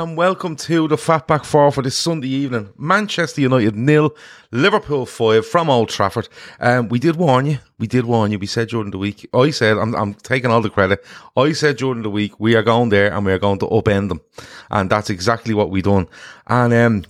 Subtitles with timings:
[0.00, 2.72] And welcome to the Fatback Four for this Sunday evening.
[2.78, 4.16] Manchester United nil,
[4.50, 6.26] Liverpool five from Old Trafford.
[6.58, 7.58] Um, we did warn you.
[7.78, 8.38] We did warn you.
[8.38, 9.28] We said during the week.
[9.34, 11.04] I said, I'm, I'm taking all the credit.
[11.36, 14.08] I said during the week we are going there and we are going to upend
[14.08, 14.22] them,
[14.70, 16.08] and that's exactly what we done.
[16.46, 17.04] And um,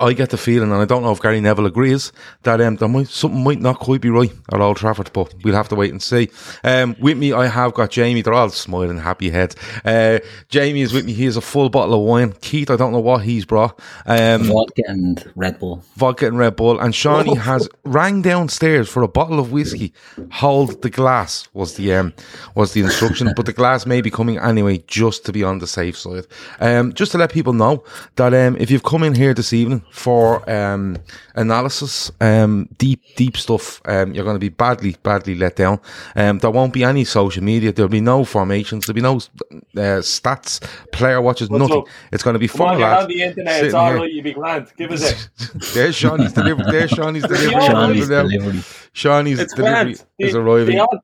[0.00, 2.10] I get the feeling, and I don't know if Gary Neville agrees,
[2.44, 5.54] that um, there might, something might not quite be right at Old Trafford, but we'll
[5.54, 6.30] have to wait and see.
[6.64, 8.22] Um, with me, I have got Jamie.
[8.22, 9.56] They're all smiling, happy heads.
[9.84, 11.12] Uh, Jamie is with me.
[11.12, 12.32] He has a full bottle of wine.
[12.40, 13.78] Keith, I don't know what he's brought.
[14.06, 15.84] Um, Vodka and Red Bull.
[15.96, 16.80] vodka and Red Bull.
[16.80, 19.92] And Shawnee has rang downstairs for a bottle of whiskey.
[20.32, 22.14] Hold the glass was the um
[22.54, 25.66] was the instruction, but the glass may be coming anyway, just to be on the
[25.66, 26.26] safe side.
[26.58, 27.84] Um, just to let people know
[28.16, 30.96] that um if you've come in here this evening for um
[31.34, 35.80] analysis, um deep deep stuff, um you're going to be badly badly let down.
[36.16, 37.72] Um, there won't be any social media.
[37.72, 38.86] There'll be no formations.
[38.86, 40.60] There'll be no uh, stats,
[40.92, 41.76] player watches, nothing.
[41.76, 43.64] look, it's going to be you're lads on the internet.
[43.64, 43.96] It's all here.
[43.98, 44.12] right.
[44.12, 44.72] You be grand.
[44.76, 45.28] Give us it.
[45.74, 46.64] There's Shawnee's delivery.
[46.70, 47.60] There's Shawnee's delivery.
[47.60, 48.62] Shawnee's delivery.
[48.92, 50.76] Shawnee's It's delivery is The- arriving.
[50.76, 50.98] the odd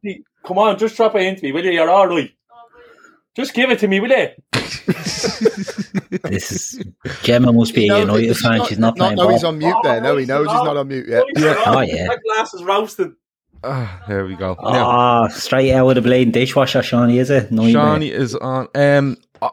[0.46, 1.70] come on, just drop it into me, will you?
[1.72, 2.34] You're all right.
[3.36, 4.28] Just give it to me, will you?
[6.23, 6.84] This is
[7.23, 8.64] Gemma must be a No, United it's fan.
[8.67, 10.00] She's not no, playing no, he's on mute there.
[10.00, 11.25] No, he knows he's not on mute yet.
[11.67, 12.06] Oh, yeah.
[12.08, 13.12] That glass is roasted.
[13.62, 14.56] Ah, there we go.
[14.62, 17.53] Now, Ah, straight out of the blade dishwasher, Shawnee, is it?
[17.53, 18.69] No, Shawnee is on.
[18.75, 19.51] Um, uh,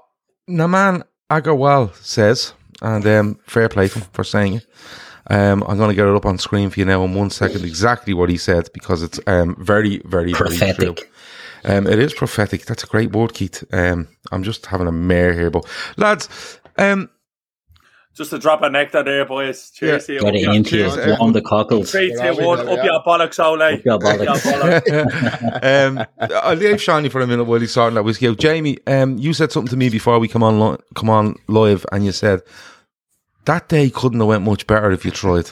[0.49, 4.65] Naman Agarwal says, and um, fair play for, for saying it.
[5.29, 7.65] Um, I'm going to get it up on screen for you now in one second.
[7.65, 10.95] Exactly what he said because it's um very, very, very true.
[11.63, 11.87] Prophetic.
[11.87, 12.65] Um, it is prophetic.
[12.65, 13.63] That's a great word, Keith.
[13.73, 15.65] Um, I'm just having a mare here, but
[15.97, 17.09] lads, um,
[18.15, 19.71] Just a drop of nectar there, boys.
[19.71, 20.19] Cheers to you.
[20.21, 21.01] Got it into cheers, you.
[21.03, 21.91] uh, Warm the cockles.
[21.91, 22.65] Three, There two, we one.
[22.65, 22.85] go, Up yeah.
[22.85, 23.61] your bollocks, Ole.
[23.61, 25.63] Up your bollocks.
[25.63, 28.39] um, I'll leave Shiny for a minute while he's sorting that whiskey out.
[28.39, 31.85] Jamie, um, you said something to me before we come on li- come on live,
[31.91, 32.41] and you said
[33.45, 35.51] that day couldn't have went much better if you tried.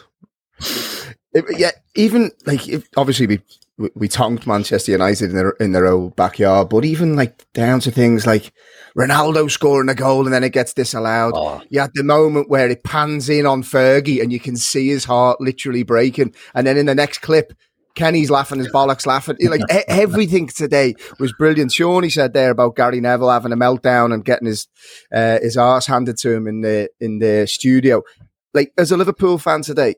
[1.33, 3.41] It- yeah, even like if, obviously we
[3.78, 7.80] we- we tongued Manchester United in their in their old backyard, but even like down
[7.81, 8.53] to things like
[8.97, 11.34] Ronaldo scoring a goal and then it gets disallowed.
[11.36, 11.62] Oh.
[11.69, 15.03] You had the moment where it pans in on Fergie and you can see his
[15.06, 17.53] heart literally breaking, and then in the next clip.
[17.96, 19.38] Kenny's laughing, his bollocks laughing.
[19.40, 21.72] Like everything today was brilliant.
[21.72, 24.68] Sean, Shawnee said there about Gary Neville having a meltdown and getting his
[25.14, 28.03] uh, his arse handed to him in the in the studio.
[28.53, 29.96] Like as a Liverpool fan today,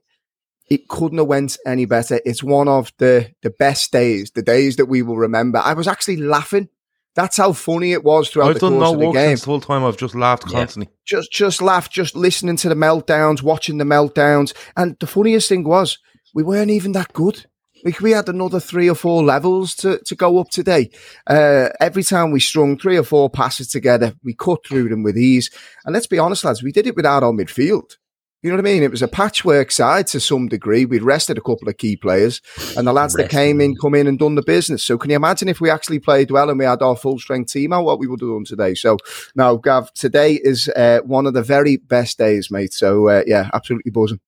[0.69, 2.19] it couldn't have went any better.
[2.25, 5.59] It's one of the the best days, the days that we will remember.
[5.59, 6.69] I was actually laughing.
[7.15, 9.35] That's how funny it was throughout I've the course no of the game.
[9.37, 9.83] the whole time.
[9.83, 10.59] I've just laughed Yeah.
[10.59, 10.91] constantly.
[11.05, 14.53] Just just laugh, just listening to the meltdowns, watching the meltdowns.
[14.75, 15.97] And the funniest thing was
[16.35, 17.45] we weren't even that good.
[17.85, 20.89] Like we had another three or four levels to, to go up today.
[21.27, 25.15] Uh, every time we strung three or four passes together, we cut through them with
[25.17, 25.51] ease.
[25.85, 27.95] And let's be honest, lads, we did it without our midfield.
[28.43, 28.83] You know what I mean?
[28.83, 30.85] It was a patchwork side to some degree.
[30.85, 32.39] We'd rested a couple of key players,
[32.77, 34.83] and the lads that came in come in and done the business.
[34.83, 37.51] So, can you imagine if we actually played well and we had our full strength
[37.51, 38.75] team out, what we would have done today?
[38.75, 38.97] So,
[39.35, 42.73] now, Gav, today is uh, one of the very best days, mate.
[42.73, 44.19] So, uh, yeah, absolutely buzzing.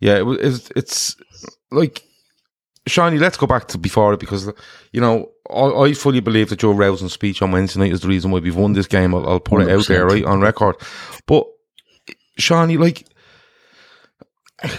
[0.00, 0.38] Yeah, it was.
[0.38, 1.16] It's, it's
[1.70, 2.02] like
[2.88, 3.18] Shawnee.
[3.18, 4.50] Let's go back to before it because
[4.92, 8.08] you know I, I fully believe that Joe Rousing's speech on Wednesday night is the
[8.08, 9.14] reason why we've won this game.
[9.14, 10.76] I'll, I'll put it out there right on record.
[11.26, 11.46] But
[12.38, 13.06] Shawnee, like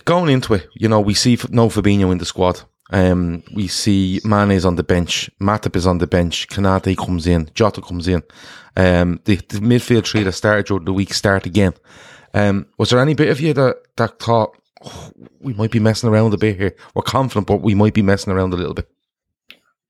[0.06, 2.62] going into it, you know, we see no Fabinho in the squad.
[2.92, 7.26] Um, we see Mane is on the bench, Matip is on the bench, Konate comes
[7.26, 8.22] in, Jota comes in.
[8.76, 11.74] Um, the, the midfield three that started during the week start again.
[12.34, 16.10] Um, was there any bit of you that, that thought "Oh, we might be messing
[16.10, 16.76] around a bit here?
[16.94, 18.90] We're confident, but we might be messing around a little bit.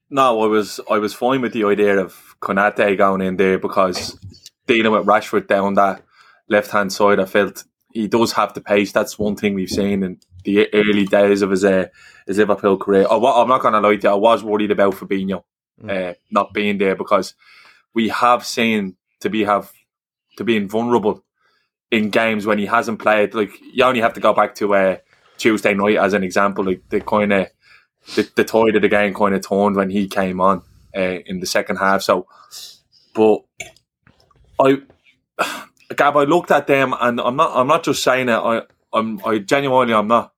[0.10, 4.20] No, I was I was fine with the idea of Konate going in there because
[4.68, 6.04] dealing with Rashford down that
[6.50, 8.92] left hand side, I felt he does have the pace.
[8.92, 11.88] That's one thing we've seen in the early days of his uh,
[12.28, 13.06] his Liverpool career.
[13.10, 15.44] I, I'm not going to lie to you, I was worried about Fabinho
[15.88, 17.34] uh, not being there because
[17.94, 19.72] we have seen to be have
[20.38, 21.24] to being vulnerable
[21.90, 23.34] in games when he hasn't played.
[23.34, 24.98] Like you only have to go back to uh,
[25.38, 26.66] Tuesday night as an example.
[26.66, 27.48] Like the kind of
[28.16, 30.64] the, the tide of the game kind of turned when he came on
[30.96, 32.02] uh, in the second half.
[32.02, 32.28] So,
[33.14, 33.42] but
[34.60, 34.82] I
[35.96, 37.52] Gab, I looked at them, and I'm not.
[37.56, 38.34] I'm not just saying it.
[38.34, 39.20] I, I'm.
[39.26, 40.34] I genuinely, I'm not.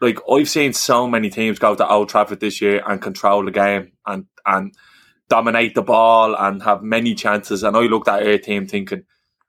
[0.00, 3.50] Like I've seen so many teams go to Old Trafford this year and control the
[3.50, 4.74] game and and
[5.28, 7.62] dominate the ball and have many chances.
[7.62, 9.04] And I looked at our team thinking,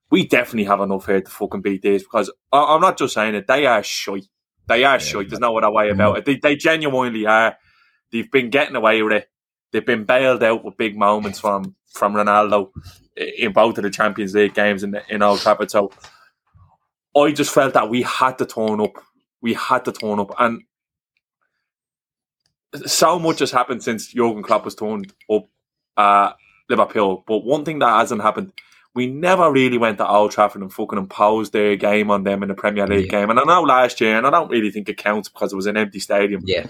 [0.09, 3.35] we definitely have enough here to fucking beat this because I, am not just saying
[3.35, 3.47] it.
[3.47, 4.21] They are shy.
[4.67, 5.23] They are yeah, shy.
[5.23, 6.25] There's no other way about it.
[6.25, 7.57] They, they genuinely are.
[8.11, 9.29] They've been getting away with it.
[9.71, 12.71] They've been bailed out with big moments from from Ronaldo
[13.15, 15.71] in both of the Champions League games in in Old Trafford.
[15.71, 15.91] So
[17.15, 19.01] I just felt that we had to turn up.
[19.41, 20.63] We had to turn up, and
[22.85, 25.47] so much has happened since Jurgen Klopp was turned up
[25.97, 26.33] uh,
[26.69, 27.23] Liverpool.
[27.27, 28.51] But one thing that hasn't happened,
[28.93, 32.49] we never really went to Old Trafford and fucking imposed their game on them in
[32.49, 33.21] the Premier League yeah.
[33.21, 33.29] game.
[33.29, 35.67] And I know last year, and I don't really think it counts because it was
[35.67, 36.43] an empty stadium.
[36.45, 36.67] Yeah.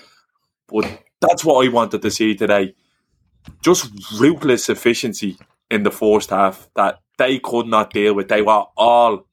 [0.67, 2.75] But that's what I wanted to see today.
[3.61, 5.37] Just ruthless efficiency
[5.69, 8.27] in the first half that they could not deal with.
[8.27, 9.27] They were all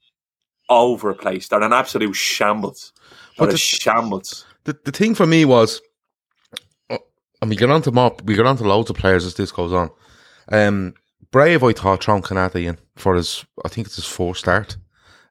[0.68, 1.48] over the place.
[1.48, 2.92] They're an absolute shambles.
[3.36, 4.46] They're but the, shambles.
[4.64, 5.80] The, the thing for me was,
[6.88, 9.52] and we get on to more, we get on to loads of players as this
[9.52, 9.90] goes on.
[10.50, 10.94] Um,
[11.30, 12.22] Brave, I thought Tron
[12.54, 14.76] in for his, I think it's his fourth start.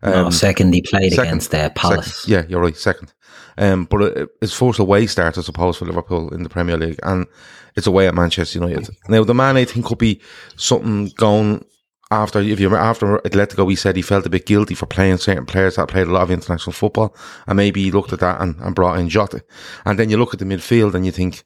[0.03, 2.24] Um, no, second he played second, against uh, Palace.
[2.24, 3.13] Second, yeah, you're right, second.
[3.57, 7.00] Um, but it, it's first away start, I suppose, for Liverpool in the Premier League,
[7.03, 7.27] and
[7.75, 8.95] it's away at Manchester United.
[9.07, 10.21] Now, the man I think could be
[10.56, 11.65] something going
[12.09, 12.39] after.
[12.39, 15.45] If you remember, after Atletico, he said he felt a bit guilty for playing certain
[15.45, 17.15] players that played a lot of international football,
[17.47, 19.44] and maybe he looked at that and, and brought in Jota.
[19.86, 21.44] And then you look at the midfield and you think,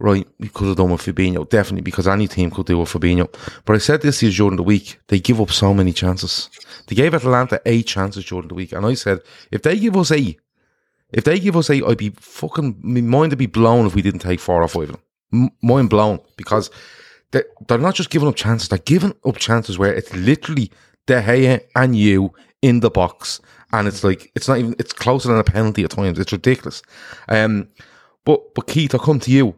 [0.00, 3.32] right, we could have done with Fabinho, definitely, because any team could do with Fabinho.
[3.64, 6.50] But I said this is during the week, they give up so many chances.
[6.88, 9.20] They gave Atalanta eight chances during the week, and I said,
[9.52, 10.40] if they give us eight,
[11.12, 14.02] if they give us eight, I'd be fucking, my mind would be blown if we
[14.02, 15.00] didn't take four five of
[15.32, 15.50] them.
[15.62, 16.70] Mind blown because
[17.30, 20.70] they're, they're not just giving up chances, they're giving up chances where it's literally
[21.06, 22.32] De Gea and you
[22.62, 23.40] in the box.
[23.72, 26.18] And it's like, it's not even, it's closer than a penalty at times.
[26.18, 26.82] It's ridiculous.
[27.28, 27.68] Um,
[28.24, 29.54] but, but Keith, I'll come to you.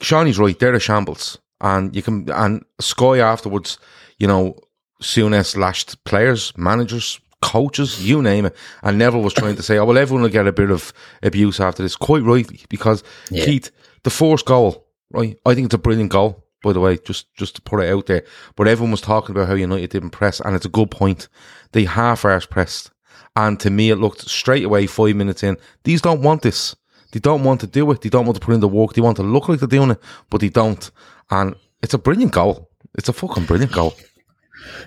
[0.00, 1.38] Seany's right, they're a shambles.
[1.60, 3.78] And you can, and Sky afterwards,
[4.18, 4.58] you know,
[5.02, 8.56] Souness lashed players, managers, coaches, you name it.
[8.82, 10.92] And Neville was trying to say, oh, well, everyone will get a bit of
[11.22, 13.44] abuse after this, quite rightly, because yeah.
[13.44, 13.70] Keith,
[14.02, 15.36] the fourth goal, right?
[15.44, 18.06] I think it's a brilliant goal, by the way, just, just to put it out
[18.06, 18.24] there.
[18.56, 21.28] But everyone was talking about how United didn't press, and it's a good point.
[21.72, 22.90] They half-arse pressed.
[23.36, 26.76] And to me, it looked straight away, five minutes in, these don't want this.
[27.14, 28.00] They don't want to do it.
[28.00, 28.94] They don't want to put in the work.
[28.94, 30.00] They want to look like they're doing it,
[30.30, 30.90] but they don't.
[31.30, 32.68] And it's a brilliant goal.
[32.98, 33.94] It's a fucking brilliant goal.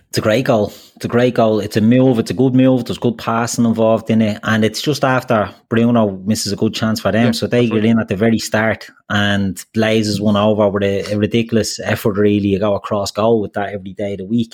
[0.10, 0.74] It's a great goal.
[0.98, 1.62] It's a great goal.
[1.62, 2.20] It's a move.
[2.20, 2.84] It's a good move.
[2.84, 4.42] There's good passing involved in it.
[4.44, 7.28] And it's just after Bruno misses a good chance for them.
[7.28, 11.14] Yeah, so they get in at the very start and blazes one over with a,
[11.14, 12.50] a, ridiculous effort, really.
[12.50, 14.54] You go across goal with that every day of the week.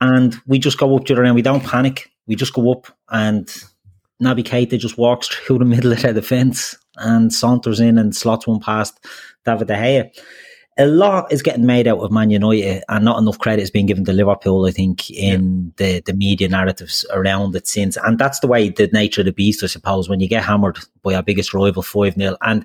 [0.00, 1.34] And we just go up to the end.
[1.34, 2.08] We don't panic.
[2.28, 3.52] We just go up and
[4.22, 8.46] Naby Keita just walks through the middle of the defence and saunters in and slots
[8.46, 9.04] one past
[9.44, 10.10] David De Gea
[10.78, 13.86] a lot is getting made out of Man United, and not enough credit is being
[13.86, 14.64] given to Liverpool.
[14.64, 15.94] I think in yeah.
[15.94, 19.32] the the media narratives around it since, and that's the way the nature of the
[19.32, 20.08] beast, I suppose.
[20.08, 22.64] When you get hammered by our biggest rival five 0 and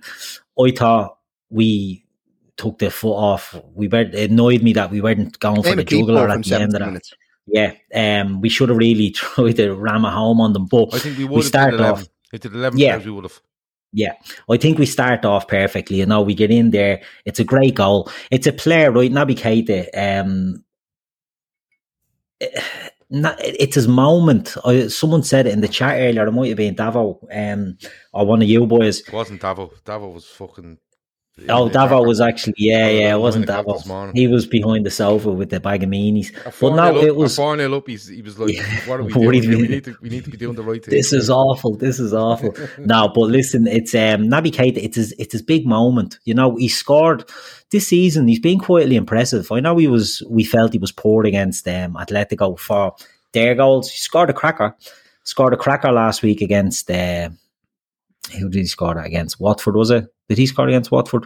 [0.59, 1.17] I thought
[1.49, 2.05] we
[2.55, 3.59] took the foot off.
[3.73, 6.75] We were it annoyed me that we weren't going for the jugular at the end
[6.75, 6.85] of that.
[6.85, 7.13] Minutes.
[7.45, 10.99] Yeah, um, we should have really tried to ram a home on them, but I
[10.99, 12.01] think we, would we started off.
[12.01, 13.39] If it did eleven yeah, we would have.
[13.91, 14.13] Yeah,
[14.49, 15.97] I think we start off perfectly.
[15.97, 17.01] You know, we get in there.
[17.25, 18.09] It's a great goal.
[18.31, 19.11] It's a player, right?
[19.11, 19.89] Naby Keita.
[19.95, 20.63] Um,
[23.09, 24.55] it's his moment.
[24.87, 26.25] Someone said it in the chat earlier.
[26.25, 27.77] It might have been Davo, um,
[28.13, 29.01] or one of you boys.
[29.01, 29.71] It wasn't Davo.
[29.83, 30.79] Davo was fucking
[31.49, 33.15] Oh, Davo was actually yeah, yeah.
[33.15, 34.13] It wasn't Davo.
[34.13, 36.31] He was behind the sofa with the bag of meanies.
[36.61, 37.87] But no, up, it was four nil up.
[37.87, 39.61] He's, he was like, "What are we doing?
[39.61, 41.75] we need to we need to be doing the right thing." This is awful.
[41.75, 42.55] This is awful.
[42.77, 44.77] no, but listen, it's um Naby Keita.
[44.77, 46.19] It's his it's his big moment.
[46.23, 47.27] You know, he scored
[47.71, 48.27] this season.
[48.27, 49.51] He's been quietly impressive.
[49.51, 50.21] I know he was.
[50.29, 52.95] We felt he was poor against um Atletico for
[53.31, 53.89] their goals.
[53.89, 54.75] He scored a cracker.
[55.23, 56.91] Scored a cracker last week against.
[56.91, 57.29] Uh,
[58.39, 59.39] who did he score against?
[59.39, 60.12] Watford was it?
[60.29, 61.25] Did he score against Watford?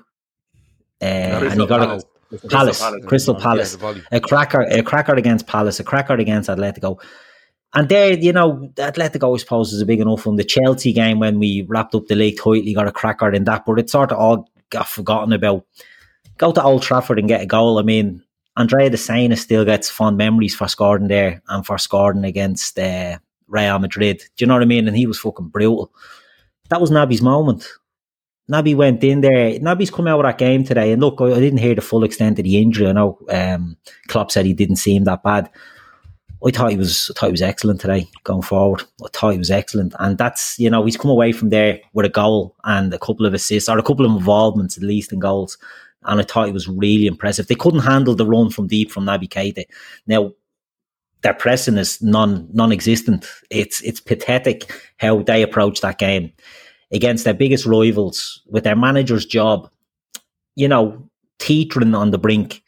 [1.02, 2.04] Uh, and he got Palace.
[2.32, 6.50] a Palace, Palace Crystal Palace, yeah, a cracker, a cracker against Palace, a cracker against
[6.50, 7.00] Atletico.
[7.74, 10.36] And there, you know, Atletico, I suppose, is a big enough one.
[10.36, 13.66] The Chelsea game when we wrapped up the league tightly, got a cracker in that,
[13.66, 15.66] but it sort of all got forgotten about.
[16.38, 17.80] Go to Old Trafford and get a goal.
[17.80, 18.24] I mean,
[18.58, 23.80] Andrea Dossena still gets fond memories for scoring there and for scoring against uh, Real
[23.80, 24.20] Madrid.
[24.20, 24.88] Do you know what I mean?
[24.88, 25.92] And he was fucking brutal.
[26.70, 27.68] That was Naby's moment.
[28.52, 29.60] Naby went in there.
[29.60, 32.40] Naby's come out of that game today, and look, I didn't hear the full extent
[32.40, 32.88] of the injury.
[32.88, 33.78] I know um,
[34.08, 35.50] Klopp said he didn't seem that bad,
[36.46, 38.84] I thought he was I thought he was excellent today going forward.
[39.04, 42.06] I thought he was excellent, and that's you know he's come away from there with
[42.06, 45.20] a goal and a couple of assists or a couple of involvements at least in
[45.20, 45.58] goals,
[46.04, 47.48] and I thought he was really impressive.
[47.48, 49.66] They couldn't handle the run from deep from Naby Keita.
[50.06, 50.34] Now
[51.22, 53.28] their pressing is non non-existent.
[53.50, 56.34] It's it's pathetic how they approach that game
[56.92, 59.70] against their biggest rivals with their manager's job.
[60.56, 62.64] You know, teetering on the brink.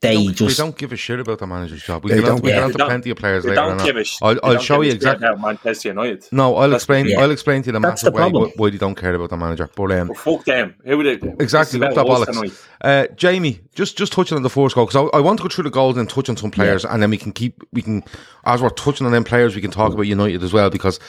[0.00, 2.04] They we, just we don't give a shit about the manager's job.
[2.04, 2.42] We They get don't.
[2.42, 2.64] we Yeah.
[2.64, 3.54] on to don't- plenty of players later.
[3.54, 5.26] don't give a sh- I'll, I'll don't show give you exactly.
[5.26, 6.26] about Manchester United.
[6.30, 7.06] No, I'll That's- explain.
[7.08, 7.20] yeah.
[7.22, 8.50] I'll explain to you the That's massive the way problem.
[8.56, 9.70] why they don't care about the manager.
[9.74, 10.74] But um, Well, fuck them.
[10.84, 11.24] Who would it?
[11.40, 12.32] exactly, look is that about us bollocks.
[12.34, 12.52] tonight.
[12.82, 15.48] Uh, Jamie, just just touching on the first goal because I, I want to go
[15.48, 18.04] through the goals and touch on some players, and then we can keep we can
[18.44, 21.00] as we're touching on them players, we can talk about United as well because.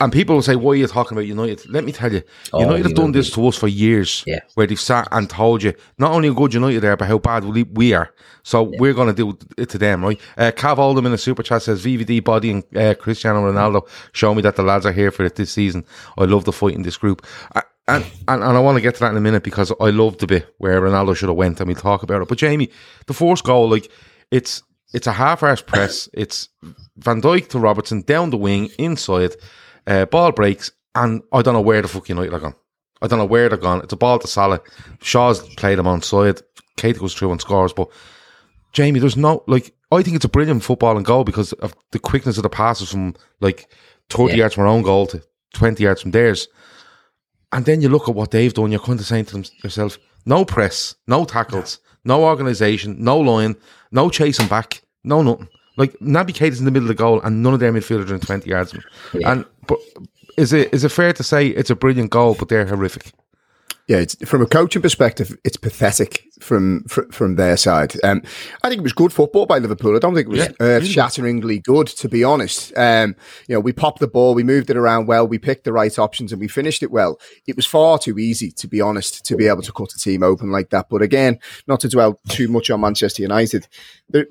[0.00, 2.60] And people will say, "Why are you talking about United?" Let me tell you, Oh,
[2.60, 4.24] United have done this to us for years.
[4.26, 4.40] Yeah.
[4.54, 7.44] where they've sat and told you not only how good United are, but how bad
[7.44, 8.12] we, we are.
[8.42, 10.20] So we're going to do it to them, right?
[10.36, 14.34] Uh, Cav Oldham in the super chat says, "VVD body and uh, Cristiano Ronaldo show
[14.34, 15.84] me that the lads are here for it this season.
[16.16, 18.94] I love the fight in this group." Uh, and, and, and I want to get
[18.96, 21.58] to that in a minute because I love the bit where Ronaldo should have went
[21.60, 22.28] and we'll talk about it.
[22.28, 22.70] But Jamie,
[23.06, 23.90] the first goal, like
[24.30, 26.08] it's it's a half-arse press.
[26.14, 26.48] It's
[26.96, 29.36] Van Dijk to Robertson down the wing inside.
[29.88, 32.54] Uh, ball breaks, and I don't know where the fuck United are gone.
[33.00, 33.80] I don't know where they're gone.
[33.82, 34.60] It's a ball to Salah.
[35.00, 36.40] Shaw's played him on side.
[36.76, 37.72] Keita goes through and scores.
[37.72, 37.88] But
[38.72, 39.74] Jamie, there's no like.
[39.90, 42.90] I think it's a brilliant football and goal because of the quickness of the passes
[42.90, 43.70] from like
[44.10, 44.38] 30 Yeah.
[44.40, 45.22] yards from our own goal to
[45.54, 46.46] 20 yards from theirs.
[47.52, 48.70] And then you look at what they've done.
[48.70, 53.56] You're kind of saying to them, yourself, no press, no tackles, no organisation, no line,
[53.90, 55.48] no chasing back, no nothing.
[55.78, 58.10] Like Naby Keita is in the middle of the goal, and none of their midfielders
[58.10, 58.74] are in 20 yards.
[59.14, 59.32] Yeah.
[59.32, 59.78] And but
[60.36, 63.12] is it is it fair to say it's a brilliant goal, but they're horrific?
[63.88, 67.94] Yeah, it's, from a coaching perspective, it's pathetic from from, from their side.
[68.04, 68.22] Um,
[68.62, 69.96] I think it was good football by Liverpool.
[69.96, 72.76] I don't think it was Yeah, earth shatteringly good, to be honest.
[72.76, 73.16] Um,
[73.48, 75.98] you know, we popped the ball, we moved it around well, we picked the right
[75.98, 77.18] options, and we finished it well.
[77.46, 80.22] It was far too easy, to be honest, to be able to cut a team
[80.22, 80.90] open like that.
[80.90, 83.66] But again, not to dwell too much on Manchester United,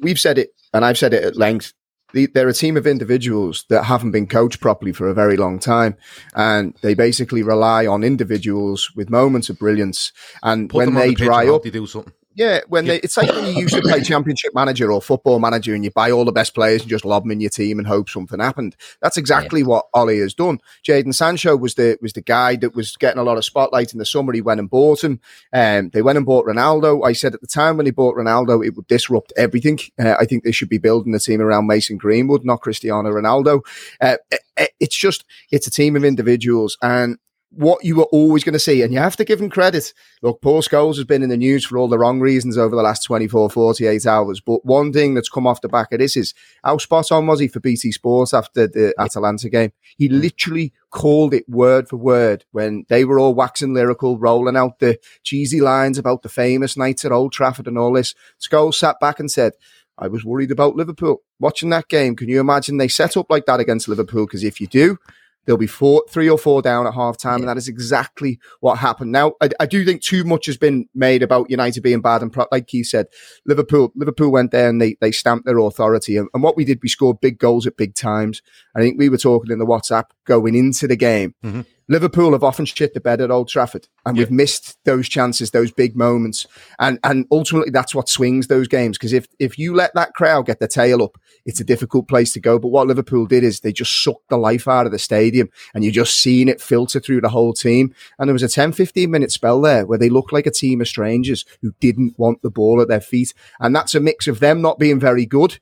[0.01, 1.73] we've said it, and I've said it at length.
[2.13, 5.59] The, they're a team of individuals that haven't been coached properly for a very long
[5.59, 5.97] time,
[6.35, 10.13] and they basically rely on individuals with moments of brilliance.
[10.41, 12.13] And Put when they the dry up, they do something.
[12.37, 15.73] Yeah, when they, it's like when you used to play Championship Manager or Football Manager,
[15.73, 17.87] and you buy all the best players and just lob them in your team and
[17.87, 18.75] hope something happened.
[19.01, 20.59] That's exactly what Ollie has done.
[20.87, 23.97] Jadon Sancho was the was the guy that was getting a lot of spotlight in
[23.97, 24.33] the summer.
[24.33, 25.19] He went and bought him.
[25.51, 27.03] Um, they went and bought Ronaldo.
[27.03, 29.79] I said at the time when he bought Ronaldo, it would disrupt everything.
[29.99, 33.61] Uh, I think they should be building a team around Mason Greenwood, not Cristiano Ronaldo.
[33.99, 34.41] Uh, it-
[34.79, 37.17] it's just it's a team of individuals and
[37.49, 39.93] what you were always going to see, and you have to give him credit.
[40.21, 42.81] Look, Paul Scholes has been in the news for all the wrong reasons over the
[42.81, 44.41] last 24, 48 hours.
[44.41, 47.39] But one thing that's come off the back of this is how spot on was
[47.39, 49.71] he for BT Sports after the Atalanta game?
[49.97, 50.21] He mm.
[50.21, 54.99] literally called it word for word when they were all waxing lyrical, rolling out the
[55.23, 58.13] cheesy lines about the famous nights at Old Trafford and all this.
[58.39, 59.53] Scholes sat back and said,
[59.97, 61.23] I was worried about Liverpool.
[61.39, 64.25] Watching that game, can you imagine they set up like that against Liverpool?
[64.25, 64.99] Because if you do,
[65.47, 68.77] There'll be four, three or four down at half time, and that is exactly what
[68.77, 69.13] happened.
[69.13, 72.31] Now, I, I do think too much has been made about United being bad, and
[72.31, 73.07] pro- like Keith said,
[73.45, 76.17] Liverpool, Liverpool went there and they they stamped their authority.
[76.17, 78.41] And, and what we did, we scored big goals at big times.
[78.75, 81.33] I think we were talking in the WhatsApp going into the game.
[81.43, 81.65] Mhm.
[81.89, 85.71] Liverpool have often shit the bed at Old Trafford, and we've missed those chances, those
[85.71, 86.45] big moments,
[86.79, 88.97] and and ultimately that's what swings those games.
[88.97, 92.33] Because if if you let that crowd get their tail up, it's a difficult place
[92.33, 92.59] to go.
[92.59, 95.83] But what Liverpool did is they just sucked the life out of the stadium, and
[95.83, 97.93] you're just seen it filter through the whole team.
[98.19, 100.81] And there was a 10, 15 minute spell there where they looked like a team
[100.81, 104.39] of strangers who didn't want the ball at their feet, and that's a mix of
[104.39, 105.59] them not being very good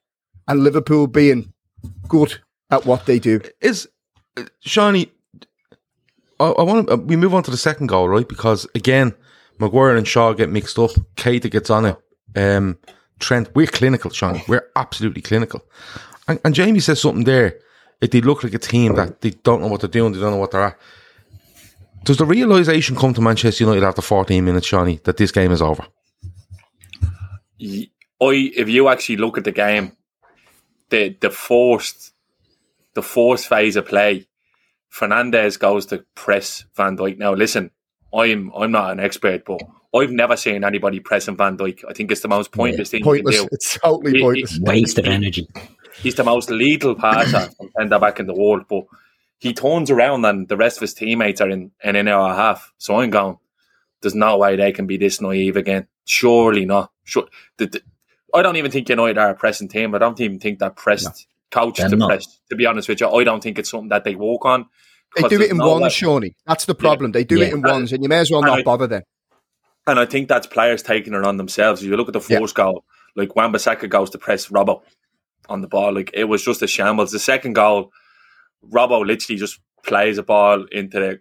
[0.47, 1.53] and Liverpool being
[2.07, 3.41] good at what they do.
[3.61, 3.87] Is
[4.37, 5.11] uh, Shawnee?
[6.39, 6.97] I, I want to.
[6.97, 8.27] We move on to the second goal, right?
[8.27, 9.13] Because again,
[9.59, 10.91] Maguire and Shaw get mixed up.
[11.15, 11.97] Keita gets on it.
[12.35, 12.77] Um,
[13.19, 14.43] Trent, we're clinical, Shawnee.
[14.47, 15.61] We're absolutely clinical.
[16.27, 17.59] And, and Jamie says something there.
[18.01, 20.11] It they look like a team that they don't know what they're doing.
[20.11, 20.77] They don't know what they're at.
[22.03, 25.61] Does the realization come to Manchester United after 14 minutes, Shawnee, that this game is
[25.61, 25.87] over?
[27.59, 29.93] I, if you actually look at the game,
[30.89, 32.13] the the forced
[32.93, 34.27] the forced phase of play,
[34.95, 37.17] Fernandes goes to press Van Dijk.
[37.17, 37.71] Now listen,
[38.13, 39.61] I'm I'm not an expert, but
[39.93, 41.83] I've never seen anybody pressing Van Dijk.
[41.89, 43.35] I think it's the most pointless thing Pointless.
[43.35, 43.55] you can do.
[43.55, 44.59] It's totally It- pointless.
[44.61, 45.47] Waste of energy.
[46.01, 48.83] He's the most lethal passer from centre back in the world, but
[49.39, 52.33] he turns around and the rest of his teammates are in an in hour and
[52.33, 52.73] a half.
[52.77, 53.37] So I'm going,
[54.01, 55.87] there's no way they can be this naive again.
[56.05, 56.91] Surely not.
[57.03, 57.27] Sure.
[57.57, 57.81] The, the,
[58.33, 59.93] I don't even think United are a pressing team.
[59.95, 62.09] I don't even think that pressed coach They're to not.
[62.09, 62.39] press.
[62.49, 64.67] To be honest with you, I don't think it's something that they walk on.
[65.15, 66.35] They do it in ones, way- Shawnee.
[66.45, 67.11] That's the problem.
[67.11, 67.45] They do Yeah.
[67.45, 69.03] it in ones, and you may as well not I- bother then.
[69.87, 71.81] And I think that's players taking it on themselves.
[71.81, 72.39] If you look at the Yeah.
[72.39, 72.83] first goal,
[73.15, 74.81] like Wan-Bissaka goes to press Robbo
[75.47, 75.93] on the ball.
[75.93, 77.11] Like it was just a shambles.
[77.11, 77.91] The second goal,
[78.67, 81.19] Robbo literally just plays a ball into the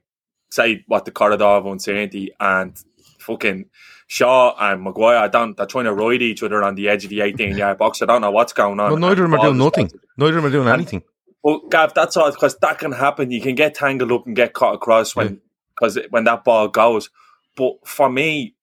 [0.50, 2.74] say what the corridor of uncertainty and
[3.18, 3.66] fucking
[4.06, 7.20] Shaw and Maguire don't they're trying to ride each other on the edge of the
[7.20, 8.00] 18 yard box.
[8.02, 8.90] I don't know what's going on.
[8.92, 9.88] Well, neither of them are doing nothing.
[9.88, 11.02] just- Neither of them are doing And- anything.
[11.44, 13.30] Well, Gav, that's all because that can happen.
[13.32, 15.42] You can get tangled up and get caught across when
[15.76, 17.10] because when that ball goes.
[17.56, 18.56] But for me,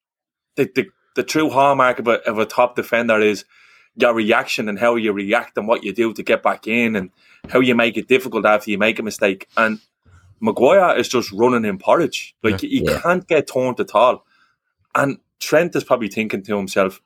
[0.58, 3.46] the the, the true hallmark of a, of a top defender is
[3.98, 7.12] your reaction and how you react and what you do to get back in and
[7.50, 9.48] how you make it difficult after you make a mistake.
[9.58, 9.80] And
[10.42, 12.36] Maguire is just running in porridge.
[12.44, 13.00] Like he Yeah.
[13.02, 14.26] can't get turned at all.
[14.96, 17.02] And Trent is probably thinking to himself,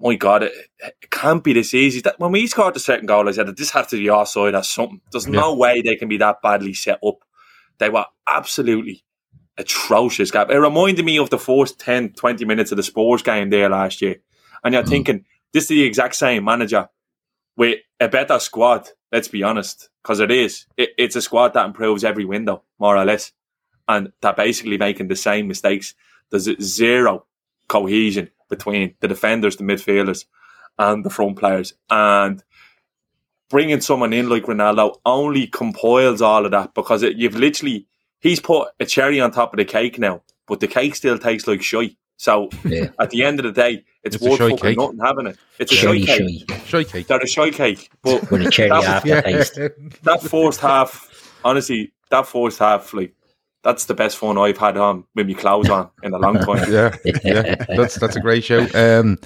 [0.00, 2.00] my God, it, it can't be this easy.
[2.00, 4.54] That when we scored the second goal, I said this has to be our side
[4.54, 5.00] or something.
[5.12, 7.18] There's no way they can be that badly set up.
[7.78, 9.04] They were absolutely
[9.58, 10.30] atrocious.
[10.30, 10.50] Gab.
[10.50, 14.00] It reminded me of the first 10, 20 minutes of the Spurs game there last
[14.00, 14.16] year.
[14.64, 14.88] And you're mm.
[14.88, 16.88] thinking, this is the exact same manager
[17.56, 20.66] with a better squad, let's be honest, because it is.
[20.76, 23.32] It, it's a squad that improves every window, more or less.
[23.88, 25.94] And they're basically making the same mistakes.
[26.30, 27.26] There's zero
[27.68, 30.26] cohesion between the defenders, the midfielders,
[30.78, 31.72] and the front players.
[31.88, 32.42] And
[33.48, 37.86] bringing someone in like Ronaldo only compiles all of that because it, you've literally
[38.20, 41.48] he's put a cherry on top of the cake now, but the cake still tastes
[41.48, 41.96] like shy.
[42.16, 42.88] So Yeah.
[42.98, 44.76] at the end of the day, it's, It's a worth fucking cake.
[44.78, 45.38] nothing having it.
[45.58, 46.50] It's a Cherry shy cake.
[46.50, 47.06] shy Shy cake.
[47.06, 49.54] They're a shy cake, but with a cherry That was- aftertaste.
[50.02, 53.14] that first half, honestly, that first half, like
[53.62, 56.70] that's the best phone I've had on with my clothes on in a long time.
[56.72, 58.66] yeah, yeah, that's that's a great show.
[58.74, 59.18] Um,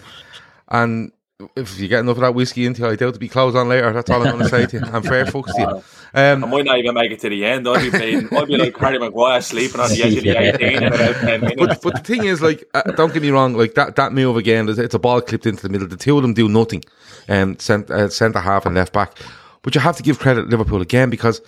[0.68, 1.12] and
[1.56, 3.68] if you get enough of that whiskey into you, I doubt to be closed on
[3.68, 3.92] later.
[3.92, 4.84] That's all I'm going to say to you.
[4.84, 5.82] And fair fucks to you.
[6.14, 7.66] I Um, might not even make it to the end.
[7.66, 8.28] I'll be playing.
[8.32, 11.40] I'll be like Harry Maguire sleeping on the edge of the 18 in about 10
[11.40, 11.56] minutes.
[11.58, 14.36] but but the thing is, like, uh, don't get me wrong, like that that move
[14.36, 15.88] again, it's a ball clipped into the middle.
[15.88, 16.84] The two of them do nothing,
[17.28, 19.18] um, cent, uh, centre half and left back.
[19.62, 21.40] But you have to give credit to Liverpool again because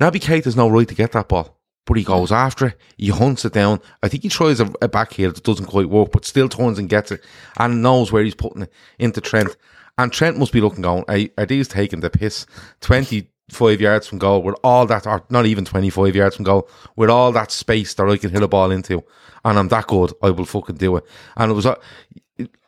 [0.00, 1.57] Naby Keita has no right to get that ball.
[1.88, 3.80] But he goes after it, he hunts it down.
[4.02, 6.78] I think he tries a, a back heel that doesn't quite work, but still turns
[6.78, 7.24] and gets it
[7.56, 9.56] and knows where he's putting it into Trent.
[9.96, 12.44] And Trent must be looking going, are, are these taking the piss?
[12.82, 17.08] 25 yards from goal with all that, or not even 25 yards from goal, with
[17.08, 19.02] all that space that I can hit a ball into.
[19.42, 21.06] And I'm that good, I will fucking do it.
[21.38, 21.76] And it was uh,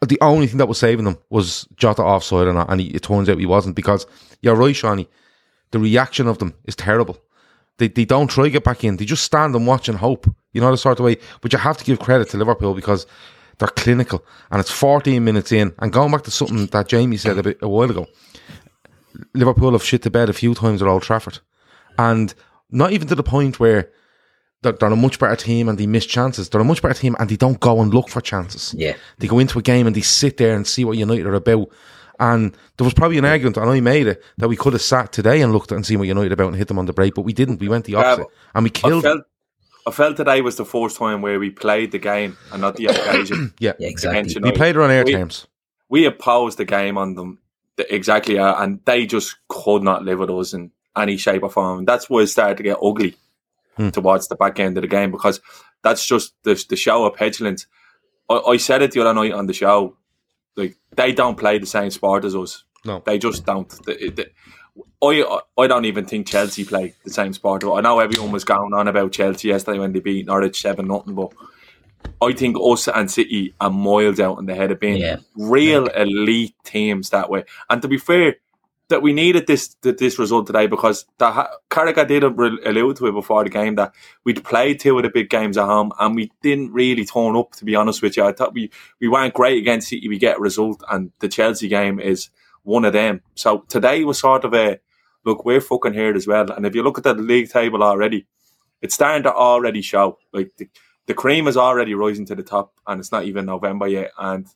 [0.01, 2.71] the only thing that was saving them was Jota offside not.
[2.71, 4.07] And he, it turns out he wasn't because
[4.41, 5.11] you're right, Shawnee.
[5.73, 7.19] The reaction of them is terrible.
[7.81, 8.99] They, they don't try to get back in.
[8.99, 10.27] They just stand and watch and hope.
[10.53, 11.17] You know the sort of way.
[11.41, 13.07] But you have to give credit to Liverpool because
[13.59, 14.23] they're clinical.
[14.51, 15.73] And it's 14 minutes in.
[15.79, 18.07] And going back to something that Jamie said a, bit, a while ago,
[19.33, 21.39] Liverpool have shit the bed a few times at Old Trafford.
[21.99, 22.35] And
[22.71, 23.91] not even to the point where
[24.61, 26.51] they're, they're a much better team and they miss chances.
[26.51, 28.75] They're a much better team and they don't go and look for chances.
[28.77, 28.95] Yeah.
[29.21, 31.71] They go into a game and they sit there and see what United are about.
[32.21, 35.11] And there was probably an argument, and I made it, that we could have sat
[35.11, 36.93] today and looked at and seen what United are about and hit them on the
[36.93, 37.61] break, but we didn't.
[37.61, 38.27] We went the opposite.
[38.55, 39.19] and we I killed them.
[39.19, 39.25] felt,
[39.87, 42.87] I felt today was the first time where we played the game and not the
[42.89, 43.55] occasion.
[43.59, 43.73] Yeah.
[43.79, 44.21] Yeah, exactly.
[44.21, 45.47] against We played it on air We- terms.
[45.89, 47.39] we opposed the game on them
[47.79, 51.49] th- exactly, uh, and they just could not live with us in any shape or
[51.51, 51.87] form.
[51.87, 53.17] That's why it started to get ugly
[53.79, 53.89] Hmm.
[53.91, 55.41] towards the back end of the game because
[55.83, 57.67] that's just the, the show of petulance.
[58.29, 59.97] I, I said it the other night on the show.
[60.57, 62.65] Like they don't play the same sport as us.
[62.85, 63.03] No.
[63.05, 63.69] They just don't.
[63.85, 64.31] The- the-
[65.03, 67.65] I I don't even think Chelsea play the same sport.
[67.65, 71.15] I know everyone was going on about Chelsea yesterday when they beat Norwich seven nothing,
[71.15, 71.33] but
[72.23, 75.17] I think us and City are miles out in the head of being Yeah.
[75.37, 77.45] real elite teams that way.
[77.69, 78.37] And to be fair,
[78.91, 83.13] that we needed this th- this result today because the Carragher did allude to it
[83.13, 86.31] before the game that we'd played two of the big games at home and we
[86.43, 87.53] didn't really turn up.
[87.53, 90.09] To be honest with you, I thought we we weren't great against City.
[90.09, 92.31] We get a result, and the Chelsea game is
[92.63, 93.23] one of them.
[93.35, 94.79] So today was sort of a
[95.25, 95.45] look.
[95.45, 96.51] We're fucking here as well.
[96.51, 98.27] And if you look at the league table already,
[98.83, 100.69] it's starting to already show like the,
[101.07, 104.11] the cream is already rising to the top, and it's not even November yet.
[104.19, 104.47] And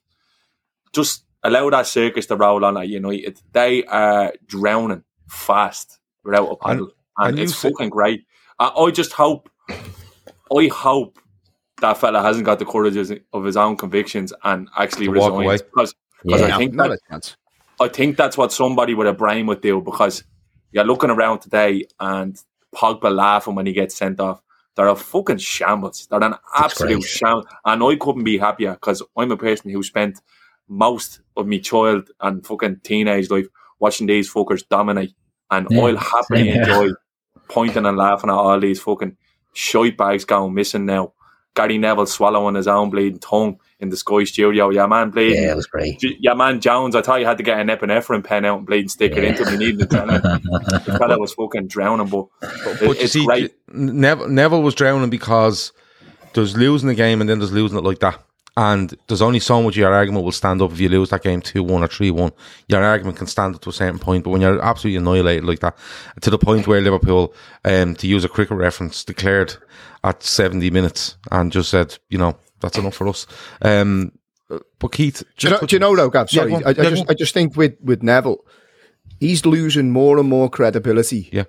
[0.93, 3.41] just allow that circus to roll on at United.
[3.53, 8.27] They are drowning fast without a paddle, and, and you it's say- fucking great.
[8.59, 11.19] I, I just hope, I hope
[11.81, 15.33] that fella hasn't got the courage of- of his own convictions and actually To walk
[15.33, 15.45] away.
[15.47, 16.55] resigns because because Yeah.
[16.55, 17.37] I think that.
[17.81, 20.23] I think that's what somebody with a brain would do because
[20.71, 22.41] you're looking around today and
[22.75, 24.41] Pogba laughing when he gets sent off.
[24.77, 26.07] They're a fucking shambles.
[26.09, 27.05] They're an absolute great.
[27.11, 27.47] shambles.
[27.65, 30.21] And I couldn't be happier because I'm a person who spent
[30.69, 33.47] most of me child and fucking teenage life
[33.81, 35.15] watching these fuckers dominate,
[35.51, 36.63] and Yeah, I'll happily same here.
[36.63, 36.89] enjoy
[37.49, 39.17] pointing and laughing at all these fucking
[39.53, 41.13] shite bags going missing now.
[41.55, 44.71] Gary Neville swallowing his own bleeding tongue in the Sky Studio.
[44.71, 45.41] Yeah, man, bleeding.
[45.45, 46.01] Yeah, it was great.
[46.01, 46.97] J- Yeah, man, Jones.
[46.97, 49.23] I thought you had to get an epinephrine pen out and bleed and stick it
[49.23, 49.57] into me.
[49.59, 50.43] Needing adrenaline.
[50.85, 53.55] the fella was fucking drowning, but, But it- it's see, great.
[53.73, 55.71] Neville, Neville was drowning because
[56.33, 58.21] there's losing the game and then there's losing it like that.
[58.57, 61.41] And there's only so much your argument will stand up if you lose that game
[61.41, 62.33] 2 1 or 3 1.
[62.69, 65.59] Your argument can stand up to a certain point, but when you're absolutely annihilated like
[65.61, 65.77] that,
[66.21, 69.57] to the point where Liverpool, um, to use a cricket reference, declared
[70.05, 73.27] at 70 minutes and just said, you know, that's enough for us.
[73.61, 74.13] Um,
[74.79, 76.31] but Keith, Do you, know, do you know though, Gav?
[76.31, 76.65] Sorry, on.
[76.65, 77.11] I, I Yeah, just.
[77.11, 78.45] I just think with with Neville,
[79.19, 81.29] he's losing more and more credibility.
[81.33, 81.45] Yeah.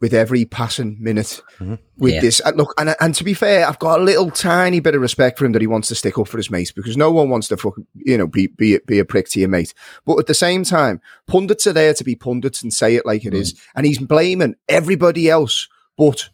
[0.00, 1.74] With every passing minute, Mm-hmm.
[1.96, 2.20] with Yeah.
[2.20, 5.00] this uh, look, and and to be fair, I've got a little tiny bit of
[5.00, 7.30] respect for him that he wants to stick up for his mates because no one
[7.30, 9.74] wants to fucking you know be be be a prick to your mate.
[10.06, 13.24] But at the same time, pundits are there to be pundits and say it like
[13.24, 16.28] it is, and he's blaming everybody else but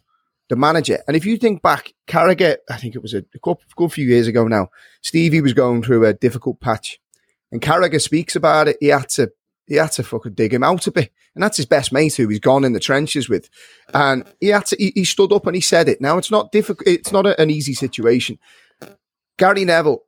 [0.47, 0.99] the manager.
[1.07, 4.05] And if you think back, Carragher, I think it was a, a good, good few
[4.05, 4.69] years ago now,
[5.01, 6.99] Stevie was going through a difficult patch.
[7.51, 8.77] And Carragher speaks about it.
[8.79, 9.31] He had to,
[9.67, 11.11] he had to fucking dig him out a bit.
[11.33, 13.49] And that's his best mate who he's gone in the trenches with.
[13.93, 16.01] And he had to, he, he stood up and he said it.
[16.01, 16.87] Now it's not difficult.
[16.87, 18.37] It's not a, an easy situation.
[19.37, 20.03] Gary Neville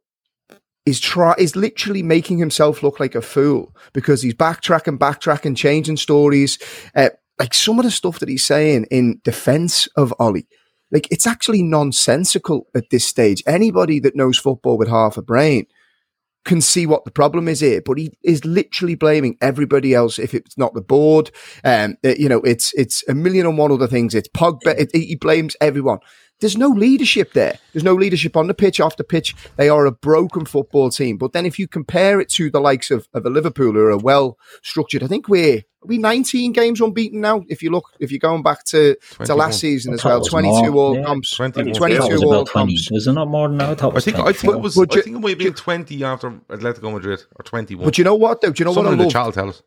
[0.86, 5.98] is try is literally making himself look like a fool because he's backtracking, backtracking, changing
[5.98, 6.58] stories.
[6.96, 10.48] Uh, like some of the stuff that he's saying in defense of Ollie,
[10.92, 13.44] like it's actually nonsensical at this stage.
[13.46, 15.66] Anybody that knows football with half a brain
[16.48, 20.34] can see what the problem is here, but he is literally blaming everybody else if
[20.34, 21.30] it's not the board.
[21.64, 24.16] Um, you know, it's it's a million and one other things.
[24.16, 24.76] It's Pogba.
[24.80, 26.00] It, he blames everyone.
[26.40, 27.58] There's no leadership there.
[27.74, 29.36] There's no leadership on the pitch, off the pitch.
[29.56, 31.18] They are a broken football team.
[31.18, 33.98] But then if you compare it to the likes of, of a Liverpool who are
[33.98, 37.44] well structured, I think we're we 19 games unbeaten now.
[37.48, 40.84] If you look, if you're going back to, to last season as well, 22 more,
[40.84, 41.04] all yeah.
[41.06, 41.74] comps, 21.
[41.74, 42.52] 22 I thought it was all 20.
[42.52, 42.92] comps.
[42.92, 43.70] Was it not more than that?
[43.70, 45.54] I thought I think I think it was But I think it might have been
[45.54, 47.86] twenty after Atletico Madrid or twenty one.
[47.86, 48.52] But you know what though?
[48.52, 49.12] Do you know Someone what I the love?
[49.14, 49.64] chat will tell us.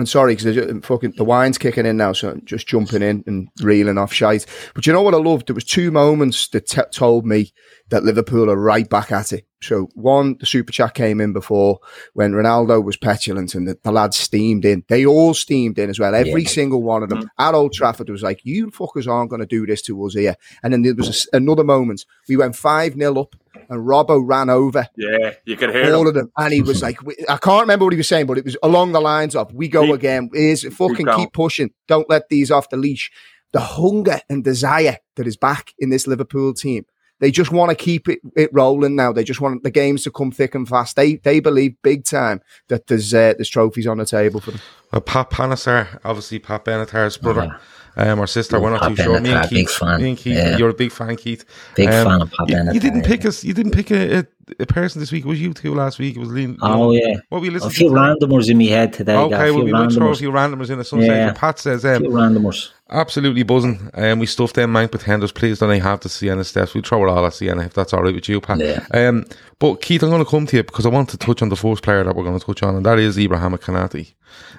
[0.00, 3.22] And sorry, because uh, fucking the wine's kicking in now, so I'm just jumping in
[3.26, 4.46] and reeling off shite.
[4.74, 5.46] But you know what I loved?
[5.48, 7.52] There was two moments that t- told me
[7.90, 9.46] that Liverpool are right back at it.
[9.60, 11.80] So one, the super chat came in before
[12.14, 14.84] when Ronaldo was petulant and the, the lads steamed in.
[14.88, 16.14] They all steamed in as well.
[16.14, 16.48] Every Yeah.
[16.48, 17.28] single one of them mm.
[17.38, 20.36] at Old Trafford was like, "You fuckers aren't going to do this to us here."
[20.62, 22.06] And then there was a another moment.
[22.26, 23.36] We went five 0 up,
[23.70, 26.08] and Robbo ran over Yeah, you could hear all them.
[26.08, 26.32] of them.
[26.36, 28.56] And he was like, we- I can't remember what he was saying, but it was
[28.62, 30.30] along the lines of, we go Keep- again.
[30.34, 31.18] Is fucking going.
[31.18, 31.70] keep pushing.
[31.88, 33.10] Don't let these off the leash.
[33.52, 36.84] The hunger and desire that is back in this Liverpool team.
[37.18, 39.12] They just want to keep it, it rolling now.
[39.12, 40.96] They just want the games to come thick and fast.
[40.96, 44.60] They they believe big time that there's uh, there's trophies on the table for them.
[44.92, 47.60] Uh, Pat Panesar, obviously Pat Benatar's brother,
[48.00, 48.58] um, or sister.
[48.60, 49.20] We're not Pat too sure.
[49.20, 50.02] Me and Keith, big fan.
[50.02, 50.56] me and Keith, Yeah.
[50.56, 51.44] you're a big fan, Keith.
[51.76, 53.44] Big Um, fan of Pat you, you didn't pick us.
[53.44, 54.24] You didn't pick a, a,
[54.60, 55.24] a person this week.
[55.24, 56.16] It was you two last week.
[56.16, 56.56] It was Lean.
[56.62, 57.16] Oh, yeah.
[57.28, 57.94] What were you A few to?
[57.94, 59.14] randomers in my head today.
[59.16, 60.18] Okay, a well, few we might throw a randomers.
[60.18, 61.32] few randomers in at some Yeah.
[61.34, 62.70] Pat says, A um, few randomers.
[62.90, 63.90] absolutely buzzing.
[63.94, 65.30] Um, we stuffed them mank pretenders.
[65.32, 66.74] Please don't I have the Sienna steps.
[66.74, 68.58] We'll throw it all at Sienna if that's all right with you, Pat.
[68.58, 68.84] Yeah.
[68.92, 69.24] Um,
[69.58, 71.56] but Keith, I'm going to come to you because I want to touch on the
[71.56, 74.14] first player that we're going to touch on, and that is Ibrahim Konate.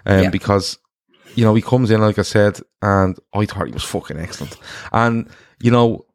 [0.06, 0.30] Um, Yeah.
[0.30, 0.78] because
[1.36, 4.58] you know he comes in like I said, and I thought he was fucking excellent.
[4.92, 5.30] And
[5.62, 6.06] you know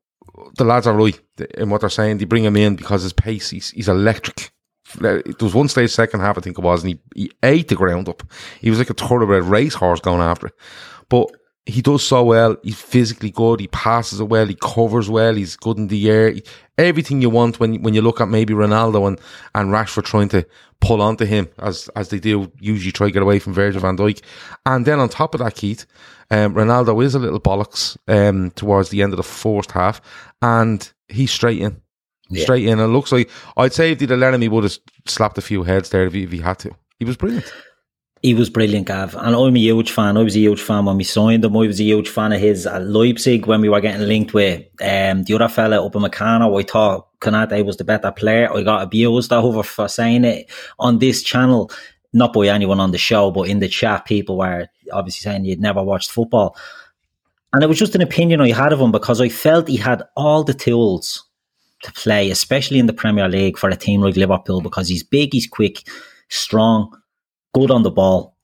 [0.56, 1.18] the lads are right
[1.54, 2.18] in what they're saying.
[2.18, 3.50] They bring him in because his pace.
[3.50, 4.52] He's, he's electric.
[5.00, 7.74] There was one stage, second half, I think it was, and he, he ate the
[7.74, 8.22] ground up.
[8.60, 10.54] He was like a thoroughbred racehorse going after it.
[11.08, 11.30] But
[11.66, 12.56] he does so well.
[12.62, 13.58] He's physically good.
[13.60, 14.46] He passes it well.
[14.46, 15.34] He covers well.
[15.34, 16.30] He's good in the air.
[16.30, 16.44] He-
[16.78, 19.20] everything you want when when you look at maybe Ronaldo and,
[19.54, 20.46] and Rashford trying to
[20.80, 23.96] pull onto him as as they do usually try to get away from Virgil van
[23.96, 24.22] Dijk.
[24.64, 25.86] And then on top of that, Keith,
[26.30, 30.00] um, Ronaldo is a little bollocks um, towards the end of the first half,
[30.42, 31.80] and he's straight in.
[32.28, 32.42] Yeah.
[32.42, 32.78] Straight in.
[32.80, 35.42] It looks like I'd say if they'd have let him, he would have slapped a
[35.42, 36.72] few heads there if he, if he had to.
[36.98, 37.44] He was brilliant.
[38.26, 39.14] He was brilliant, Gav.
[39.14, 40.16] And I'm a huge fan.
[40.16, 41.56] I was a huge fan when we signed him.
[41.56, 44.62] I was a huge fan of his at Leipzig when we were getting linked with
[44.82, 46.60] um, the other fella Upamecano.
[46.60, 48.52] I thought Konate was the better player.
[48.52, 51.70] I got abused over for saying it on this channel.
[52.12, 55.60] Not by anyone on the show, but in the chat, people were obviously saying you'd
[55.60, 56.56] never watched football.
[57.52, 60.02] And it was just an opinion I had of him because I felt he had
[60.16, 61.24] all the tools
[61.84, 65.32] to play, especially in the Premier League for a team like Liverpool, because he's big,
[65.32, 65.88] he's quick,
[66.28, 66.92] strong,
[67.56, 68.36] good on the ball.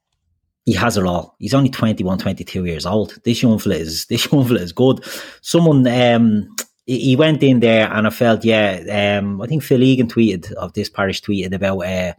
[0.65, 1.35] He has it all.
[1.39, 3.19] He's only 21, 22 years old.
[3.25, 5.05] This young fella is this young fella is good.
[5.43, 10.09] Someone um he went in there and I felt, yeah, um I think Phil Egan
[10.09, 12.15] tweeted of this parish tweeted about uh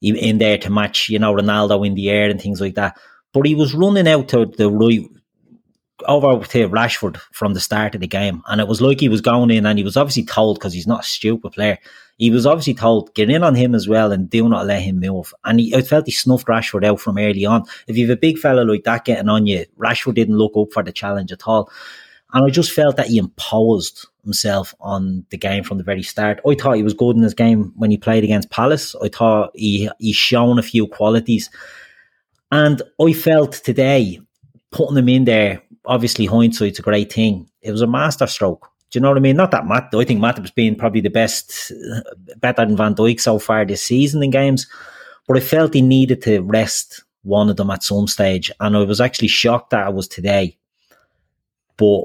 [0.00, 2.96] in there to match, you know, Ronaldo in the air and things like that.
[3.32, 5.08] But he was running out to the right
[6.06, 9.20] over to Rashford from the start of the game, and it was like he was
[9.20, 11.78] going in, and he was obviously told because he's not a stupid player.
[12.18, 15.00] He was obviously told get in on him as well, and do not let him
[15.00, 15.32] move.
[15.44, 17.64] And he, I felt he snuffed Rashford out from early on.
[17.86, 20.72] If you have a big fella like that getting on you, Rashford didn't look up
[20.72, 21.70] for the challenge at all.
[22.32, 26.40] And I just felt that he imposed himself on the game from the very start.
[26.46, 28.94] I thought he was good in his game when he played against Palace.
[29.02, 31.48] I thought he he shown a few qualities.
[32.52, 34.20] And I felt today
[34.70, 37.48] putting him in there obviously hindsight's a great thing.
[37.62, 38.70] It was a masterstroke.
[38.90, 39.36] Do you know what I mean?
[39.36, 39.90] Not that Matt.
[39.94, 42.00] I think Matip's been probably the best, uh,
[42.38, 44.66] better than Van Dijk so far this season in games.
[45.26, 48.84] But I felt he needed to rest one of them at some stage, and I
[48.84, 50.56] was actually shocked that it was today.
[51.76, 52.04] But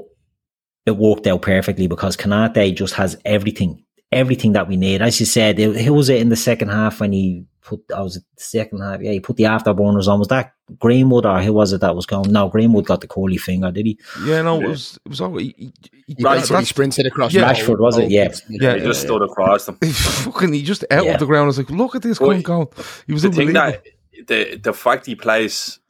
[0.86, 3.83] it worked out perfectly because Konate just has everything,
[4.14, 5.02] everything that we need.
[5.02, 8.14] As you said, who was it in the second half when he put, I was
[8.14, 10.18] the second half, yeah, he put the afterburners on.
[10.18, 12.30] Was that Greenwood or who was it that was going?
[12.30, 13.98] No, Greenwood got the curly finger, did he?
[14.24, 15.72] Yeah, no, it was it was all he, he,
[16.06, 17.32] he, Rashford, he sprinted across.
[17.32, 17.52] Yeah.
[17.52, 18.04] Rashford was it?
[18.04, 19.76] Oh, yeah, yeah, he just stood across them.
[19.76, 21.14] fucking, he just out yeah.
[21.14, 21.44] of the ground.
[21.44, 22.68] I was like, look at this well, going.
[23.06, 23.84] He was the thing that
[24.26, 25.80] the the fact he plays.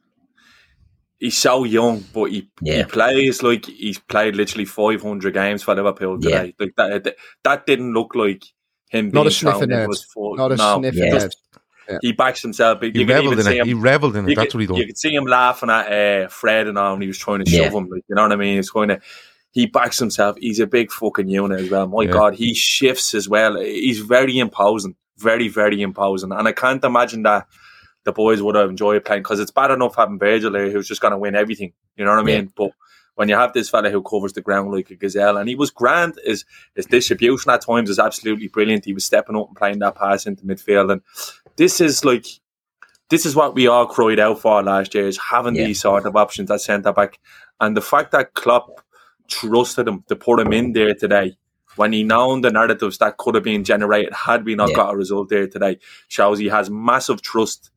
[1.17, 2.77] He's so young, but he, yeah.
[2.77, 6.53] he plays like he's played literally 500 games for Liverpool today.
[6.59, 6.65] Yeah.
[6.65, 8.43] Like that, that, that didn't look like
[8.89, 9.11] him.
[9.11, 9.89] Not a sniff in it.
[10.15, 11.27] Not a no, sniff yeah.
[11.89, 11.97] Yeah.
[12.01, 12.81] He backs himself.
[12.81, 13.57] You he reveled in it.
[13.57, 14.35] Him, he reveled in it.
[14.35, 14.77] That's could, what he done.
[14.77, 17.49] You could see him laughing at uh, Fred and all when he was trying to
[17.49, 17.77] shove yeah.
[17.77, 17.89] him.
[17.89, 18.57] Like, you know what I mean?
[18.57, 19.01] He's going to.
[19.51, 20.35] He backs himself.
[20.37, 21.87] He's a big fucking unit as well.
[21.87, 22.11] My yeah.
[22.11, 23.57] God, he shifts as well.
[23.57, 24.95] He's very imposing.
[25.17, 26.33] Very, very imposing.
[26.33, 27.47] And I can't imagine that
[28.05, 31.01] the boys would have enjoyed playing because it's bad enough having Virgil here who's just
[31.01, 31.73] going to win everything.
[31.97, 32.51] You know what I mean?
[32.55, 32.71] But
[33.15, 35.71] when you have this fella who covers the ground like a gazelle, and he was
[35.71, 36.19] grand.
[36.23, 38.85] His his distribution at times is absolutely brilliant.
[38.85, 41.01] He was stepping up and playing that pass into midfield, and
[41.55, 42.25] this is like
[43.09, 45.65] this is what we all cried out for last year is having yeah.
[45.65, 47.19] these sort of options at centre back.
[47.59, 48.81] And the fact that Klopp
[49.27, 51.37] trusted him to put him in there today
[51.75, 54.75] when he known the narratives that could have been generated had we not yeah.
[54.75, 57.71] got a result there today shows he has massive trust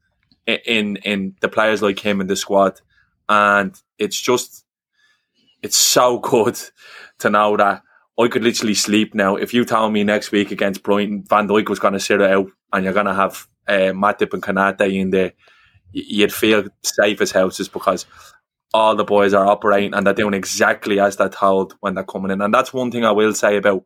[0.48, 2.80] in, in, the players like him in the squad.
[3.28, 4.64] And it's just
[5.62, 6.58] it's so good
[7.18, 7.82] to know that
[8.18, 9.36] I could literally sleep now.
[9.36, 12.30] If you tell me next week against Brighton, Van Dijk was going to sit it
[12.30, 15.32] out and you're going to have uh, Matip and Konate in there,
[15.92, 18.06] you'd feel safe as houses because
[18.74, 22.30] all the boys are operating and they're doing exactly as they're told when they're coming
[22.30, 22.40] in.
[22.40, 23.84] And that's one thing I will say about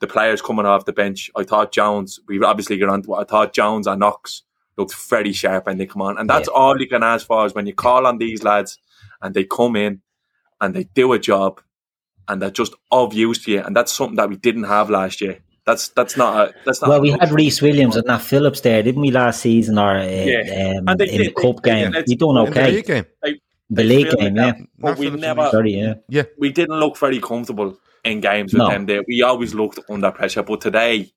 [0.00, 1.30] the players coming off the bench.
[1.36, 4.42] I thought Jones, we obviously get on I thought Jones and Knox
[4.78, 6.18] looked very sharp when they come on.
[6.18, 6.58] And that's yeah.
[6.58, 8.78] all you can ask for is when you call on these lads
[9.20, 10.00] and they come in
[10.60, 11.60] and they do a job
[12.28, 13.62] and they're just of use to you.
[13.62, 15.40] And that's something that we didn't have last year.
[15.66, 16.88] That's that's not a that's not.
[16.88, 20.02] Well, we had Rhys Williams and Nat Phillips there, didn't we, last season or uh,
[20.02, 20.78] yeah.
[20.78, 21.92] um, they, in the cup they, game?
[21.92, 22.52] They, done okay.
[22.52, 23.04] the league game,
[23.68, 24.52] the league game, yeah.
[24.78, 28.70] But we never, sorry, yeah, yeah, we didn't look very comfortable in games with no.
[28.70, 28.86] them.
[28.86, 31.12] There, we always looked under pressure, but today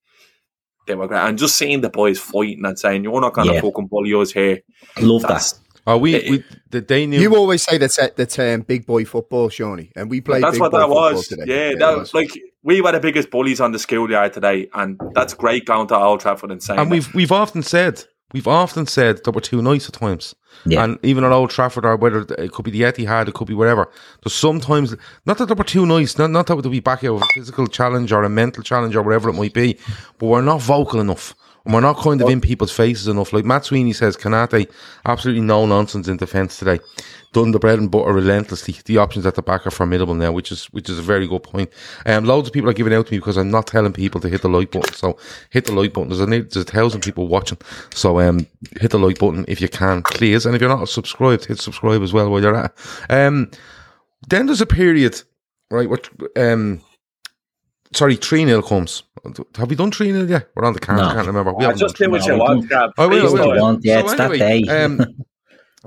[0.87, 1.19] they were great.
[1.19, 3.61] And just seeing the boys fighting and saying, "You're not going to yeah.
[3.61, 4.61] fucking bully us here."
[4.99, 5.53] Love that.
[5.87, 7.19] Oh, we, we the, they knew.
[7.19, 10.43] You always say that's the term um, "big boy football," Shawnee, and we played.
[10.43, 11.27] That's what that was.
[11.27, 11.43] Today.
[11.47, 12.29] Yeah, yeah that was like
[12.63, 16.19] we were the biggest bullies on the schoolyard today, and that's great going to Old
[16.19, 16.79] Trafford and saying.
[16.79, 20.35] And we've we've often said we've often said that we're too nice at times,
[20.65, 20.83] yeah.
[20.83, 23.53] and even at Old Trafford or whether it could be the Etihad, it could be
[23.53, 23.89] whatever.
[24.23, 27.25] There's sometimes not that we're too nice, not not that we back out of a
[27.33, 29.77] physical challenge or a mental challenge or whatever it might be,
[30.17, 31.35] but we're not vocal enough.
[31.65, 33.33] And we're not kind of in people's faces enough.
[33.33, 34.71] Like Matt Sweeney says, Konate,
[35.05, 36.79] absolutely no nonsense in defence today.
[37.33, 38.75] Done the bread and butter relentlessly.
[38.85, 41.43] The options at the back are formidable now, which is which is a very good
[41.43, 41.69] point.
[42.05, 44.29] Um, loads of people are giving out to me because I'm not telling people to
[44.29, 44.93] hit the like button.
[44.93, 45.17] So
[45.49, 46.09] hit the like button.
[46.09, 47.59] There's a, there's a thousand people watching.
[47.93, 48.47] So um,
[48.79, 50.45] hit the like button if you can, please.
[50.45, 52.73] And if you're not subscribed, hit subscribe as well while you're at.
[53.09, 53.13] It.
[53.13, 53.51] Um,
[54.27, 55.21] then there's a period,
[55.69, 55.89] right?
[55.89, 56.81] What um
[57.93, 59.03] sorry, 3 0 comes.
[59.55, 60.49] Have we done 3 0 yet?
[60.55, 60.99] We're on the count.
[60.99, 61.07] No.
[61.07, 61.53] I can't remember.
[61.53, 62.91] We I just do what you want, Gab.
[62.97, 63.41] I will.
[63.41, 63.79] I will.
[63.81, 64.83] Yeah, so it's anyway, that day.
[64.83, 65.25] um,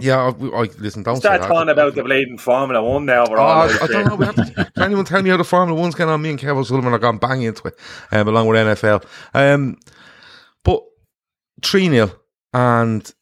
[0.00, 3.26] yeah, I, I, listen, don't Start say talking about the bleeding Formula One now.
[3.30, 4.16] We're oh, I, I don't know.
[4.16, 6.20] We have to, can anyone tell me how the Formula One's going on?
[6.20, 7.78] Me and Kevin Sullivan are going bang into it,
[8.10, 9.04] um, along with NFL.
[9.34, 9.78] Um,
[10.64, 10.82] but
[11.62, 12.10] 3 0,
[12.52, 13.14] and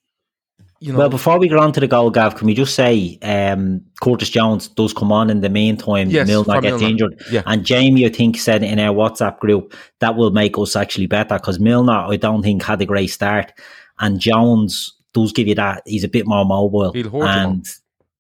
[0.83, 3.16] you know, well, before we get on to the goal, Gav, can we just say
[3.23, 6.11] um, Curtis Jones does come on in the meantime?
[6.11, 6.87] Yes, Milner gets Milner.
[6.88, 7.42] injured, yeah.
[7.47, 11.37] and Jamie, I think, said in our WhatsApp group that will make us actually better
[11.37, 13.53] because Milner, I don't think had a great start,
[14.01, 15.85] and Jones does give you that.
[15.87, 16.92] He's a bit more mobile,
[17.23, 17.64] and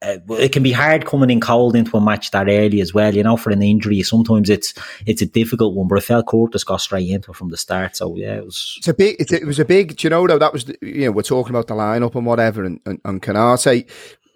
[0.02, 3.14] uh, it can be hard coming in cold into a match that early as well.
[3.14, 4.74] You know, for an injury, sometimes it's
[5.06, 5.88] it's a difficult one.
[5.88, 7.96] But I felt Curtis got straight into it from the start.
[7.96, 8.74] So yeah, it was.
[8.78, 9.16] It's a big.
[9.18, 9.96] It's a, it was a big.
[9.96, 10.38] Do you know though?
[10.38, 13.22] That was the, you know we're talking about the lineup and whatever, and and, and
[13.22, 13.88] Konaté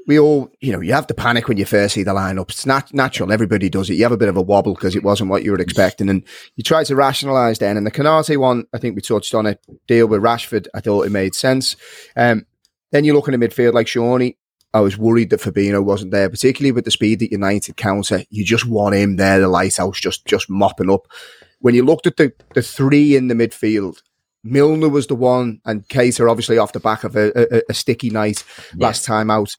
[0.07, 2.51] we all, you know, you have to panic when you first see the lineup.
[2.51, 3.33] It's not natural.
[3.33, 3.95] Everybody does it.
[3.95, 6.09] You have a bit of a wobble because it wasn't what you were expecting.
[6.09, 6.23] And
[6.55, 7.77] you try to rationalise then.
[7.77, 10.69] And the Konaté one, I think we touched on it, deal with Rashford.
[10.75, 11.75] I thought it made sense.
[12.15, 12.47] Um,
[12.93, 14.37] then you look in the midfield like Shawnee.
[14.77, 18.25] I was worried that Fabinho wasn't there, particularly with the speed that United counter.
[18.31, 21.07] You just want him there, the lighthouse, just just mopping up.
[21.61, 24.03] When you looked at the, the three in the midfield,
[24.45, 28.11] Milner was the one, and Keita obviously off the back of a, a, a sticky
[28.11, 28.87] night yeah.
[28.87, 29.57] last time out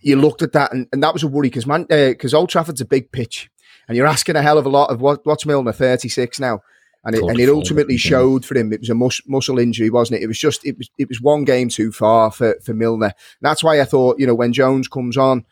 [0.00, 2.48] you looked at that, and, and that was a worry because man, because uh, Old
[2.48, 3.50] Trafford's a big pitch,
[3.88, 6.60] and you're asking a hell of a lot of what, what's Milner, 36 now.
[7.06, 8.72] And it, and it ultimately showed for him.
[8.72, 10.24] It was a mus- muscle injury, wasn't it?
[10.24, 13.06] It was just it was it was one game too far for for Milner.
[13.06, 15.46] And that's why I thought you know when Jones comes on,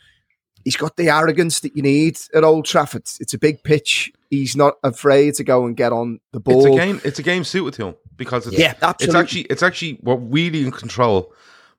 [0.65, 3.09] he's got the arrogance that you need at Old Trafford.
[3.21, 4.13] It's a big pitch.
[4.31, 6.67] He's not afraid to go and get on the ball.
[6.67, 7.01] It's a game.
[7.05, 9.05] It's a game suited to him because it's, yeah, absolutely.
[9.05, 11.33] It's actually it's actually we're really in control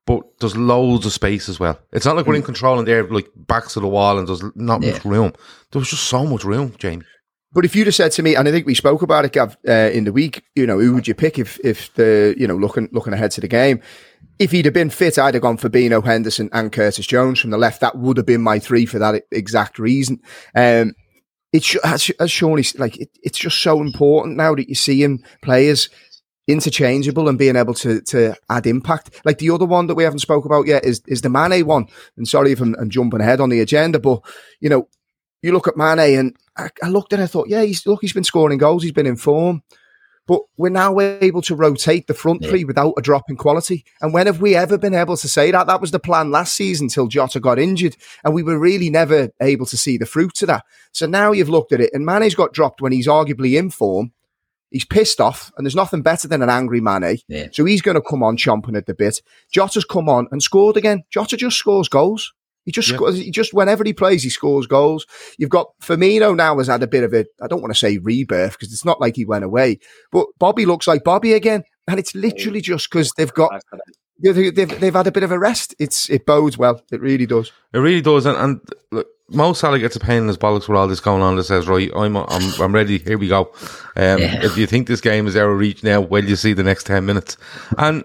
[0.05, 1.79] but there's loads of space as well.
[1.91, 2.45] It's not like we're in mm.
[2.45, 4.93] control and they're like backs to the wall and there's not yeah.
[4.93, 5.33] much room.
[5.71, 7.05] There was just so much room, Jamie.
[7.55, 9.57] But if you'd have said to me, and I think we spoke about it, Gav,
[9.65, 12.57] uh, in the week, you know, who would you pick if if the you know
[12.57, 13.79] looking looking ahead to the game?
[14.37, 17.51] If he'd have been fit, I'd have gone for Bino Henderson and Curtis Jones from
[17.51, 17.79] the left.
[17.79, 20.19] That would have been my three for that exact reason.
[20.53, 20.95] Um,
[21.53, 25.89] it's as, Sean like it, it's just so important now that you see him players
[26.47, 29.21] interchangeable and being able to to add impact.
[29.23, 31.87] Like the other one that we haven't spoke about yet is is the Mane one.
[32.17, 34.19] And sorry if I'm, I'm jumping ahead on the agenda, but
[34.59, 34.89] you know,
[35.45, 38.01] you look at Mane and I, I looked at it, I thought, yeah, he's look,
[38.01, 39.63] he's been scoring goals, he's been in form.
[40.27, 43.85] But we're now able to rotate the front three without a drop in quality.
[44.01, 45.67] And when have we ever been able to say that?
[45.67, 47.95] That was the plan last season till Jota got injured.
[48.23, 50.65] And we were really never able to see the fruit of that.
[50.93, 54.13] So now you've looked at it and Mane's got dropped when he's arguably in form.
[54.71, 57.19] He's pissed off, and there's nothing better than an angry Mane.
[57.29, 57.47] Yeah.
[57.53, 59.21] So he's going to come on chomping at the bit.
[59.49, 61.03] Jota's come on and scored again.
[61.11, 62.33] Jota just scores goals.
[62.65, 62.97] He just yeah.
[62.97, 65.05] scores, he just whenever he plays, he scores goals.
[65.37, 67.97] You've got Firmino now has had a bit of a I don't want to say
[67.99, 69.79] rebirth because it's not like he went away,
[70.11, 73.61] but Bobby looks like Bobby again, and it's literally just because they've got
[74.21, 75.75] they've, they've, they've had a bit of a rest.
[75.79, 76.81] It's it bodes well.
[76.91, 77.51] It really does.
[77.73, 78.25] It really does.
[78.25, 81.21] And, and look, Mo Salah gets a pain in his bollocks with all this going
[81.21, 82.99] on that says, right, I'm, I'm, I'm ready.
[82.99, 83.51] Here we go.
[83.95, 84.45] Um, yeah.
[84.45, 86.85] If you think this game is out of reach now, well, you see the next
[86.85, 87.37] 10 minutes.
[87.77, 88.03] And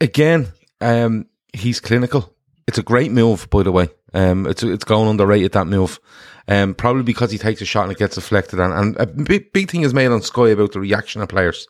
[0.00, 0.48] again,
[0.80, 2.32] um, he's clinical.
[2.70, 3.88] It's a great move, by the way.
[4.14, 5.98] Um, it's, it's going underrated, that move.
[6.46, 8.60] Um, probably because he takes a shot and it gets deflected.
[8.60, 11.66] And, and a big, big thing is made on Sky about the reaction of players.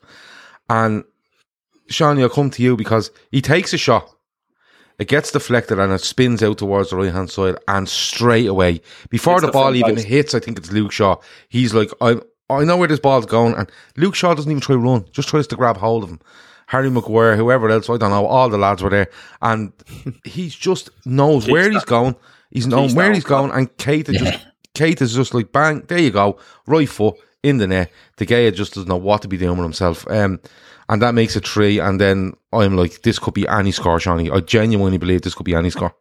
[0.69, 1.03] And
[1.89, 4.15] Sean, I'll come to you because he takes a shot
[5.01, 8.81] it gets deflected and it spins out towards the right hand side, and straight away,
[9.09, 10.07] before it's the, the ball even post.
[10.07, 11.15] hits, I think it's Luke Shaw.
[11.49, 12.17] He's like, I,
[12.51, 15.27] I know where this ball's going, and Luke Shaw doesn't even try to run, just
[15.27, 16.19] tries to grab hold of him.
[16.71, 19.09] Harry Maguire, whoever else, I don't know, all the lads were there,
[19.41, 19.73] and
[20.23, 22.15] he just knows where he's going.
[22.49, 25.99] He's known where he's going, and Keita is just Keita is just like bang, there
[25.99, 27.91] you go, right foot in the net.
[28.15, 30.09] The guy just doesn't know what to be doing with himself.
[30.09, 30.39] Um,
[30.87, 31.79] and that makes it three.
[31.79, 34.31] And then I'm like, this could be any score, Shawnee.
[34.31, 35.93] I genuinely believe this could be any score.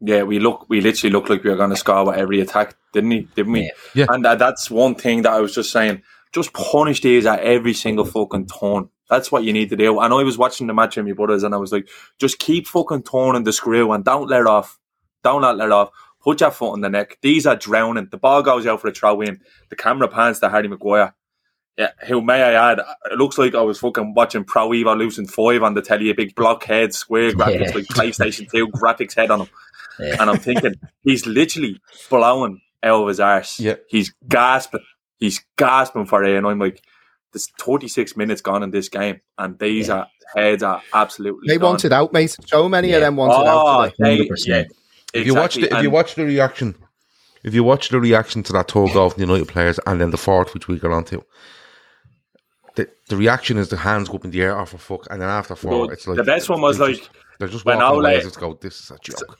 [0.00, 2.74] Yeah, we look, we literally look like we were going to score with every attack,
[2.92, 3.28] didn't he?
[3.34, 3.72] Didn't we?
[3.94, 4.06] Yeah.
[4.10, 6.02] And uh, that's one thing that I was just saying.
[6.32, 8.88] Just punish these at every single fucking turn.
[9.12, 10.00] That's what you need to do.
[10.00, 12.66] And I was watching the match with my brothers, and I was like, just keep
[12.66, 14.78] fucking turning the screw and don't let off.
[15.22, 15.90] Don't let off.
[16.22, 17.18] Put your foot on the neck.
[17.20, 18.08] These are drowning.
[18.10, 19.40] The ball goes out for a throw in.
[19.70, 21.14] The camera pans to Harry Maguire
[21.78, 25.62] yeah, who may I add, it looks like I was fucking watching Pro Evolution 5
[25.62, 27.74] on the telly, a big blockhead square graphics yeah.
[27.74, 29.48] like PlayStation 2 graphics head on him.
[29.98, 30.16] Yeah.
[30.20, 33.58] And I'm thinking, he's literally blowing out of his arse.
[33.58, 33.76] Yeah.
[33.88, 34.84] He's gasping.
[35.18, 36.36] He's gasping for air.
[36.36, 36.82] And I'm like,
[37.32, 39.94] there's 36 minutes gone in this game, and these yeah.
[39.94, 41.48] are heads are absolutely.
[41.48, 41.70] They gone.
[41.70, 42.36] wanted out, mate.
[42.46, 43.92] So many of them wanted oh, out.
[43.98, 44.64] They, yeah,
[45.14, 46.74] if you watch the, if you watch the reaction,
[47.42, 50.18] if you watch the reaction to that tug of the United players, and then the
[50.18, 51.24] fourth, which we got on to,
[52.76, 55.20] the, the reaction is the hands go up in the air, off oh, fuck, and
[55.20, 57.82] then after four, it's like the best one was they're like just, they're just walking
[57.82, 58.22] away.
[58.22, 58.50] Let's go.
[58.50, 59.38] Oh, this is a joke.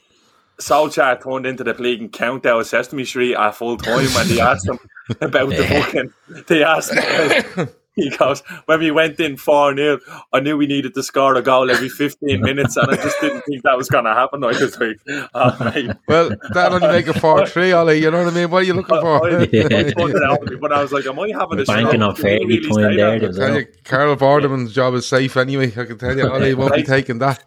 [0.59, 4.79] Solskjaer turned into the bleeding countdown Sesame Street at full time when they asked him
[5.21, 6.13] about the fucking.
[6.47, 9.99] They asked him he goes, when we went in 4 0,
[10.33, 13.41] I knew we needed to score a goal every 15 minutes, and I just didn't
[13.43, 14.43] think that was going to happen.
[14.43, 14.99] I was like,
[15.35, 15.91] oh, mate.
[16.07, 18.01] Well, that only make a 4 3, Ollie.
[18.01, 18.49] You know what I mean?
[18.49, 19.25] What are you looking for?
[19.25, 21.87] I, I, I thought it out, but I was like, am I having a Banking
[22.01, 22.01] stroke?
[22.01, 23.19] on Did he fairly really point say there.
[23.19, 23.29] that?
[23.29, 23.59] as tell well.
[23.59, 25.67] you, Carol Vorderman's job is safe anyway.
[25.67, 27.43] I can tell you, Ollie won't be taking that.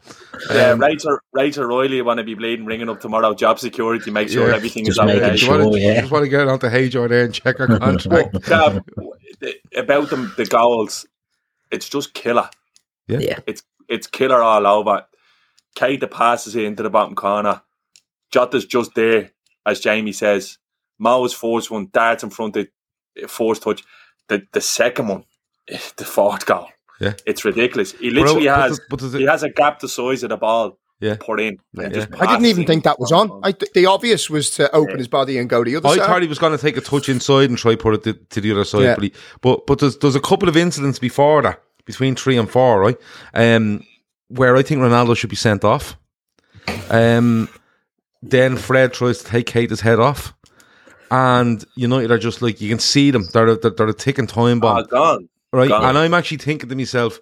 [0.50, 3.34] Yeah, Um, Rachel, Rachel Riley want to be bleeding, ringing up tomorrow.
[3.34, 4.54] Job security, make sure Yeah.
[4.56, 5.36] everything is making okay.
[5.36, 6.00] do you want sure, to yeah.
[6.00, 8.42] just want to get onto Hajar there and check her contract?
[8.46, 8.80] Gav,
[9.40, 11.06] the- about them, the goals,
[11.70, 12.48] it's just killer.
[13.08, 13.38] Yeah.
[13.46, 15.06] It's it's killer all over.
[15.76, 17.62] Keita the passes it into the bottom corner.
[18.32, 19.30] Jota's just there,
[19.64, 20.58] as Jamie says.
[20.98, 22.66] Mo's forced one, darts in front of
[23.16, 23.84] eh, forced touch.
[24.28, 25.24] The the second one,
[25.68, 26.68] eh, the fourth goal.
[27.00, 27.12] Yeah.
[27.26, 27.92] It's ridiculous.
[27.92, 29.88] He uh, literally But- but has does- but does it- he has a gap the
[29.88, 31.16] size of the ball Yeah.
[31.20, 31.58] put in.
[31.76, 32.06] and Yeah.
[32.06, 33.40] just I didn't even think that was on.
[33.42, 36.00] I th- the obvious was to open his body and go the other I side.
[36.00, 38.12] I thought he was going to take a touch inside and try put it to,
[38.14, 38.94] to the other side, Yeah.
[38.94, 42.50] but he, but but there's there's a couple of incidents before that between three and
[42.50, 42.96] four, right?
[43.34, 43.84] Um,
[44.28, 45.96] where I think Ronaldo should be sent off.
[46.90, 47.48] Um,
[48.22, 50.34] then Fred tries to take Keita's head off,
[51.10, 53.24] and United are just like you can see them.
[53.32, 54.78] They're a, they're, they're a ticking time bomb.
[54.78, 55.28] Oh, gone.
[55.52, 55.68] right?
[55.68, 55.84] Gone.
[55.84, 57.20] And I'm actually thinking to myself,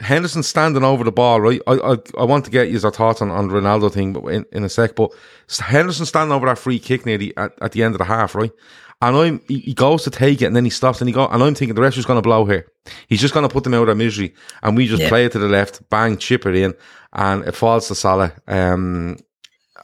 [0.00, 1.60] Henderson standing over the ball, right?
[1.66, 4.64] I I, I want to get your thoughts on, on Ronaldo thing, but in, in
[4.64, 4.94] a sec.
[4.94, 5.12] But
[5.58, 8.52] Henderson standing over that free kick nearly at, at the end of the half, right?
[9.00, 11.42] And I'm he, goes to take it, and then he stops, and he go, and
[11.42, 12.66] I'm thinking the rest is going to blow here.
[13.08, 15.08] He's just going to put them out of their misery, and we just Yeah.
[15.08, 16.74] play it to the left, bang, chip it in,
[17.12, 18.32] and it falls to Salah.
[18.48, 19.16] Um,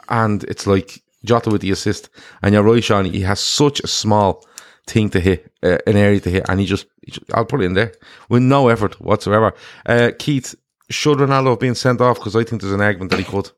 [0.08, 2.08] and it's like Jota with the assist,
[2.42, 3.04] and you're right, Sean.
[3.04, 4.44] He has such a small
[4.86, 7.60] thing to hit, uh, an area to hit, and he just, he just- I'll put
[7.62, 7.92] it in there
[8.28, 9.54] with no effort whatsoever.
[9.86, 10.54] Uh, Keith,
[10.90, 12.18] should Ronaldo have been sent off?
[12.18, 13.50] Because I think there's an argument that he could.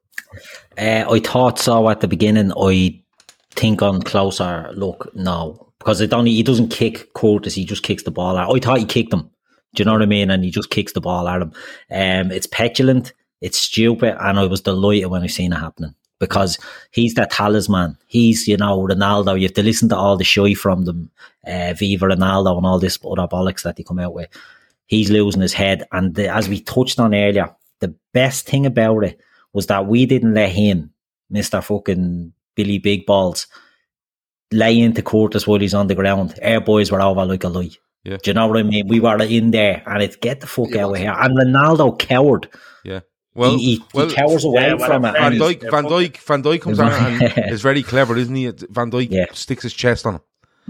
[0.78, 2.52] Uh, I thought so at the beginning.
[2.56, 3.00] I
[3.52, 7.54] think on closer look, no, because it only he doesn't kick Curtis.
[7.54, 8.54] He just kicks the ball out.
[8.54, 9.30] I thought he kicked him.
[9.74, 10.30] Do you know what I mean?
[10.30, 11.52] And he just kicks the ball at him.
[11.90, 13.12] Um, it's petulant.
[13.40, 16.58] It's stupid, and I was delighted when I seen it happening because
[16.90, 17.96] he's that talisman.
[18.06, 19.36] He's you know Ronaldo.
[19.38, 21.10] You have to listen to all the shy from them,
[21.46, 24.28] uh, Viva Ronaldo, and all this other bollocks that they come out with.
[24.86, 29.04] He's losing his head, and the, as we touched on earlier, the best thing about
[29.04, 29.20] it
[29.52, 30.92] was that we didn't let him,
[31.28, 33.48] Mister Fucking Billy Big Balls,
[34.52, 36.38] lay into Curtis while he's on the ground.
[36.42, 37.76] Our boys were over like a light.
[38.04, 38.18] Yeah.
[38.22, 38.86] Do you know what I mean?
[38.86, 41.14] We were in there, and it's get the fuck Yeah, out of here.
[41.18, 42.48] And Ronaldo cowered.
[42.84, 43.00] Yeah.
[43.36, 45.12] Well, he, he, well, he cowers away yeah, well, from it.
[45.12, 48.50] Van and- Dijk- Van Dijk, Van Dijk comes on and is very clever, isn't he?
[48.70, 49.26] Van Dijk Yeah.
[49.32, 50.20] sticks his chest on him.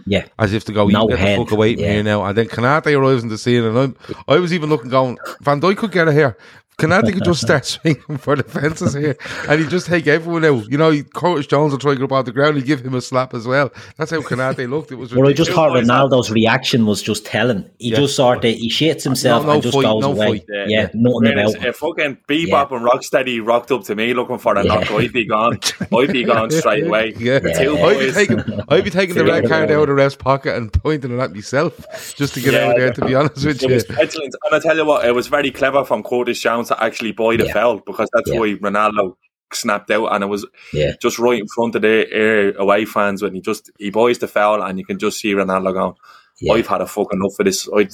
[0.05, 1.93] yeah, as if to go, No you get head, the fuck away from yeah.
[1.93, 2.23] here now.
[2.25, 3.97] And then Konate arrives in the scene, and I'm,
[4.29, 6.37] I was even looking, going, Van Dijk could get it here.
[6.79, 9.16] Konate could just start swinging for the fences here,
[9.49, 10.70] and he'd just take everyone out.
[10.70, 12.95] You know, Curtis Jones will try to go up on the ground, he'd give him
[12.95, 13.72] a slap as well.
[13.97, 14.93] That's how Konate looked.
[14.93, 15.87] It was Well, I just ridiculous.
[15.89, 17.64] thought Ronaldo's reaction was just telling.
[17.79, 17.97] He Yeah.
[17.97, 20.27] just sort of he shits himself no and just fight, goes no away.
[20.41, 20.45] fight.
[20.68, 21.70] Yeah, nothing Whereas about him.
[21.70, 24.74] If fucking Bebop and Rocksteady rocked up to me looking for a Yeah.
[24.74, 25.59] knock, I'd be gone.
[25.97, 27.14] I'd be gone straight away.
[27.18, 29.95] Yeah, The two I'd be taking, I'd be taking the red card out of the
[29.95, 31.81] ref's pocket and pointing it at myself
[32.16, 32.66] just to get Yeah.
[32.68, 32.93] out there.
[32.93, 33.85] To be honest with It you, was.
[33.89, 37.37] And I tell you what, it was very clever from Curtis Jones to actually buy
[37.37, 37.53] the Yeah.
[37.53, 38.39] foul because that's Yeah.
[38.41, 39.17] why Ronaldo
[39.53, 40.93] snapped out and it was Yeah.
[41.01, 44.29] just right in front of the uh, away fans when he just he buys the
[44.29, 45.95] foul and you can just see Ronaldo going,
[46.41, 46.55] Yeah.
[46.55, 47.69] I've had a fucking enough of this.
[47.75, 47.93] I'd,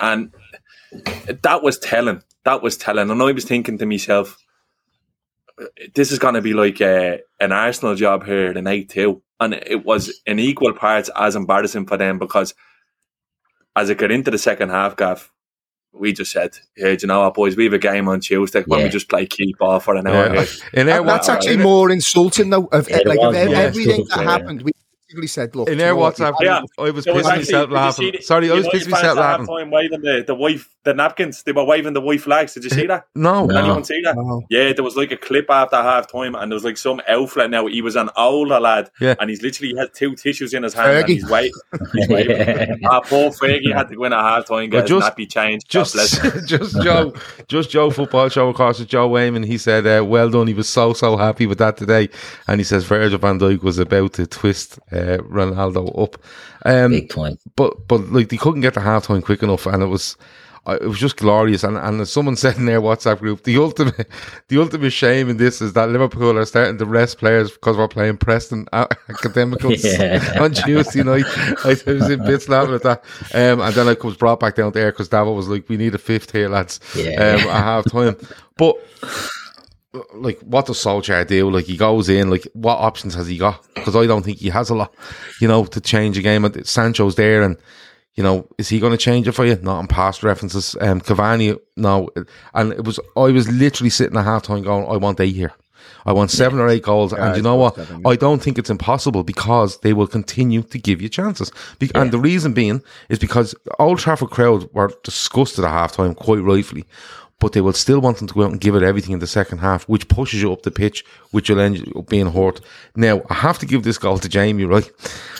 [0.00, 0.32] and
[1.42, 2.22] that was telling.
[2.44, 3.10] That was telling.
[3.10, 4.38] And I was thinking to myself,
[5.94, 9.22] this is going to be like a, an Arsenal job here tonight too.
[9.40, 12.54] And it was in equal parts as embarrassing for them because
[13.74, 15.30] as it got into the second half, Gav,
[15.92, 17.56] we just said, "Hey, do you know what, boys?
[17.56, 18.62] We have a game on Tuesday.
[18.66, 18.86] When Yeah.
[18.86, 20.42] we just play keep ball for an hour." Yeah.
[20.44, 22.68] here." And that's actually in- more insulting, though.
[22.72, 24.30] Of Yeah, like was of more everything that insulting, yeah.
[24.30, 24.72] happened, we
[25.12, 26.14] basically said, "Look, in do you our know what?
[26.16, 26.58] WhatsApp, Yeah.
[26.60, 28.12] group, I was There pissing actually, myself laughing.
[28.12, 29.46] the- Sorry, I was United pissing myself laughing.
[29.46, 31.42] half-time waving the the white the napkins.
[31.44, 32.54] They were waving the white flags.
[32.54, 33.04] Did you see that?
[33.14, 33.46] No, No.
[33.48, 34.16] Did anyone see that?
[34.16, 34.42] No.
[34.50, 37.50] Yeah, there was like a clip after half time, and there was like some outfit.
[37.50, 39.14] Now he was an older lad, Yeah.
[39.20, 41.08] and he's literally had two tissues in his hand, and Fergie.
[41.08, 41.52] he's waiting.
[41.92, 42.80] He's waiting.
[42.90, 45.30] ah, poor Fergie had to go in at half time, get Well, his just- nappy
[45.30, 45.68] changed.
[45.68, 47.12] Just bless just Joe,
[47.48, 49.44] just Joe football show across with Joe Wayman.
[49.44, 52.08] He said, uh, "Well done." He was so so happy with that today,
[52.48, 56.16] and he says Virgil Van Dijk was about to twist uh, Ronaldo up.
[56.64, 57.38] Um, Big time.
[57.56, 60.16] but but like they couldn't get the half time quick enough, and it was.
[60.66, 63.56] uh, It was just glorious, and and as someone said in their WhatsApp group, the
[63.58, 64.06] ultimate,
[64.48, 67.88] the ultimate shame in this is that Liverpool are starting to rest players because we're
[67.88, 70.38] playing Preston Academicals Yeah.
[70.40, 71.24] on Tuesday night.
[71.64, 73.02] I was in bits laughing at that,
[73.34, 75.94] um, and then it was brought back down there because Davo was like, "We need
[75.96, 77.10] a fifth here, lads." Yeah.
[77.14, 78.16] um, at half time,
[78.56, 78.76] but
[80.14, 81.50] like what does Solskjaer do?
[81.50, 83.62] Like he goes in, like what options has he got?
[83.74, 84.94] Because I don't think he has a lot,
[85.40, 86.44] you know, to change a game.
[86.44, 87.56] And Sancho's there, and
[88.14, 89.56] You know, is he going to change it for you?
[89.62, 90.76] Not on past references.
[90.80, 92.08] Um, Cavani, no.
[92.52, 95.52] And it was, I was literally sitting at halftime going, I want eight here.
[96.04, 97.12] I want seven or eight goals.
[97.14, 97.74] and you know what?
[97.76, 98.10] seven, yeah.
[98.10, 101.50] I don't think it's impossible because they will continue to give you chances.
[101.78, 106.42] Be- And the reason being is because Old Trafford crowd were disgusted at halftime, quite
[106.42, 106.84] rightfully.
[107.42, 109.26] But they will still want them to go out and give it everything in the
[109.26, 112.60] second half, which pushes you up the pitch, which will end up being hurt.
[112.94, 114.88] Now, I have to give this goal to Jamie, right?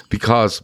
[0.09, 0.63] Because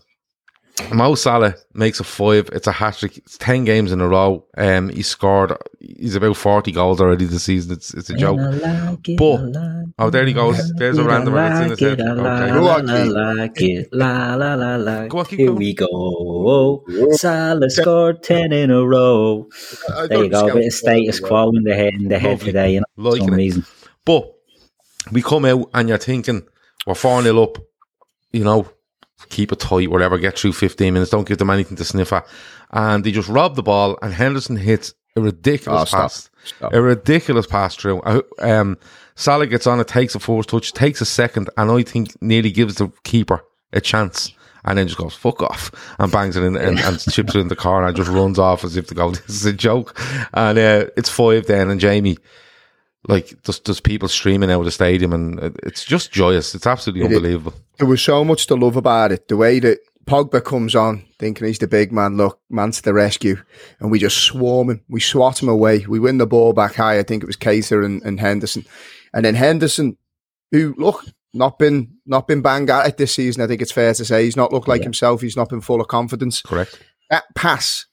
[0.93, 2.49] Mo Salah makes a five.
[2.53, 3.19] It's a hat trick.
[3.19, 4.45] It's ten games in a row.
[4.57, 5.53] Um, he scored.
[5.81, 7.73] He's about forty goals already this season.
[7.73, 8.39] It's it's a joke.
[9.17, 9.57] But
[9.99, 10.73] oh, there he goes.
[10.75, 11.53] There's a random one.
[11.53, 12.01] It's in his head.
[12.01, 12.53] Okay.
[12.53, 13.89] Go on, like it.
[13.93, 15.07] La la la la.
[15.07, 15.59] Go on, keep Here going.
[15.59, 16.85] we go.
[17.13, 19.49] Salah scored ten in a row.
[20.09, 20.49] There you don't go.
[20.49, 21.51] A bit of status very well.
[21.51, 22.47] quo in the head in the head Lovely.
[22.47, 22.73] today.
[22.75, 23.37] You know, for some it.
[23.37, 23.65] reason.
[24.05, 24.33] But
[25.13, 26.47] we come out and you're thinking
[26.87, 27.59] we're four 0 up.
[28.33, 28.69] You know,
[29.29, 29.91] keep it tight.
[29.91, 30.19] Whatever.
[30.19, 31.11] Get through fifteen minutes.
[31.11, 32.27] Don't give them anything to sniff at.
[32.71, 33.99] And they just rob the ball.
[34.03, 36.01] And Henderson hits a ridiculous Oh, stop.
[36.03, 36.31] pass.
[36.45, 36.73] Stop.
[36.73, 38.03] A ridiculous pass through.
[38.41, 38.77] Um,
[39.17, 42.51] Salah gets on it, takes a first touch, takes a second, and I think nearly
[42.53, 43.43] gives the keeper
[43.73, 44.33] a chance.
[44.65, 47.49] And then just goes fuck off and bangs it in and, and chips it in
[47.49, 49.11] the corner and just runs off as if to go.
[49.27, 49.99] This is a joke,
[50.35, 51.71] and uh, it's five then.
[51.71, 52.19] And Jamie,
[53.07, 56.55] like, there's, there's people streaming out of the stadium, and it's just joyous.
[56.55, 57.17] It's absolutely It is.
[57.17, 57.55] unbelievable.
[57.79, 59.29] There was so much to love about it.
[59.29, 62.17] The way that Pogba comes on, thinking he's the big man.
[62.17, 63.37] Look, man to the rescue,
[63.79, 64.81] and we just swarm him.
[64.89, 65.85] We swat him away.
[65.87, 66.99] We win the ball back high.
[66.99, 68.65] I think it was Kaiser and, and Henderson,
[69.13, 69.97] and then Henderson,
[70.51, 73.43] who look not been not been bang at it this season.
[73.43, 75.21] I think it's fair to say he's not looked like himself.
[75.21, 76.41] He's not been full of confidence.
[76.43, 76.83] Correct.
[77.11, 77.87] That pass,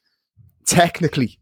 [0.66, 1.38] technically,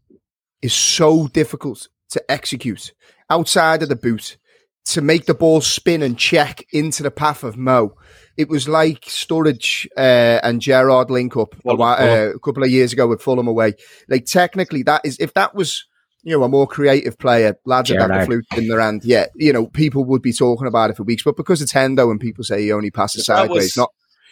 [0.61, 2.93] is so difficult to execute
[3.29, 4.37] outside of the boot
[4.85, 7.95] to make the ball spin and check into the path of Mo.
[8.37, 12.29] It was like Sturridge uh, and Gerrard link up a, while, Fulham.
[12.29, 13.73] uh, a couple of years ago with Fulham away.
[14.09, 15.85] Like technically, that is if that was
[16.23, 19.27] you know a more creative player, lads that got the flute in their hand, yeah,
[19.35, 21.23] you know people would be talking about it for weeks.
[21.23, 23.91] But because it's Hendo and people say he only passes sideways, was not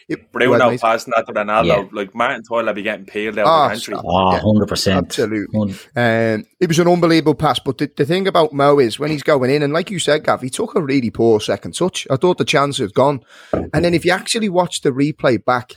[0.09, 0.81] it, Bruno well, mate.
[0.81, 1.83] passing that to Ronaldo, Yeah.
[1.91, 3.93] like Martin Tyler be getting peeled out Oh, of the country.
[3.93, 4.05] stop.
[4.07, 4.39] Oh, Yeah.
[4.41, 4.97] 100%.
[4.97, 5.59] Absolutely.
[5.59, 7.59] Hun- Um, it was an unbelievable pass.
[7.59, 10.23] But the, the thing about Mo is when he's going in, and like you said,
[10.23, 12.05] Gav, he took a really poor second touch.
[12.11, 13.21] I thought the chance had gone.
[13.51, 15.73] And then if you actually watch the replay back,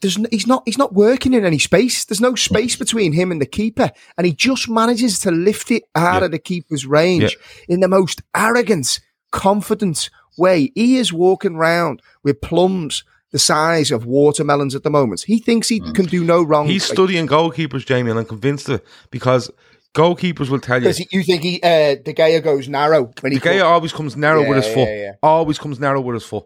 [0.00, 2.04] there's n- he's not he's not working in any space.
[2.04, 5.84] There's no space between him and the keeper, and he just manages to lift it
[5.94, 6.24] out Yeah.
[6.26, 7.36] of the keeper's range
[7.68, 8.98] in the most arrogant,
[9.30, 10.72] confident way.
[10.74, 15.22] He is walking round with plums the size of watermelons at the moment.
[15.22, 16.66] He thinks he can do no wrong.
[16.68, 19.50] He's Like, studying goalkeepers, Jamie, and I'm convinced of it because
[19.94, 20.88] goalkeepers will tell you.
[20.88, 23.92] Because you think he, uh, De Gea goes narrow when he The guy cut- always
[23.92, 24.88] comes narrow with his Yeah, foot.
[24.88, 25.12] yeah, yeah.
[25.22, 26.44] Always comes narrow with his foot.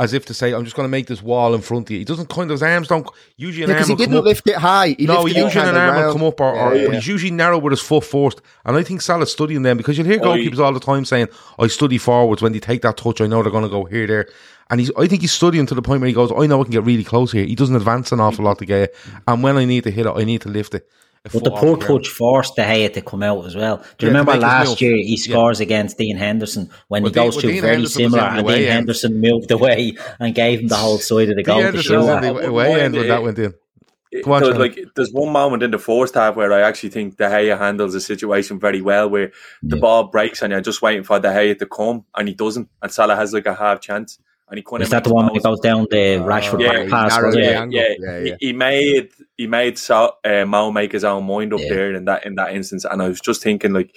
[0.00, 1.98] As if to say, I'm just going to make this wall in front of you.
[1.98, 3.04] He doesn't kind of, his arms don't,
[3.36, 4.24] usually an Yeah, arm because he will didn't up.
[4.26, 4.94] lift it high.
[4.96, 6.86] He no, lifted it usually an kind of arm will come up, or, or Yeah,
[6.86, 8.40] but he's usually narrow with his foot first.
[8.64, 11.26] And I think Salah's studying them because you'll hear Oh, goalkeepers all the time saying,
[11.58, 12.42] I study forwards.
[12.42, 14.28] When they take that touch, I know they're going to go here, there.
[14.70, 16.64] And he's, I think he's studying to the point where he goes, I know I
[16.64, 17.44] can get really close here.
[17.46, 18.96] He doesn't advance an awful lot to get it.
[19.26, 20.86] And when I need to hit it, I need to lift it.
[21.24, 22.02] a But the poor ground.
[22.04, 23.78] touch forced De Gea to come out as well.
[23.78, 25.32] Do you to remember last year he Yeah.
[25.34, 28.22] scores against Dean Henderson when Well, he goes Dean- well, through Dean very Henderson similar,
[28.22, 28.72] in and away Dean end.
[28.74, 32.04] Henderson moved away and gave him the whole side of the goal The to show
[32.06, 32.22] that.
[32.22, 33.54] the away end when that went in.
[34.12, 36.90] It- Go on, there's like there's one moment in the first half where I actually
[36.90, 39.80] think De Gea handles the situation very well, where the Yeah.
[39.80, 42.90] ball breaks and you're just waiting for De Gea to come, and he doesn't, and
[42.92, 44.18] Salah has like a half chance,
[44.50, 46.90] and he kind Is that the one that goes down the Rashford Yeah, back he
[46.90, 47.10] pass?
[47.16, 47.72] narrowed was the it?
[47.72, 51.52] yeah, yeah, Yeah, He, he made he made so, uh, Mo make his own mind
[51.52, 51.68] up Yeah.
[51.74, 53.94] there in that in that instance, and I was just thinking like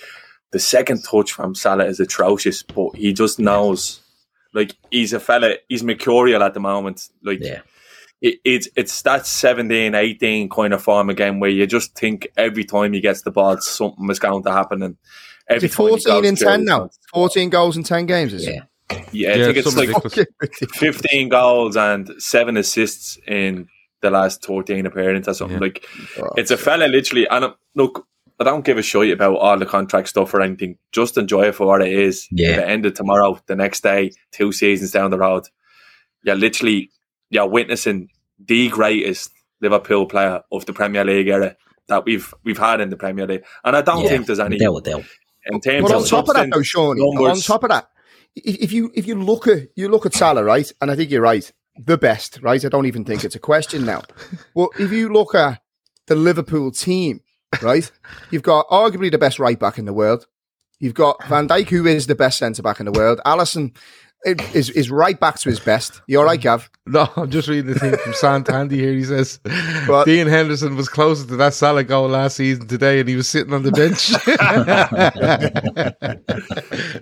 [0.51, 4.01] the second touch from Salah is atrocious, but he just knows
[4.53, 7.39] like he's a fella, he's mercurial at the moment, like.
[7.41, 7.61] Yeah.
[8.23, 12.63] It, it's it's that 17, 18 kind of form again where you just think every
[12.63, 14.95] time he gets the ball something is going to happen and
[15.49, 16.89] Is every it time he 14 goes in through, 10 now?
[17.15, 18.51] 14 goals in 10 games, is Yeah.
[18.57, 18.63] it?
[19.11, 20.71] Yeah, I Yeah, think it's something like ridiculous.
[20.75, 23.67] 15 goals and seven assists in
[24.01, 25.57] the last 14 appearances or something.
[25.57, 25.61] Yeah.
[25.61, 25.85] Like,
[26.37, 28.07] it's a fella literally, and uh, look,
[28.39, 30.77] I don't give a shit about all the contract stuff or anything.
[30.91, 32.27] Just enjoy it for what it is.
[32.31, 32.51] Yeah.
[32.53, 35.47] If it ended tomorrow, the next day, two seasons down the road,
[36.23, 36.89] you're literally,
[37.29, 38.09] you're witnessing
[38.43, 39.31] the greatest
[39.61, 41.55] Liverpool player of the Premier League era
[41.87, 43.43] that we've we've had in the Premier League.
[43.63, 44.09] And I don't Yeah.
[44.09, 45.05] think there's any, Without a doubt.
[45.45, 47.89] in terms But on of top of that, though, substance, Sean, on top of that,
[48.35, 51.21] if, you if you look at you look at Salah, right, and I think you're
[51.21, 52.63] right, the best, right.
[52.63, 54.03] I don't even think it's a question now.
[54.55, 55.61] But if you look at
[56.07, 57.21] the Liverpool team,
[57.61, 57.89] right,
[58.29, 60.27] you've got arguably the best right back in the world.
[60.79, 63.21] You've got Van Dijk, who is the best centre back in the world.
[63.25, 63.75] Alisson,
[64.25, 66.01] is is right back to his best.
[66.07, 66.69] You all right, Gav?
[66.87, 68.91] No, I'm just reading the thing from Santandy here.
[68.91, 69.39] He says
[69.85, 70.05] What?
[70.05, 73.53] Dean Henderson was closer to that Salah goal last season today, and he was sitting
[73.53, 74.09] on the bench.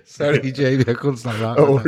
[0.04, 1.58] Sorry, Jamie, I couldn't stop that.
[1.58, 1.78] Oh,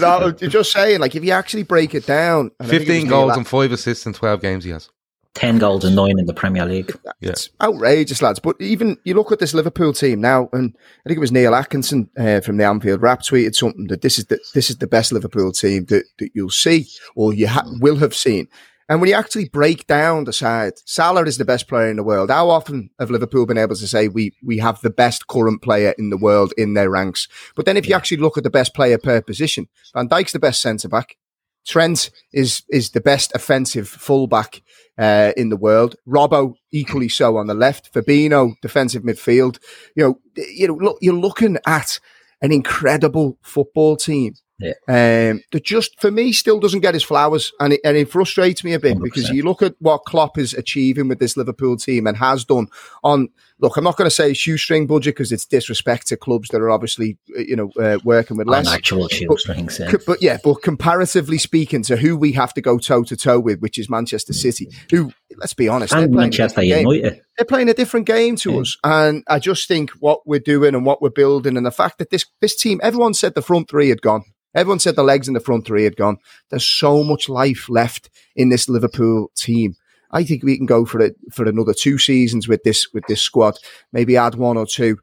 [0.00, 2.88] no, you're just saying, like, if you actually break it down, and I think it
[2.88, 4.90] was 15 goals and five assists in 12 games he has.
[5.34, 6.92] 10 goals and 9 in the Premier League.
[7.04, 7.30] Yeah.
[7.30, 8.40] It's outrageous, lads.
[8.40, 11.54] But even you look at this Liverpool team now, and I think it was Neil
[11.54, 14.86] Atkinson uh, from the Anfield Wrap tweeted something that this is the this is the
[14.86, 18.48] best Liverpool team that, that you'll see or you ha- will have seen.
[18.88, 22.02] And when you actually break down the side, Salah is the best player in the
[22.02, 22.28] world.
[22.28, 25.94] How often have Liverpool been able to say we we have the best current player
[25.96, 27.28] in the world in their ranks?
[27.54, 30.40] But then if you actually look at the best player per position, Van Dijk's the
[30.40, 31.16] best centre back.
[31.64, 34.60] Trent is is the best offensive fullback
[35.00, 35.96] uh, in the world.
[36.06, 37.92] Robbo equally so on the left.
[37.92, 39.58] Fabinho defensive midfield.
[39.96, 41.98] You know, you know, look, you're looking at
[42.42, 44.34] an incredible football team.
[44.58, 44.74] Yeah.
[44.86, 48.62] Um, that just for me still doesn't get his flowers, and it, and it frustrates
[48.62, 49.02] me a bit 100%.
[49.02, 52.68] because you look at what Klopp is achieving with this Liverpool team and has done
[53.02, 53.30] on.
[53.60, 56.70] Look, I'm not going to say shoestring budget because it's disrespect to clubs that are
[56.70, 58.66] obviously uh, you know uh, working with less.
[58.68, 59.90] actual But- Yeah.
[59.90, 63.38] Co- But yeah, but comparatively speaking to who we have to go toe to toe
[63.38, 66.84] with, which is Manchester City, who let's be honest, they're And playing, a Manchester different
[66.84, 66.86] game.
[67.02, 67.20] United.
[67.38, 68.60] they're playing a different game to Yeah.
[68.60, 71.98] us, and I just think what we're doing and what we're building, and the fact
[71.98, 74.22] that this this team, everyone said the front three had gone,
[74.54, 76.16] everyone said the legs in the front three had gone.
[76.50, 79.74] There's so much life left in this Liverpool team.
[80.12, 83.22] I think we can go for it for another two seasons with this with this
[83.22, 83.56] squad.
[83.92, 84.98] Maybe add one or two.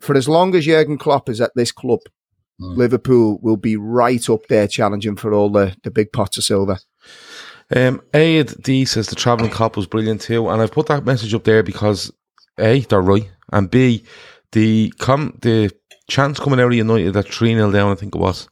[0.00, 2.00] For as long as Jurgen Klopp is at this club,
[2.62, 2.76] Mm.
[2.76, 6.78] Liverpool will be right up there challenging for all the, the big pots of silver.
[7.74, 11.34] Um, Aid D says the travelling cop was brilliant too, and I've put that message
[11.34, 12.12] up there because
[12.58, 14.04] A, they're right, and B,
[14.52, 15.70] the com- the
[16.08, 18.48] chance coming out of United at 3 0 down, I think it was.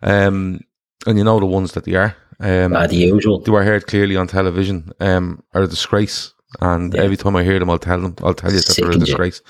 [0.00, 0.60] Um,
[1.06, 2.16] and you know the ones that they are.
[2.42, 3.40] Um, Uh, the usual.
[3.40, 6.32] they were heard clearly on television, um, are a disgrace.
[6.60, 7.02] And Yeah.
[7.02, 9.00] every time I hear them, I'll tell them, I'll tell you that they're a you.
[9.00, 9.40] disgrace.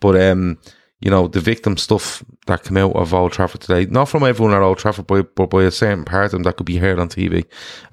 [0.00, 0.58] But, um,
[1.00, 4.54] you know, the victim stuff that came out of Old Trafford today, not from everyone
[4.54, 6.98] at Old Trafford, but, but by a certain part of them that could be heard
[6.98, 7.44] on TV,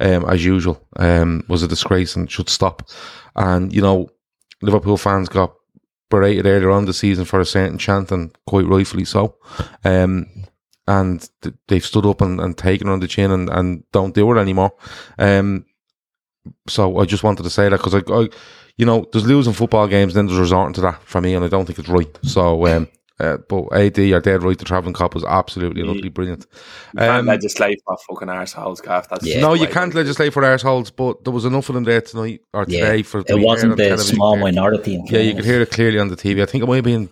[0.02, 2.90] um, as usual, um, was a disgrace and should stop.
[3.38, 4.10] And, you know,
[4.62, 5.54] Liverpool fans got
[6.10, 9.36] berated earlier on the season for a certain chant, and quite rightfully so.
[9.86, 10.26] Um,
[10.88, 14.16] and th- they've stood up and, and taken her on the chin and, and don't
[14.16, 14.72] do it anymore.
[15.20, 15.66] Um,
[16.68, 18.30] so I just wanted to say that because I, I,
[18.78, 21.48] you know, there's losing football games, then there's resorting to that for me, and I
[21.50, 22.18] don't think it's right.
[22.24, 22.88] So, um,
[23.20, 24.58] uh, but AD, you're dead right.
[24.58, 26.46] The travelling cop was absolutely and utterly brilliant.
[26.94, 29.10] You can't Um, legislate for fucking arseholes, Gav.
[29.10, 29.42] That's Yeah.
[29.42, 32.66] no, you can't legislate for arseholes, but there was enough of them there tonight or
[32.68, 32.86] Yeah.
[32.86, 34.16] today for to It wasn't the television.
[34.16, 35.02] small minority.
[35.10, 36.44] Yeah, you could hear it clearly on the TV.
[36.44, 37.10] I think it might have been.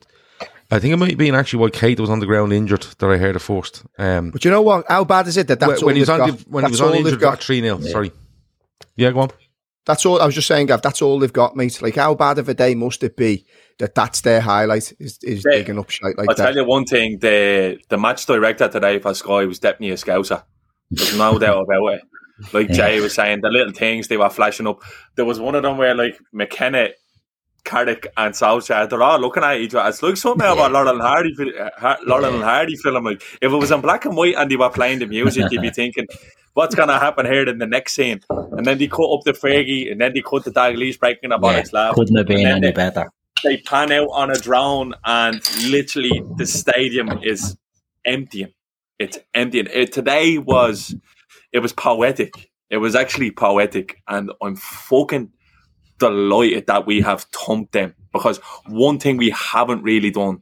[0.71, 3.09] I think it might have been actually while Keita was on the ground injured that
[3.09, 3.83] I heard it first.
[3.99, 4.85] Um, But you know what?
[4.89, 6.37] How bad is it that that's when, when all he was they've on got?
[6.39, 7.31] the, when he was on injured, got.
[7.35, 8.11] got three 0 Sorry.
[8.95, 9.29] Yeah, go on.
[9.85, 10.19] That's all.
[10.19, 10.81] I was just saying, Gav.
[10.81, 11.79] That's all they've got, mate.
[11.81, 13.45] Like, how bad of a day must it be
[13.77, 14.91] that that's their highlight?
[14.99, 15.57] Is is Yeah.
[15.59, 16.39] digging up shite like that.
[16.39, 19.95] I'll tell you one thing: the the match director today for Sky was definitely a
[19.97, 20.43] scouser.
[20.89, 22.01] There's no doubt about it.
[22.51, 22.75] Like Yeah.
[22.75, 24.81] Jay was saying, the little things they were flashing up.
[25.15, 26.89] There was one of them where like McKenna,
[27.65, 29.89] Carrick, and Solskjaer, they're all looking at each other.
[29.89, 33.03] It's like something about Laurel and Hardy, fi- uh, Laurel and Hardy film.
[33.03, 35.61] Like if it was in black and white and they were playing the music, you'd
[35.61, 36.07] be thinking,
[36.53, 39.91] "What's gonna happen here in the next scene?" And then they cut up the Fergie,
[39.91, 41.95] and then they cut the Dalglish breaking up Yeah, bollocks laugh.
[41.95, 43.09] couldn't have been any they- better.
[43.43, 47.55] they pan out on a drone and literally the stadium is
[48.05, 48.53] emptying.
[48.97, 49.67] It's emptying.
[49.73, 50.95] It, today was
[51.51, 52.51] it was poetic.
[52.69, 55.31] It was actually poetic, and I'm fucking
[55.99, 58.37] delighted that we have thumped them because
[58.67, 60.41] one thing we haven't really done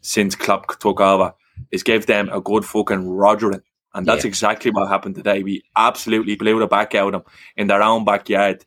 [0.00, 1.34] since Klopp took over
[1.70, 3.62] is give them a good fucking rogering.
[3.94, 4.28] And that's Yeah.
[4.28, 5.42] exactly what happened today.
[5.42, 8.64] We absolutely blew the back out of them in their own backyard.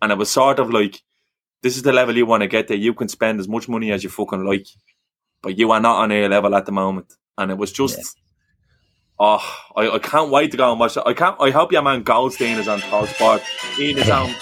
[0.00, 1.00] And it was sort of like,
[1.62, 2.76] this is the level you want to get there.
[2.76, 4.66] You can spend as much money as you fucking like,
[5.40, 7.14] but you are not on a level at the moment.
[7.38, 8.16] And it was just,
[9.20, 9.42] oh,
[9.76, 11.04] I, I can't wait to go and watch it.
[11.06, 11.36] I can't.
[11.40, 13.42] I hope your man Goldstein is on Talk Sport.
[13.78, 14.34] Ian is on.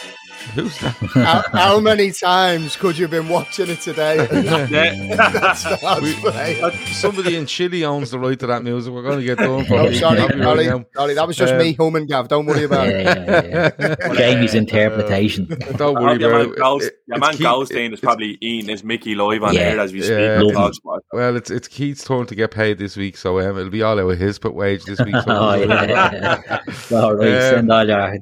[0.55, 0.95] Who's that?
[1.15, 4.27] how, how many times could you have been watching it today?
[4.71, 5.55] Yeah.
[5.55, 6.97] Starts.
[6.97, 8.93] Somebody in Chile owns the right to that music.
[8.93, 9.97] We're going to get done for Oh, it.
[9.99, 12.29] sorry, right sorry, sorry, that was just Um, me humming, Gav.
[12.29, 13.05] Don't worry about it.
[13.05, 14.15] Yeah, yeah, yeah.
[14.15, 15.47] Jamie's interpretation.
[15.77, 16.95] Don't worry hope your about Gold, it.
[17.07, 20.13] your man Keith- Goldstein is probably eating his Mickey live on air as we speak.
[20.19, 20.37] Yeah.
[20.37, 20.53] on Lovely.
[20.55, 21.05] Talk Sport.
[21.13, 23.99] Well, it's it's Keith's turn to get paid this week, so um, it'll be all
[23.99, 25.15] over his put wage this week.
[25.17, 26.61] So oh, yeah.
[26.93, 28.19] All right, Um, send all your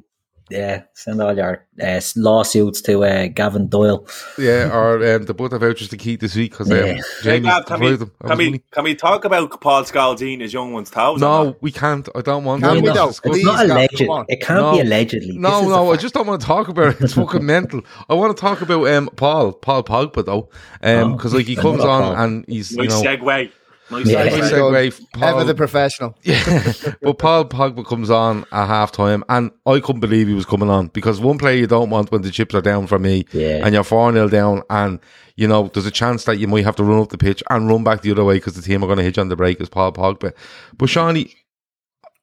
[0.50, 4.06] Yeah, send all your uh, lawsuits to uh, Gavin Doyle.
[4.38, 7.00] Yeah, or um, the butter vouchers to keep this week because um, Yeah.
[7.22, 8.12] Hey, can, we, them.
[8.22, 11.20] I can, we, can we talk about Paul Scaldine as young one's thousand?
[11.20, 12.08] No, we can't.
[12.14, 12.80] I don't want Can to.
[12.80, 13.08] we That's though?
[13.08, 14.00] It's Please, not alleged.
[14.28, 14.72] It can't No.
[14.72, 15.38] be allegedly.
[15.38, 17.00] No, This no, I just don't want to talk about it.
[17.00, 17.82] It's fucking mental.
[18.08, 20.48] I want to talk about um Paul, Paul Pogba though,
[20.82, 22.16] um Oh, because like he comes on Paul.
[22.16, 23.52] and he's you know segue.
[23.90, 24.24] Nice Yeah.
[24.24, 25.00] nice segue.
[25.16, 25.22] segue.
[25.22, 26.14] Ever the professional.
[26.22, 26.72] yeah,
[27.02, 30.68] but Paul Pogba comes on at half time, and I couldn't believe he was coming
[30.68, 33.60] on because one player you don't want when the chips are down for me, Yeah.
[33.64, 35.00] and you're four 0 down, and
[35.36, 37.68] you know there's a chance that you might have to run up the pitch and
[37.68, 39.36] run back the other way because the team are going to hit you on the
[39.36, 40.32] break as Paul Pogba.
[40.76, 41.34] But Shawnee,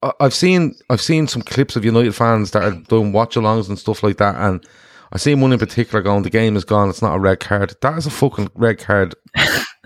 [0.04, 3.80] I- I've seen I've seen some clips of United fans that are doing watch-alongs and
[3.80, 4.64] stuff like that, and
[5.12, 6.90] I seen one in particular going, "The game is gone.
[6.90, 7.74] It's not a red card.
[7.82, 9.16] That is a fucking red card."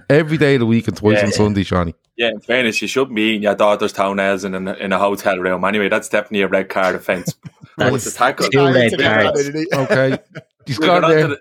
[0.10, 1.26] Every day of the week and twice Yeah.
[1.26, 1.94] on Sunday, Shawnee.
[2.18, 5.38] Yeah, in fairness, you shouldn't be in your daughter's toenails in, a in a hotel
[5.38, 5.64] room.
[5.64, 7.34] Anyway, that's definitely a red card offence.
[7.78, 8.48] But That's the tackle.
[8.50, 9.92] two red Into the cards.
[9.92, 10.18] Okay,
[10.66, 11.28] he's We'll got get, there.
[11.30, 11.40] the,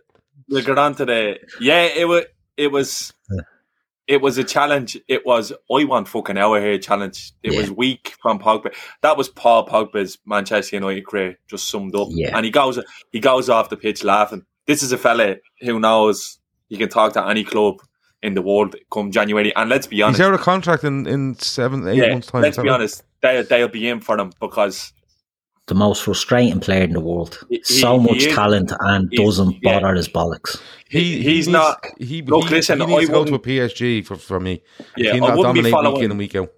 [0.49, 1.39] we'll get on to the.
[1.61, 2.25] Yeah, it was.
[2.57, 3.13] It was.
[4.07, 4.97] It was a challenge.
[5.09, 5.53] It was.
[5.53, 7.33] I want fucking hour here challenge.
[7.43, 7.61] It Yeah.
[7.61, 8.73] was weak from Pogba.
[9.03, 12.09] That was Paul Pogba's Manchester United career just summed up.
[12.13, 12.37] Yeah.
[12.37, 12.79] And he goes.
[13.11, 14.45] He goes off the pitch laughing.
[14.67, 16.39] This is a fella who knows
[16.69, 17.81] he can talk to any club
[18.23, 19.55] in the world come January.
[19.55, 20.21] And let's be He's honest.
[20.21, 22.43] out of contract in, in seven, eight yeah, months' time.
[22.43, 22.75] let's be right?
[22.75, 23.03] honest.
[23.21, 24.93] They they'll be in for them because
[25.67, 27.39] The most frustrating player in the world.
[27.51, 29.81] He- so he much is- talent and he's- doesn't yeah.
[29.81, 30.61] bother his bollocks.
[30.89, 33.39] He, He's needs- not- He, Look, he, listen, he needs I to go to a
[33.39, 34.63] PSG for, for me.
[34.97, 36.11] yeah, I wouldn't be dominate week in following.
[36.11, 36.49] and week out.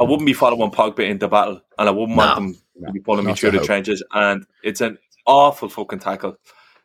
[0.00, 2.34] I wouldn't be following Pogba into battle, and I wouldn't want No.
[2.46, 2.54] them
[2.86, 3.66] to be pulling me through the hope.
[3.66, 4.02] trenches.
[4.12, 6.36] And it's an awful fucking tackle.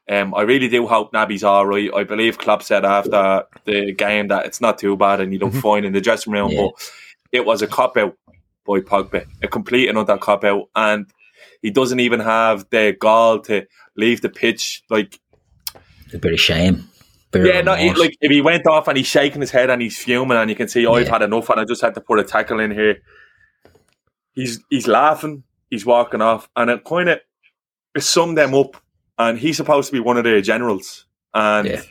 [0.07, 1.89] Um, I really do hope Naby's all right.
[1.95, 5.53] I believe Klopp said after the game that it's not too bad and you look
[5.53, 6.67] fine in the dressing room, Yeah.
[6.67, 6.91] but
[7.31, 8.15] it was a cop out
[8.67, 11.07] by Pogba, a complete and utter cop out, and
[11.61, 13.65] he doesn't even have the gall to
[13.97, 14.83] leave the pitch.
[14.89, 15.19] Like,
[16.13, 16.87] A bit of shame.
[17.31, 19.81] Bit yeah, no, he, like if he went off and he's shaking his head and
[19.81, 22.01] he's fuming, and you can see, oh, I've had enough, and I just had to
[22.01, 22.97] put a tackle in here.
[24.33, 27.19] He's he's laughing, he's walking off, and it kind of
[27.95, 28.77] it summed them up.
[29.17, 31.81] And he's supposed to be one of their generals, and Yeah.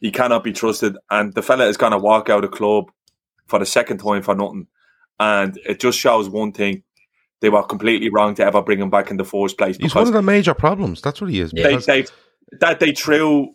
[0.00, 0.96] he cannot be trusted.
[1.10, 2.90] And the fella is going to walk out of club
[3.46, 4.66] for the second time for nothing.
[5.18, 6.84] And it just shows one thing:
[7.40, 9.76] they were completely wrong to ever bring him back in the first place.
[9.78, 11.00] He's one of the major problems.
[11.02, 11.50] That's what he is.
[11.50, 12.06] They, because- they
[12.60, 13.54] that they threw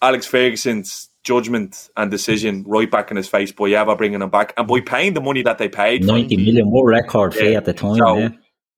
[0.00, 4.52] Alex Ferguson's judgment and decision right back in his face by ever bringing him back
[4.56, 6.04] and by paying the money that they paid.
[6.04, 6.20] for him.
[6.20, 7.96] 90 million war record fee at the time.
[7.96, 8.28] So yeah.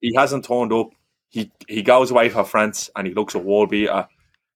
[0.00, 0.90] he hasn't turned up.
[1.30, 4.08] He he goes away for France and he looks a world beater.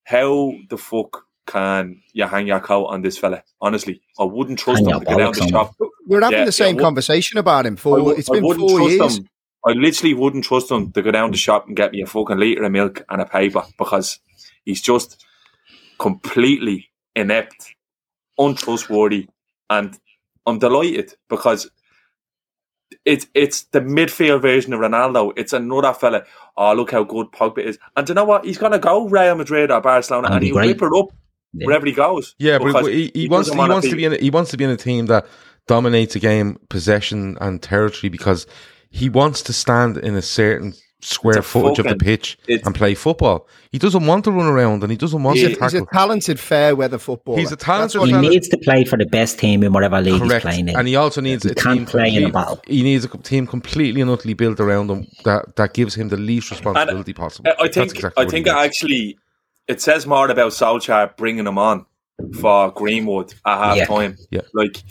[0.05, 3.43] How the fuck can you hang your coat on this fella?
[3.61, 5.75] Honestly, I wouldn't trust Hang him to go down bollocks the on shop.
[6.07, 8.69] We're having Yeah, the same yeah, conversation about him for would- it's I been wouldn't
[8.71, 9.19] four trust years.
[9.19, 9.29] him.
[9.67, 12.39] I literally wouldn't trust him to go down the shop and get me a fucking
[12.39, 14.19] litre of milk and a paper because
[14.65, 15.23] he's just
[15.99, 17.75] completely inept,
[18.39, 19.29] untrustworthy,
[19.69, 19.99] and
[20.47, 21.71] I'm delighted because
[23.05, 25.33] it's it's the midfield version of Ronaldo.
[25.37, 26.25] It's another fella.
[26.57, 28.45] Oh, look how good Pogba is, and do you know what?
[28.45, 30.81] He's gonna go Real Madrid or Barcelona, That'd and he'll great.
[30.81, 31.07] rip it up
[31.53, 31.67] Yeah.
[31.67, 32.35] wherever he goes.
[32.39, 34.51] Yeah, but because he, he, wants he wanna wants to be in a, he wants
[34.51, 35.27] to be in a team that
[35.67, 38.47] dominates a game, possession and territory because
[38.91, 42.95] he wants to stand in a certain square footage of the pitch it's- and play
[42.95, 43.49] football.
[43.73, 45.87] He doesn't want to run around and he doesn't want He's to a, he's a
[45.87, 47.39] talented fair weather footballer.
[47.39, 48.23] He's a talented He fella.
[48.29, 50.77] needs to play for the best team in whatever league Correct, he's playing in.
[50.77, 51.87] and he also needs He a can't team.
[51.87, 52.61] play in a complete- battle.
[52.67, 56.17] He needs a team completely and utterly built around him that, that gives him the
[56.17, 57.51] least responsibility possible.
[57.59, 58.65] I I think exactly I think he it needs.
[58.67, 59.19] actually
[59.69, 61.87] it says more about Solskjaer bringing him on
[62.41, 63.87] for Greenwood at half Yeah.
[63.87, 64.17] time.
[64.31, 64.41] Yeah.
[64.53, 64.83] Like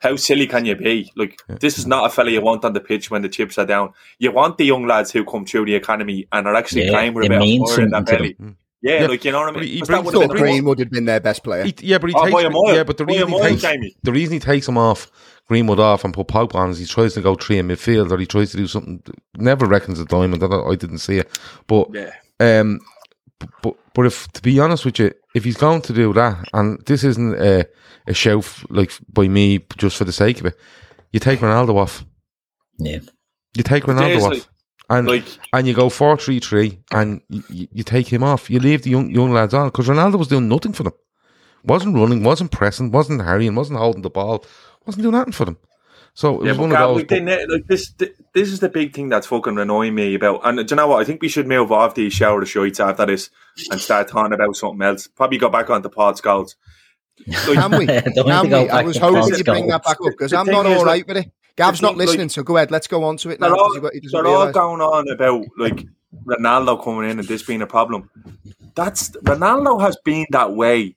[0.00, 1.12] how silly can you be?
[1.16, 3.66] Like this is not a fella you want on the pitch when the chips are
[3.66, 3.92] down.
[4.18, 7.14] You want the young lads who come through the academy and are actually Yeah, playing
[7.14, 8.34] with a bit of means fire in their something to belly.
[8.38, 8.56] them.
[8.82, 9.62] Yeah, Yeah, like you know what I mean.
[9.62, 11.64] he Because brings that would thought have been Green would have been their best player.
[11.64, 13.42] He, yeah, but he Oh, takes by a yeah, but the By reason he mile,
[13.42, 13.96] takes Jamie.
[14.02, 15.10] the reason he takes him off
[15.48, 18.18] Greenwood off and put Pogba on is he tries to go three in midfield or
[18.18, 19.02] he tries to do something.
[19.36, 20.42] Never reckons a diamond.
[20.42, 21.28] I, I didn't see it,
[21.66, 22.12] but Yeah.
[22.40, 22.80] um,
[23.38, 26.48] b- but but if to be honest with you, if he's going to do that,
[26.52, 27.66] and this isn't a
[28.06, 30.58] a show like by me just for the sake of it,
[31.12, 32.04] you take Ronaldo off.
[32.78, 32.98] yeah.
[33.54, 34.30] You take Ronaldo off.
[34.32, 34.46] like-
[34.88, 38.50] and Like and you go four three three, and you, you, you take him off.
[38.50, 40.94] You leave the young young lads on because Ronaldo was doing nothing for them.
[41.62, 44.44] wasn't running, wasn't pressing, wasn't harrying, wasn't holding the ball,
[44.86, 45.58] wasn't doing nothing for them.
[46.14, 46.96] So it Yeah, was but one Gav, of those.
[46.98, 47.92] like, they ne- like this,
[48.32, 50.40] this is the big thing that's fucking annoying me about.
[50.44, 51.00] And do you know what?
[51.00, 53.30] I think we should move off these shower of shites after this
[53.70, 55.06] and start talking about something else.
[55.06, 56.56] Probably go back onto pod scouts.
[57.24, 57.86] Can we?
[57.86, 58.68] Don't Can want to go we?
[58.70, 60.86] I was hoping Paul you bring that back up because I'm not is, all like-
[60.86, 61.32] right with it.
[61.56, 62.70] Gav's the not thing, like- listening, so go ahead.
[62.70, 63.48] Let's go on to it now.
[63.48, 65.86] They're 'cause all, he- he doesn't they're all going on about like
[66.24, 68.08] Ronaldo coming in and this being a problem.
[68.74, 70.96] That's Ronaldo has been that way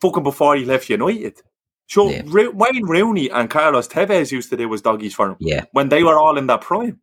[0.00, 1.40] fucking before he left United.
[1.86, 2.22] So Yeah.
[2.26, 5.88] Ro- Wayne Rooney and Carlos Tevez used to do was doggies for him Yeah, when
[5.90, 7.00] they were all in that prime.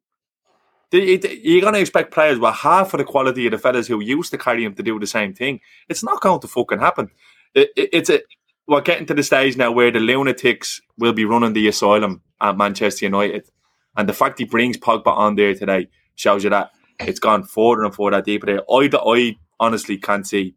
[0.90, 3.88] The- it- You're going to expect players with half of the quality of the fellas
[3.88, 5.62] who used to carry him to do the same thing.
[5.88, 7.10] It's not going to fucking happen.
[7.54, 8.22] It, it, it's a
[8.68, 12.56] we're getting to the stage now where the lunatics will be running the asylum at
[12.58, 13.50] Manchester United,
[13.98, 17.84] and the fact he brings Pogba on there today shows you that it's gone further
[17.84, 18.62] and further deeper there.
[18.72, 20.56] I, I honestly can't see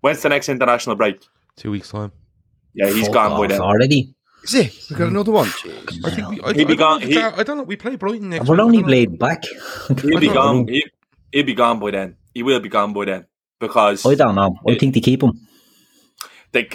[0.00, 1.20] when's the next international break.
[1.56, 2.12] Two weeks time.
[2.76, 3.60] Yeah, he's Fuck gone by off then.
[3.60, 4.14] already.
[4.44, 4.86] Is it?
[4.90, 5.48] We got another one.
[5.48, 7.62] I think we, I, He'd be I gone- he- I don't know.
[7.64, 8.48] We play Brighton next.
[8.48, 9.42] We're only don't laid back.
[10.02, 10.68] He'll be gone.
[10.68, 10.84] He,
[11.32, 12.16] he'll be gone by then.
[12.34, 13.26] He will be gone by then
[13.58, 14.56] because I don't know.
[14.68, 15.32] I think they keep him.
[16.52, 16.68] they,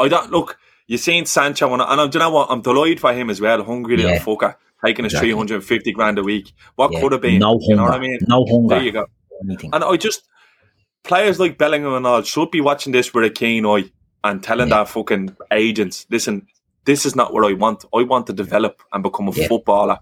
[0.00, 0.58] I don't look.
[0.86, 2.50] You're seeing Sancho, and, and do you know what?
[2.50, 3.62] I'm delighted for him as well.
[3.64, 4.18] Hungry little Yeah.
[4.20, 6.52] fucker, taking his 350 grand a week.
[6.76, 7.00] What Yeah.
[7.00, 7.40] could have been?
[7.40, 8.08] No you know what I hunger.
[8.08, 8.18] mean?
[8.28, 8.74] No hunger.
[8.74, 9.06] There you go.
[9.44, 9.70] Anything.
[9.72, 10.22] And I just
[11.02, 13.90] players like Bellingham and all should be watching this with a keen eye
[14.24, 14.76] and telling Yeah.
[14.78, 16.46] their fucking agents, listen,
[16.86, 17.84] this is not what I want.
[17.94, 19.46] I want to develop and become a Yeah.
[19.48, 19.98] footballer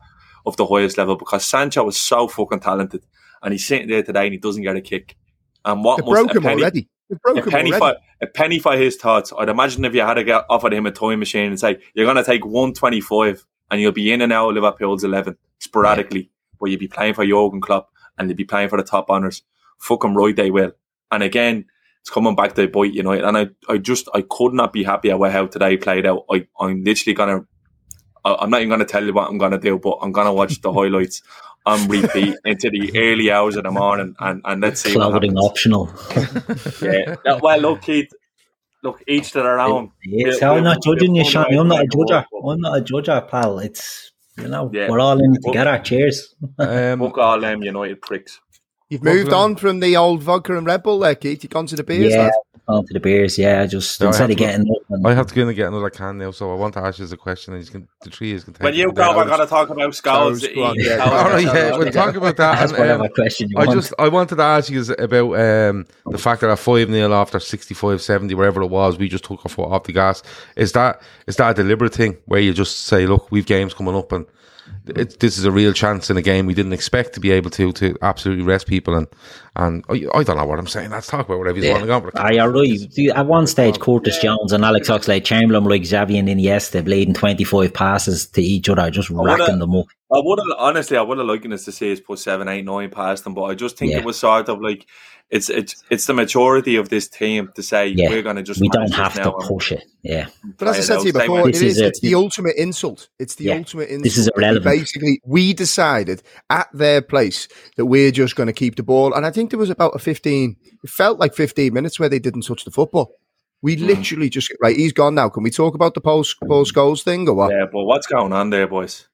[0.47, 3.05] of the highest level because Sancho is so fucking talented
[3.43, 5.17] and he's sitting there today and he doesn't get a kick.
[5.65, 6.89] And what They must broke a him penny, already.
[7.11, 7.97] They a him penny already.
[7.97, 9.33] for a penny for his thoughts.
[9.37, 12.07] I'd imagine if you had to get offered him a time machine and say you're
[12.07, 15.37] going to take one twenty five and you'll be in and out of Liverpool's eleven
[15.59, 19.09] sporadically, where you'll be playing for Jurgen Klopp and you'll be playing for the top
[19.11, 19.43] honours.
[19.79, 20.73] Fuck Fucking right, they will.
[21.11, 21.67] And again,
[22.03, 23.13] it's coming back to bite you know.
[23.13, 26.25] And I, I just, I could not be happier with how today played out.
[26.31, 27.47] I, I'm literally gonna,
[28.25, 30.61] I, I'm not even gonna tell you what I'm gonna do, but I'm gonna watch
[30.61, 31.23] the highlights
[31.65, 35.37] on repeat into the early hours of the morning and, and let's see what Clothing
[35.37, 35.47] happens.
[35.49, 35.95] optional.
[36.83, 37.15] Yeah.
[37.25, 38.11] No, well, look, Keith.
[38.83, 39.93] Look, each to their own.
[40.05, 42.25] Yes, We'll- I'm not we'll- judging you, we'll I'm not a we'll- judger.
[42.51, 43.61] I'm not a judger, pal.
[43.61, 44.91] It's you know Yeah.
[44.91, 45.79] we're all in it together.
[45.85, 46.35] Cheers.
[46.59, 48.41] Um, Fuck all them United pricks.
[48.93, 49.53] You've moved Welcome.
[49.53, 51.43] on from the old vodka and Red Bull there, Keith.
[51.43, 52.33] You've gone to the beers, yeah, lad.
[52.69, 53.39] on to the beers.
[53.39, 55.69] Yeah, just No, I instead of getting up I have to go in and get
[55.69, 58.11] another can now, so I want to ask you a question, and you can, the
[58.11, 59.17] tree is can take When you from go, there.
[59.17, 60.43] we're going to talk about skulls.
[60.43, 60.99] Sounds yeah.
[60.99, 62.59] All right, yeah, we'll talk about that.
[62.59, 63.81] ask and, um, question you I want.
[63.81, 67.41] just I wanted to ask you about um, the fact that at five 0 after
[67.41, 70.23] 65, 70, wherever it was, we just took our foot off the gas.
[70.55, 73.97] Is that is that a deliberate thing where you just say, look, we've games coming
[73.97, 74.27] up, and
[74.87, 77.51] it, this is a real chance in a game we didn't expect to be able
[77.51, 79.07] to to absolutely rest people, and
[79.57, 80.91] and I, I don't know what I'm saying.
[80.91, 82.01] Let's talk about whatever you want to go.
[82.01, 82.93] But you're right.
[82.93, 86.85] See, At one stage, Curtis Jones and Alex Oxlade Chamberlain, were like Xavi and Iniesta,
[86.85, 89.87] bleeding 25 passes to each other, just wanna- racking them up.
[90.15, 92.65] I would have honestly, I would have liked us to see us put seven, eight,
[92.65, 93.99] nine past them, but I just think Yeah.
[93.99, 94.87] it was sort of like
[95.31, 98.61] it's it's it's the maturity of this team to say Yeah, we're going to just
[98.61, 99.83] we don't have to push it.
[100.03, 100.27] Yeah,
[100.59, 102.15] But as I said to you before, way- it This is, is a- it's the
[102.17, 103.09] ultimate insult.
[103.19, 103.55] It's the Yeah.
[103.57, 104.05] ultimate insult.
[104.05, 104.72] This is irrelevant.
[104.79, 109.13] Basically, we decided at their place that we're just going to keep the ball.
[109.15, 112.19] And I think there was about a 15, it felt like 15 minutes where they
[112.19, 113.15] didn't touch the football.
[113.63, 113.87] We Hmm.
[113.87, 115.29] literally just, right, he's gone now.
[115.29, 117.51] Can we talk about the post, post goals thing or what?
[117.53, 119.09] Yeah, but what's going on there, boys?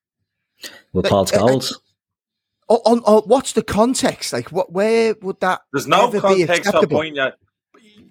[0.93, 1.73] with Paul Scholes.
[2.69, 4.33] On, on, on- what's the context?
[4.33, 4.73] Like, what?
[4.73, 7.35] where would that There's no ever be context or point yet.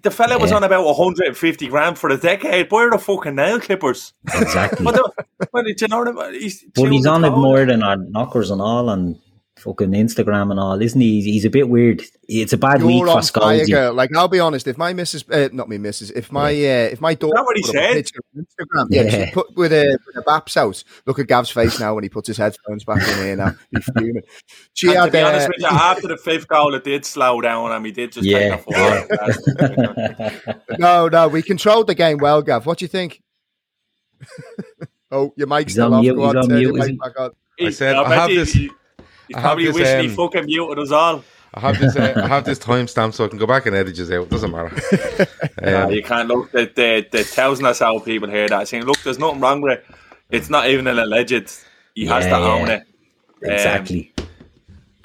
[0.02, 2.70] The fella was on about 150 grand for a decade.
[2.70, 4.14] Where are the fucking nail clippers?
[4.34, 4.84] Exactly.
[4.84, 6.40] What the, do you know what I mean?
[6.40, 9.18] He's, But he's on it more than our knockers and all, and
[9.58, 11.20] fucking Instagram and all, isn't he?
[11.22, 12.02] He's a bit weird.
[12.28, 13.70] It's a bad week You're for on fire, Scholes.
[13.70, 13.92] girl.
[13.94, 17.00] Like I'll be honest, if my missus, uh, not me missus, if my uh, if
[17.00, 18.10] my daughter that what he put up a said?
[18.36, 19.30] on Instagram, yeah, Yeah.
[19.32, 20.82] put with a with a baps out.
[21.06, 23.54] Look at Gav's face now when he puts his headphones back in here now.
[23.70, 24.22] He's fuming.
[24.74, 27.04] She And to had be honest uh, with you, after the fifth goal, it did
[27.04, 29.06] slow down and we did just Yeah, take a
[30.66, 30.66] four.
[30.78, 32.66] no, no, we controlled the game well, Gav.
[32.66, 33.22] What do you think?
[35.10, 36.02] oh, your mic's He's still on off.
[36.02, 36.96] mute, Go he's on, on mute, mic he?
[36.96, 37.30] back on.
[37.60, 38.70] I said, I I have this- he-
[39.28, 41.24] He's I have probably this, wishing he um, fucking muted us all.
[41.54, 43.96] I have this uh, I have this timestamp so I can go back and edit
[43.96, 44.24] you out.
[44.24, 45.26] It Doesn't matter.
[45.60, 48.84] Um, you can't look the the, the thousand or so people here that are saying,
[48.84, 49.86] look, there's nothing wrong with it.
[50.30, 51.50] It's not even an alleged.
[51.94, 52.74] He has to Yeah, own yeah.
[52.74, 52.80] it.
[53.44, 54.12] Um, exactly.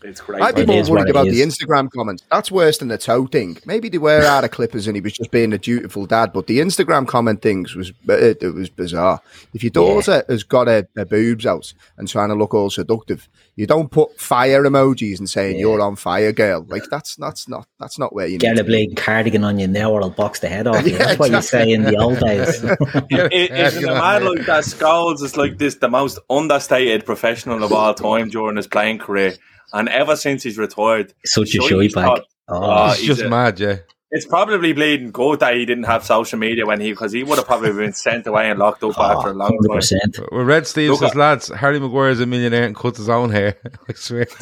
[0.03, 0.41] It's great.
[0.41, 1.41] I'd be more worried about the.
[1.41, 2.23] Instagram comments.
[2.31, 3.57] That's worse than the toe thing.
[3.65, 6.47] Maybe they were out of clippers and he was just being a dutiful dad, but
[6.47, 9.21] the Instagram comment things was uh, it was bizarre.
[9.53, 13.27] If your daughter has got her, her boobs out and trying to look all seductive,
[13.55, 15.61] you don't put fire emojis and saying Yeah.
[15.61, 16.65] you're on fire, girl.
[16.69, 18.69] Like that's that's not that's not where you Get need a to be.
[18.69, 20.93] bleeding cardigan on you now, or I'll box the head off you.
[20.97, 22.63] Yeah, That's what you say in the old days.
[23.09, 24.63] It, isn't a man like that?
[24.63, 29.33] Scholes is like this, the most understated professional of all time during his playing career,
[29.71, 32.05] and ever since he's retired, Such a sure shy he's bag.
[32.05, 33.77] thought- Oh, Uh, he's just a- mad, yeah.
[34.11, 37.37] it's probably bleeding good that he didn't have social media when he because he would
[37.37, 39.77] have probably been sent away and locked up after a long Hundred time.
[39.77, 40.19] percent.
[40.31, 43.07] Well, Red Steve Look says, at- lads, Harry Maguire is a millionaire and cuts his
[43.09, 43.55] own hair.
[43.89, 44.27] I swear.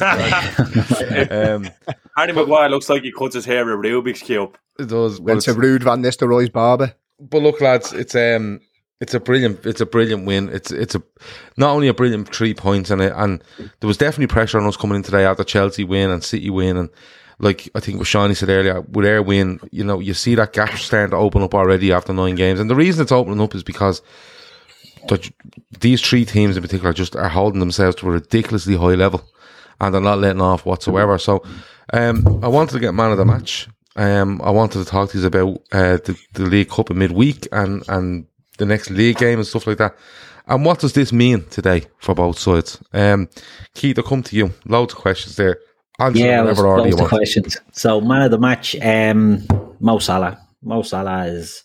[1.30, 1.70] um,
[2.16, 4.56] Harry Maguire looks like he cuts his hair with Rubik's cube.
[4.78, 5.20] it does.
[5.20, 6.94] Went to Ruud Van Nistelrooy's barber.
[7.20, 8.60] but look, lads, it's um,
[9.02, 10.48] it's a brilliant, it's a brilliant win.
[10.50, 11.02] It's it's a
[11.56, 14.76] not only a brilliant three points, and it, and there was definitely pressure on us
[14.76, 16.88] coming in today after Chelsea win and City win, and
[17.40, 20.52] like I think what Shawnee said earlier, with their win, you know, you see that
[20.52, 23.56] gap starting to open up already after nine games, and the reason it's opening up
[23.56, 24.02] is because
[25.80, 29.28] these three teams in particular just are holding themselves to a ridiculously high level
[29.80, 31.18] and they're not letting off whatsoever.
[31.18, 31.42] So
[31.92, 33.68] um, I wanted to get man of the match.
[33.96, 37.48] Um, I wanted to talk to you about uh, the, the League Cup in midweek
[37.50, 38.26] and, and
[38.62, 39.96] the next league game and stuff like that.
[40.46, 42.78] And what does this mean today for both sides?
[42.92, 43.28] Um,
[43.74, 44.52] Keith, I come to you.
[44.66, 45.58] Loads of questions there.
[45.98, 47.08] Answer Yeah, them let's whatever order you want.
[47.08, 47.56] questions.
[47.72, 49.46] So, man of the match, um,
[49.80, 50.38] Mo Salah.
[50.62, 51.62] Mo Salah is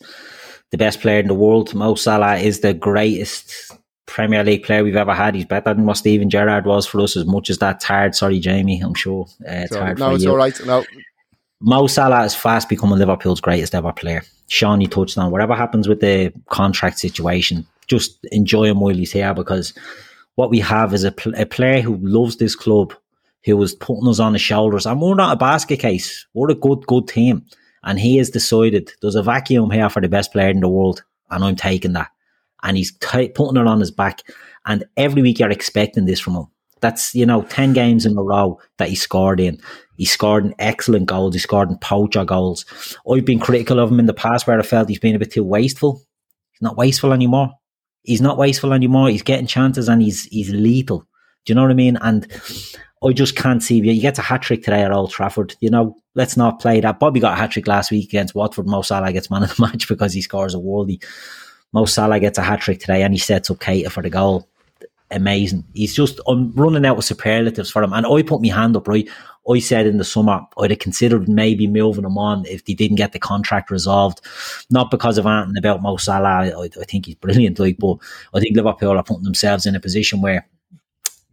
[0.72, 1.74] the best player in the world.
[1.74, 3.72] Mo Salah is the greatest
[4.06, 5.34] Premier League player we've ever had.
[5.36, 7.16] He's better than what Steven Gerrard was for us.
[7.18, 10.16] As much as that tired, sorry, Jamie, I'm sure uh, it's So, hard no, for
[10.16, 10.32] it's you.
[10.32, 10.60] all right.
[10.66, 10.84] No,
[11.62, 14.22] Mo Salah is fast becoming Liverpool's greatest ever player.
[14.48, 19.12] Sean, you touched on whatever happens with the contract situation, just enjoy him while he's
[19.12, 19.74] here because
[20.36, 22.94] what we have is a, pl- a player who loves this club,
[23.44, 24.86] who was putting us on his shoulders.
[24.86, 26.26] And we're not a basket case.
[26.34, 27.46] We're a good, good team.
[27.84, 31.04] And he has decided there's a vacuum here for the best player in the world.
[31.30, 32.10] And I'm taking that.
[32.64, 34.22] And he's t- putting it on his back.
[34.66, 36.48] And every week you're expecting this from him.
[36.82, 39.60] That's, you know, 10 games in a row that he scored in.
[39.98, 41.34] He scored in excellent goals.
[41.34, 42.66] He scored in poacher goals.
[43.10, 45.32] I've been critical of him in the past where I felt he's been a bit
[45.32, 46.02] too wasteful.
[46.52, 47.52] He's not wasteful anymore.
[48.04, 49.10] He's not wasteful anymore.
[49.10, 51.00] He's getting chances and he's he's lethal.
[51.00, 51.98] Do you know what I mean?
[52.02, 52.26] And
[53.04, 54.02] I just can't see you.
[54.02, 55.56] get a hat trick today at Old Trafford.
[55.62, 57.00] You know, let's not play that.
[57.00, 58.68] Bobby got a hat trick last week against Watford.
[58.68, 61.04] Mo Salah gets man of the match because he scores a worldie.
[61.74, 64.48] Mo Salah gets a hat trick today and he sets up Keita for the goal.
[65.12, 65.64] Amazing.
[65.74, 67.94] He's just I'm running out of superlatives for him.
[67.94, 69.08] And I put my hand up, right?
[69.50, 72.98] I said in the summer I'd have considered maybe moving him on if they didn't
[72.98, 74.20] get the contract resolved.
[74.70, 76.50] Not because of anything about Mo Salah.
[76.50, 77.98] I, I think he's brilliant, like, but
[78.34, 80.46] I think Liverpool are putting themselves in a position where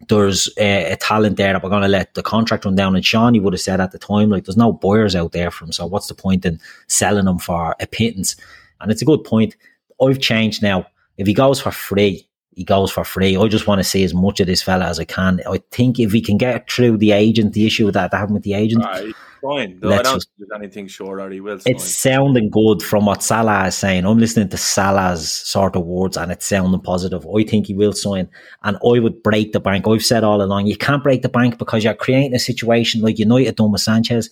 [0.08, 2.94] there's a, a talent there that we're going to let the contract run down.
[2.94, 5.64] And Shawnee would have said at the time, like, there's no buyers out there for
[5.64, 5.72] him.
[5.72, 8.36] So what's the point in selling him for a pittance?
[8.80, 9.56] And it's a good point.
[10.00, 10.86] I've changed now.
[11.16, 13.36] If he goes for free, he goes for free.
[13.36, 15.40] I just want to see as much of this fella as I can.
[15.48, 18.42] I think if we can get through the agent, the issue that that happened with
[18.44, 19.78] the agent, Right, fine.
[19.82, 21.74] No, I don't just- think there's anything sure or he will sign.
[21.74, 24.04] it's sounding good from what Salah is saying.
[24.06, 27.26] I'm listening to Salah's sort of words and it's sounding positive.
[27.26, 28.28] I think he will sign
[28.62, 29.86] and I would break the bank.
[29.88, 33.18] I've said all along, you can't break the bank because you're creating a situation like
[33.18, 34.30] United done with Sanchez.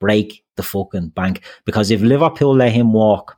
[0.00, 1.40] Break the fucking bank.
[1.64, 3.36] Because if Liverpool let him walk,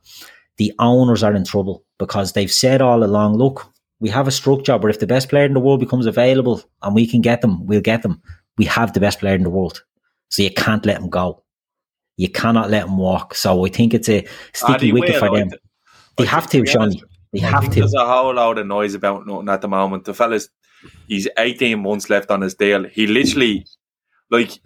[0.57, 4.77] the owners are in trouble because they've said all along, look, we have a structure,
[4.77, 7.65] but if the best player in the world becomes available and we can get them,
[7.65, 8.21] we'll get them.
[8.57, 9.83] We have the best player in the world.
[10.29, 11.43] So you can't let them go.
[12.17, 13.35] You cannot let them walk.
[13.35, 15.49] So I think it's a sticky wicket will, for them.
[15.49, 15.61] th-
[16.17, 17.79] They I have to, honest, They I have to.
[17.79, 20.05] There's a whole lot of noise about nothing at the moment.
[20.05, 20.49] The fella's
[21.07, 22.83] he's 18 months left on his deal.
[22.85, 23.65] He literally,
[24.29, 24.59] like,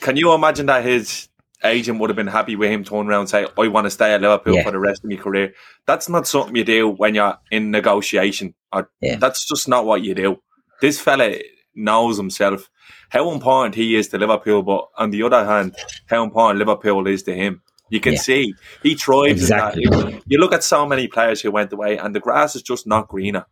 [0.00, 1.28] can you imagine that his
[1.64, 4.12] agent would have been happy with him turning around and say, "I want to stay
[4.12, 4.64] at Liverpool Yeah.
[4.64, 5.54] for the rest of my career"?
[5.86, 8.54] That's not something you do when you're in negotiation.
[8.72, 9.16] Or, Yeah.
[9.16, 10.36] That's just not what you do.
[10.80, 11.34] This fella
[11.74, 12.68] knows himself
[13.10, 15.74] how important he is to Liverpool, but on the other hand,
[16.06, 17.62] how important Liverpool is to him.
[17.90, 18.20] You can Yeah.
[18.20, 19.84] see he thrives Exactly.
[19.84, 20.22] in that.
[20.26, 23.08] You look at so many players who went away, and the grass is just not
[23.08, 23.44] greener.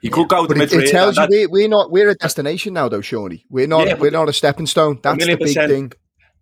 [0.00, 0.84] He could go to But it, Madrid.
[0.84, 3.44] it tells you that- we, we're not we're a destination now, though, Shawnee.
[3.50, 5.00] We're not Yeah, we're not a stepping stone.
[5.02, 5.70] That's the big percent.
[5.72, 5.92] thing.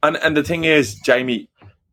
[0.02, 1.48] And and the thing is, Jamie,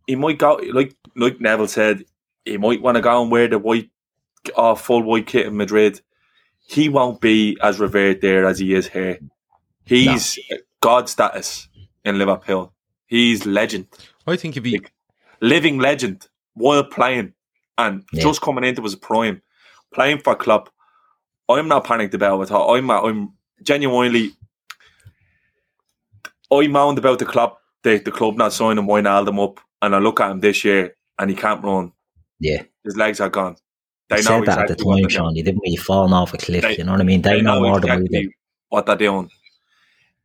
[0.06, 2.06] he might go like like Neville said,
[2.46, 3.90] he might want to go and wear the white,
[4.56, 6.02] uh, full white kit in Madrid.
[6.68, 9.20] He won't be as revered there as he is here.
[9.86, 10.38] He's
[10.82, 11.68] god status
[12.04, 12.74] in Liverpool.
[13.08, 13.88] He's legend,
[14.26, 14.82] I think if he,
[15.40, 17.34] living legend, while playing
[17.78, 18.24] and Yeah.
[18.24, 19.42] just coming into his prime,
[19.94, 20.70] playing for a club.
[21.50, 22.52] I'm not panicked about it.
[22.52, 23.34] I'm I'm
[23.64, 24.34] genuinely.
[26.52, 30.20] I moaned about the club, the, the club not signing Wijnaldum up, and I look
[30.20, 31.92] at him this year, and he can't run.
[32.40, 32.64] Yeah.
[32.84, 33.56] His legs are gone.
[34.10, 35.10] They They know said that exactly at the what time, they're.
[35.10, 35.34] Sean.
[35.34, 36.62] They didn't really falling off a cliff.
[36.62, 37.22] They- you know what I mean?
[37.22, 38.32] They, They know, know more than exactly do.
[38.70, 39.30] what they're doing.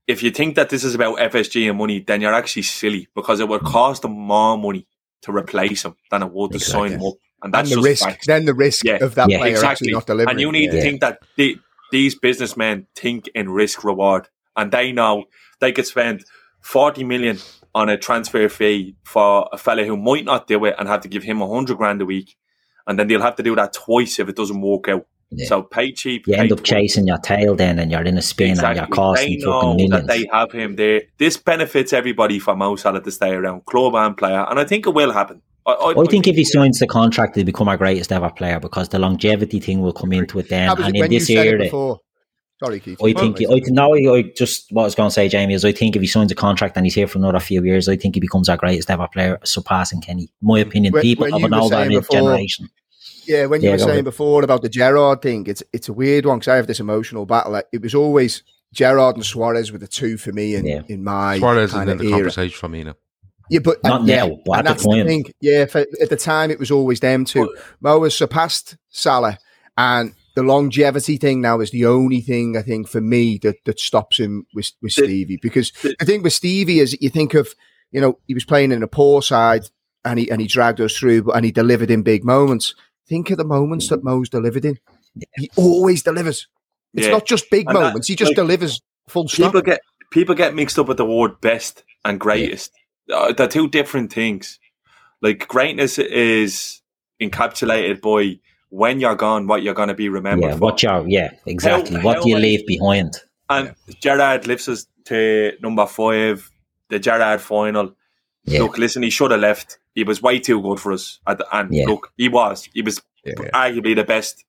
[0.07, 3.40] If you think that this is about FSG and money, then you're actually silly because
[3.40, 3.68] it would hmm.
[3.68, 4.86] cost them more money
[5.22, 7.14] to replace him than it would to sign him up.
[7.42, 8.26] And And that's the just risk, facts.
[8.26, 9.03] then the risk Yeah.
[9.05, 9.38] of that Yeah.
[9.38, 9.72] player exactly.
[9.72, 10.30] actually not delivering.
[10.30, 11.59] And you need to think that the,
[11.90, 15.24] these businessmen think in risk reward, and they know
[15.61, 16.24] they could spend
[16.62, 17.38] forty million
[17.74, 21.08] on a transfer fee for a fella who might not do it and have to
[21.08, 22.36] give him a hundred grand a week,
[22.86, 25.06] and then they'll have to do that twice if it doesn't work out.
[25.34, 25.46] Yeah.
[25.46, 26.26] So pay cheap.
[26.26, 26.68] You pay end up twice.
[26.68, 28.94] chasing your tail then, and you're in a spin, and you're Exactly.
[28.96, 29.90] costing They fucking know millions.
[29.92, 31.02] that they have him there.
[31.18, 34.86] This benefits everybody for Mo Salah to stay around, club and player, and I think
[34.86, 35.40] it will happen.
[35.64, 38.58] I, I, I think if he signs the contract, he'll become our greatest ever player
[38.60, 40.66] because the longevity thing will come into it then.
[40.66, 42.00] That was And in this said era, before.
[42.62, 43.02] Sorry, Keith.
[43.02, 45.54] I think, I think now I, I just what I was going to say, Jamie,
[45.54, 47.88] is I think if he signs a contract and he's here for another few years,
[47.88, 50.30] I think he becomes our greatest ever player, surpassing Kenny.
[50.40, 50.66] My mm.
[50.66, 52.68] opinion, When- people when of you an older before- generation.
[53.24, 54.04] Yeah, when you Yeah, were saying ahead.
[54.04, 57.24] before about the Gerrard thing, it's it's a weird one because I have this emotional
[57.24, 57.52] battle.
[57.52, 58.42] Like, it was always
[58.74, 60.82] Gerrard and Suarez were the two for me in, Yeah.
[60.88, 62.16] in my Suarez is kind of the era.
[62.16, 62.94] conversation for me now.
[63.48, 65.24] Yeah, but Not and, yeah, now, but and at the that's the thing.
[65.40, 67.54] Yeah, for, at the time it was always them two.
[67.80, 69.38] Mo has surpassed Salah,
[69.76, 73.78] and the longevity thing now is the only thing I think for me that, that
[73.80, 75.39] stops him with with Stevie.
[75.43, 77.55] Because I think with Stevie is you think of
[77.91, 79.68] you know he was playing in a poor side
[80.05, 82.74] and he and he dragged us through, but and he delivered in big moments.
[83.09, 84.78] Think of the moments that Mo's delivered in.
[85.37, 86.49] He always delivers.
[86.95, 87.12] It's Yeah.
[87.12, 88.09] not just big And that- moments.
[88.09, 89.49] he just like, delivers full stop.
[89.49, 89.80] people get
[90.11, 92.70] people get mixed up with the word best and greatest.
[93.12, 94.59] Uh, they're two different things.
[95.20, 96.80] Like greatness is
[97.20, 98.39] encapsulated by
[98.72, 100.60] when you're gone, what you're going to be remembered Yeah, for.
[100.60, 101.96] what you yeah, exactly.
[101.98, 103.16] How- what how do you many- leave behind?
[103.50, 106.50] And Gerrard lifts us to number five,
[106.88, 107.94] the Gerrard final.
[108.44, 108.60] Yeah.
[108.62, 109.78] Look, listen, he should have left.
[109.94, 111.20] He was way too good for us.
[111.26, 111.86] At the, and Yeah.
[111.86, 112.66] look, he was.
[112.72, 113.02] He was
[113.52, 114.44] arguably the best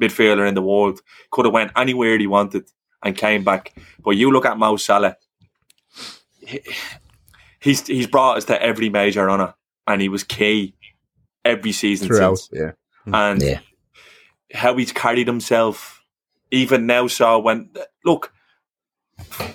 [0.00, 1.00] midfielder in the world.
[1.32, 2.70] Could have went anywhere he wanted
[3.04, 3.74] and came back.
[4.04, 5.16] But you look at Mo Salah.
[6.46, 6.62] he-
[7.60, 9.52] He's he's brought us to every major honour,
[9.88, 10.74] and he was key
[11.44, 12.38] every season throughout.
[12.38, 12.50] since.
[12.60, 12.70] Yeah.
[13.14, 13.60] And Yeah.
[14.52, 16.02] how he's carried himself,
[16.50, 17.06] even now.
[17.06, 17.70] So when
[18.04, 18.32] look,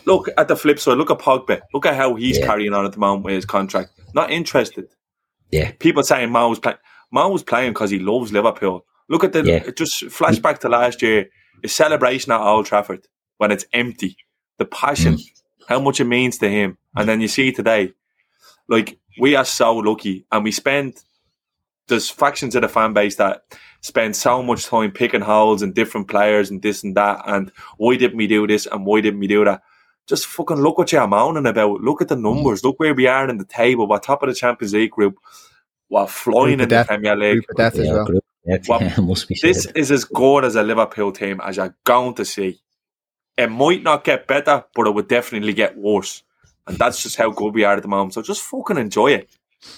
[0.05, 0.97] look at the flip side.
[0.97, 1.61] Look at Pogba.
[1.73, 2.45] Look at how he's Yeah.
[2.45, 3.91] carrying on at the moment with his contract.
[4.13, 4.85] Not interested.
[5.51, 5.71] Yeah.
[5.79, 6.77] People saying Mo's playing.
[7.11, 8.85] Mo was playing because he loves Liverpool.
[9.09, 9.69] Look at the Yeah.
[9.71, 11.29] just flashback to last year.
[11.61, 14.17] His celebration at Old Trafford when it's empty.
[14.57, 15.29] The passion, Mm.
[15.67, 17.93] how much it means to him, and then you see today.
[18.67, 21.03] Like we are so lucky, and we spend.
[21.87, 23.43] There's factions of the fan base that
[23.81, 27.97] spend so much time picking holes in different players and this and that, and why
[27.97, 29.61] didn't we do this and why didn't we do that?
[30.07, 31.81] Just fucking look what you're moaning about.
[31.81, 32.63] Look at the numbers.
[32.63, 33.87] Look where we are in the table.
[33.87, 35.17] We're top of the Champions League group.
[35.89, 36.85] We're flying Group of in the.
[36.85, 37.33] Premier League.
[37.35, 38.07] Group of death as well.
[38.67, 42.25] Well, must be This is as good as a Liverpool team as you're going to
[42.25, 42.59] see.
[43.37, 46.23] It might not get better, but it would definitely get worse.
[46.67, 48.13] And that's just how good we are at the moment.
[48.13, 49.29] So just fucking enjoy it.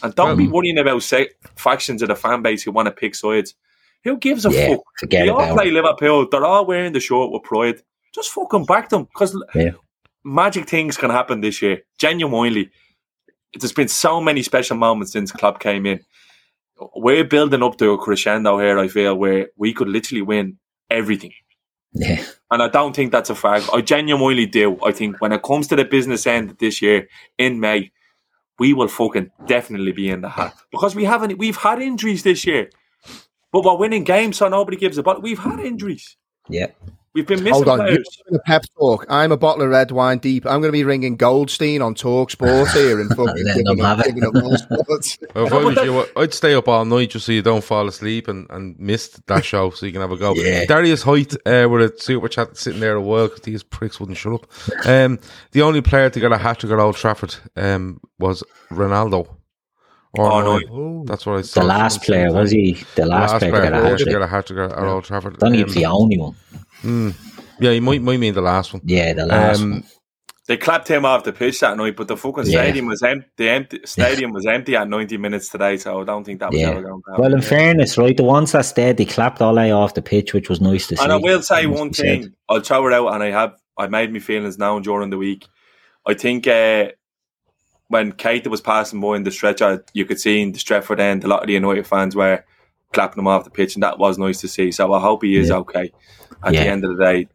[0.04, 2.92] And don't be um, worrying about say, factions of the fan base who want to
[2.92, 3.56] pick sides.
[4.04, 4.84] Who gives a Yeah, fuck?
[5.00, 5.74] forget they all play it.
[5.74, 6.28] Liverpool.
[6.30, 7.82] They're all wearing the shirt with pride.
[8.14, 9.06] Just fucking back them.
[9.06, 9.72] Because Yeah.
[10.24, 11.82] magic things can happen this year.
[11.98, 12.70] Genuinely.
[13.60, 16.02] There's been so many special moments since Klopp came in.
[16.96, 20.58] We're building up to a crescendo here, I feel, where we could literally win
[20.92, 21.32] everything.
[21.94, 22.22] Yeah,
[22.52, 23.70] And I don't think that's a fact.
[23.72, 24.78] I genuinely do.
[24.84, 27.08] I think when it comes to the business end this year
[27.38, 27.94] in May,
[28.60, 31.38] we will fucking definitely be in the hat because we haven't.
[31.38, 32.70] We've had injuries this year,
[33.52, 35.22] but we're winning games, so nobody gives a but.
[35.22, 36.18] We've had injuries.
[36.50, 36.68] yeah.
[37.16, 38.22] We've been missing Hold on, you're players.
[38.28, 39.06] doing a pep talk.
[39.10, 40.46] I'm a bottle of red wine deep.
[40.46, 43.98] I'm going to be ringing Goldstein on Talk Sport here and fucking Letting giving up,
[44.00, 44.16] have it.
[44.16, 45.18] giving up all sports.
[45.34, 47.88] Well, if I was you, I'd stay up all night just so you don't fall
[47.88, 50.34] asleep and, and miss that show so you can have a go.
[50.36, 50.66] Yeah.
[50.66, 54.18] Darius Hoyt uh, with a super chat sitting there a while because these pricks wouldn't
[54.18, 54.48] shut up.
[54.86, 55.18] Um,
[55.54, 59.28] the only player to get a hat trick at Old Trafford um, was Ronaldo.
[60.18, 61.04] Or Oh, no, no.
[61.06, 61.60] that's what I saw.
[61.62, 62.74] The last player was he?
[62.96, 64.14] The The last, player, to get a hat to trick.
[64.16, 65.38] get a hat trick at Old Trafford.
[65.40, 66.36] Don't think Um, it's the only one.
[67.60, 68.82] Yeah, he might, might mean the last one.
[68.86, 69.84] Yeah, the last Um, one.
[70.48, 72.62] They clapped him off the pitch that night, but the fucking Yeah.
[72.62, 73.28] stadium was empty.
[73.38, 76.60] The empty stadium was empty at ninety minutes today, so I don't think that was
[76.62, 76.70] Yeah.
[76.70, 77.24] ever going to happen.
[77.24, 80.34] Well, in fairness, right, the ones that stayed, they clapped all day off the pitch,
[80.34, 81.04] which was nice to see.
[81.04, 82.06] And I will say one be said.
[82.06, 82.34] thing.
[82.48, 83.56] I'll throw it out, and I have.
[83.78, 85.48] I made me feelings known during the week.
[86.06, 86.90] I think uh,
[87.88, 91.00] when Keita was passing by in the stretch, stretcher, you could see in the Stretford
[91.00, 92.44] end a lot of the United fans were
[92.96, 94.72] clapping him off the pitch, and that was nice to see.
[94.72, 95.58] So I hope he is Yeah.
[95.64, 95.92] okay.
[96.44, 96.64] At Yeah.
[96.64, 97.28] the end of the day,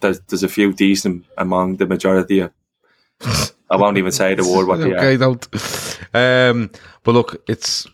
[0.00, 2.38] there's there's a few decent among the majority.
[2.40, 2.50] Of,
[3.70, 5.16] I won't even say the word what they are.
[5.18, 5.44] don't.
[6.14, 6.70] Um,
[7.04, 7.86] but look, it's.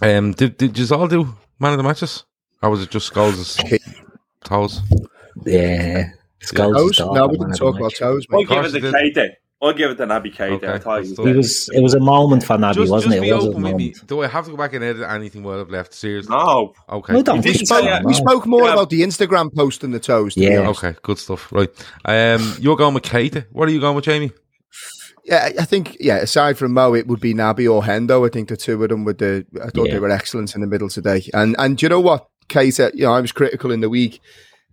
[0.00, 1.20] Um, did did you all do
[1.60, 2.24] man of the matches,
[2.62, 3.56] or was it just Scholes'
[4.44, 4.80] toes?
[5.46, 6.10] Yeah.
[6.44, 7.00] Scholes Toes?
[7.00, 7.98] No, we didn't talk about match.
[8.00, 9.28] toes, I'll give it course to you Keita.
[9.62, 10.52] I'll give it to Naby Keita.
[10.54, 12.90] Okay, I thought he that's was It was it was a moment for Naby, Just,
[12.90, 13.20] wasn't just it?
[13.22, 13.84] be It was a open with me.
[13.92, 14.06] moment.
[14.08, 15.94] Do I have to go back and edit anything while I've left?
[15.94, 16.34] Seriously.
[16.34, 16.74] no.
[16.88, 17.12] Okay.
[17.22, 17.34] No.
[17.36, 18.72] We spoke, say we spoke more Yeah.
[18.72, 20.34] about the Instagram post than the toes.
[20.34, 20.68] to Yeah.
[20.70, 21.52] Okay, good stuff.
[21.52, 21.70] Right.
[22.04, 23.46] Um, you're going with Keita.
[23.52, 24.32] What are you going with, Jamie?
[25.24, 26.16] Yeah, I think yeah.
[26.16, 28.26] Aside from Mo, it would be Naby or Hendo.
[28.26, 29.46] I think the two of them were the.
[29.62, 29.92] I thought Yeah.
[29.94, 31.22] they were excellent in the middle today.
[31.32, 32.80] And and do you know what, Kate?
[32.80, 34.20] uh, You know, I was critical in the week.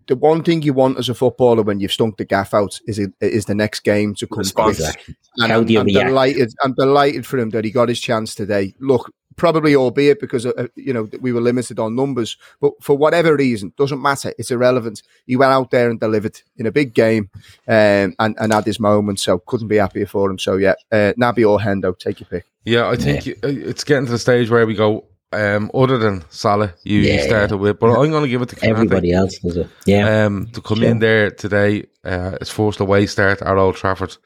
[0.10, 2.98] The one thing you want as a footballer when you've stunk the gaff out is
[2.98, 4.78] it, is the next game to come Response.
[4.78, 4.88] quick.
[4.90, 5.16] Exactly.
[5.38, 6.08] And How I'm, do you I'm react?
[6.08, 6.54] delighted.
[6.64, 8.74] I'm delighted for him that he got his chance today.
[8.80, 13.36] Look, probably albeit because uh, you know we were limited on numbers, but for whatever
[13.36, 14.34] reason, doesn't matter.
[14.40, 15.04] It's irrelevant.
[15.28, 17.30] He went out there and delivered in a big game,
[17.68, 19.20] um, and and had his moment.
[19.20, 20.40] So couldn't be happier for him.
[20.40, 22.46] So yeah, uh, Naby or Hendo, take your pick.
[22.66, 25.06] Yeah, I think uh, it's getting to the stage where we go.
[25.32, 27.22] Um, other than Salah, you, you Yeah.
[27.24, 28.70] started with, but I'm going to give it to Konate.
[28.70, 29.68] Everybody else does it.
[29.86, 30.26] Yeah.
[30.26, 34.18] um, to come in there today, uh, it's forced away start at Old Trafford.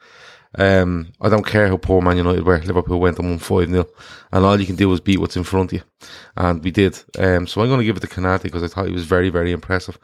[0.56, 2.58] Um, I don't care how poor Man United were.
[2.60, 3.86] Liverpool went and won 5 0.
[4.32, 6.08] And all you can do is beat what's in front of you.
[6.36, 6.96] And we did.
[7.18, 9.30] Um, so I'm going to give it to Konate because I thought he was very,
[9.30, 9.98] very impressive.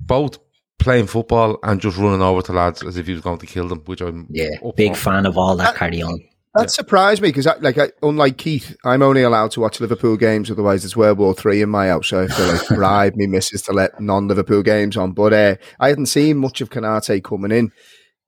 [0.00, 0.38] Both
[0.78, 3.66] playing football and just running over to lads as if he was going to kill
[3.68, 4.50] them, which I'm yeah.
[4.76, 5.10] Big for.
[5.10, 6.20] fan of all that carry on.
[6.58, 10.50] That surprised me because, like, I, unlike Keith, I'm only allowed to watch Liverpool games.
[10.50, 12.08] Otherwise, it's World War Three in my house.
[12.08, 15.12] So I have to like bribe me missus to let non-Liverpool games on.
[15.12, 17.70] But uh, I hadn't seen much of Konate coming in.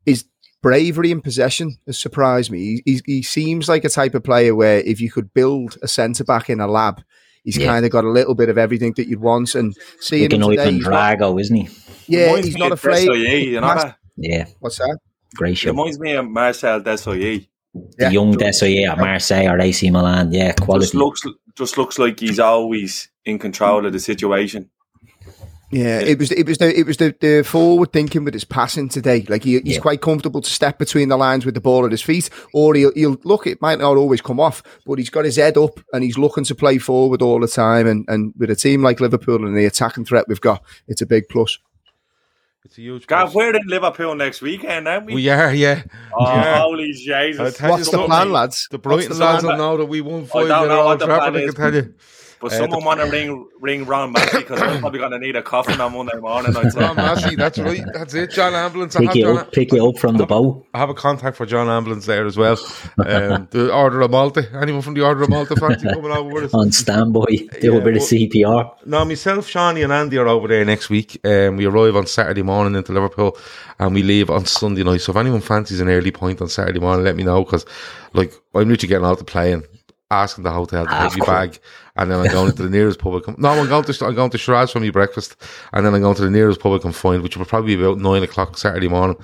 [0.07, 0.25] His
[0.63, 2.81] bravery in possession has surprised me.
[2.85, 5.89] He, he, he seems like a type of player where if you could build a
[5.89, 7.03] centre back in a lab,
[7.45, 7.67] he's Yeah.
[7.67, 9.55] kind of got a little bit of everything that you'd want.
[9.55, 11.69] And seeing Like him an today, Ivan he's not, Drago, isn't he?
[12.07, 13.09] yeah, he's not afraid.
[13.09, 14.47] Desailly, you know Yeah.
[14.61, 14.99] What's that?
[15.37, 15.71] Great show.
[15.71, 17.49] Reminds me of Marcel Desailly.
[17.75, 18.11] The Yeah.
[18.11, 20.33] young Desailly at Marseille or AC Milan.
[20.33, 20.99] Yeah, Just quality.
[20.99, 21.23] looks
[21.57, 24.69] just looks like he's always in control of the situation.
[25.73, 28.89] Yeah, it was it was the it was the, the forward thinking with his passing
[28.89, 29.25] today.
[29.29, 29.81] Like he, he's Yeah.
[29.81, 32.91] quite comfortable to step between the lines with the ball at his feet, or he'll
[32.97, 33.47] he'll look.
[33.47, 36.43] It might not always come off, but he's got his head up and he's looking
[36.45, 37.87] to play forward all the time.
[37.87, 41.07] And and with a team like Liverpool and the attacking threat we've got, it's a
[41.07, 41.57] big plus.
[42.65, 43.35] It's a huge God, plus.
[43.35, 45.15] we're in Liverpool next weekend, aren't we?
[45.15, 45.83] We are, yeah.
[46.15, 46.61] oh, Yeah.
[46.61, 47.59] holy Jesus.
[47.61, 48.69] What's the plan, lads?
[48.71, 49.57] The What's Brighton the lads plan?
[49.59, 51.47] will know that we won 5 don't 0 know what Old the Trafford, plan I
[51.47, 51.55] is.
[52.41, 52.49] Can tell.
[52.49, 55.37] But Uh, someone want to ring ring Ron Massey because I'm probably going to need
[55.37, 56.57] a coffin on Monday morning.
[56.57, 56.81] I'd say.
[56.81, 57.85] John Massey, that's right.
[57.93, 58.31] That's it.
[58.31, 58.97] John Ambulance.
[58.97, 60.65] I Pick have, it John, up, pick it up from the bow.
[60.73, 62.59] I have a contact for John Ambulance there as well.
[63.07, 64.49] Um, the Order of Malta.
[64.61, 66.55] Anyone from the Order of Malta fancy coming over with us?
[66.55, 67.27] on standby.
[67.61, 68.71] Do Yeah, a bit of CPR.
[68.87, 71.21] No, myself, Shawnee, and Andy are over there next week.
[71.25, 73.37] Um, we arrive on Saturday morning into Liverpool,
[73.79, 75.03] and we leave on Sunday night.
[75.03, 77.67] So if anyone fancies an early point on Saturday morning, let me know because,
[78.15, 79.55] like, I'm literally getting out to play
[80.13, 81.53] asking the hotel to Half take my court.
[81.53, 81.59] bag,
[82.01, 83.15] and then I'm going to the nearest pub.
[83.15, 85.37] I can- No, I'm going to I'm going to Shiraz for my breakfast,
[85.73, 87.83] and then I'm going to the nearest pub I can find, which will probably be
[87.85, 89.17] about nine o'clock Saturday morning.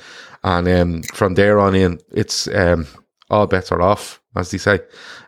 [0.45, 2.87] And um, from there on in, it's um,
[3.31, 4.79] all bets are off, as they say.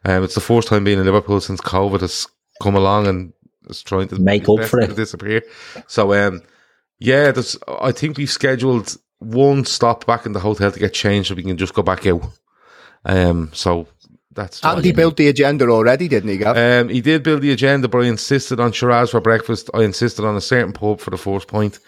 [0.05, 2.29] Um, it's the first time being in Liverpool since COVID has
[2.63, 3.33] come along and
[3.69, 4.95] is trying to Make up for it.
[4.95, 5.43] disappear.
[5.89, 6.43] So um,
[7.01, 7.57] yeah, there's.
[7.81, 11.43] I think we've scheduled one stop back in the hotel to get changed, so we
[11.43, 12.23] can just go back out.
[13.05, 13.89] Um, so
[14.39, 16.57] that's and he built the agenda already, didn't he, Gav?
[16.57, 19.69] um, he did build the agenda, but I insisted on Shiraz for breakfast.
[19.75, 21.79] I insisted on a certain pub for the fourth point,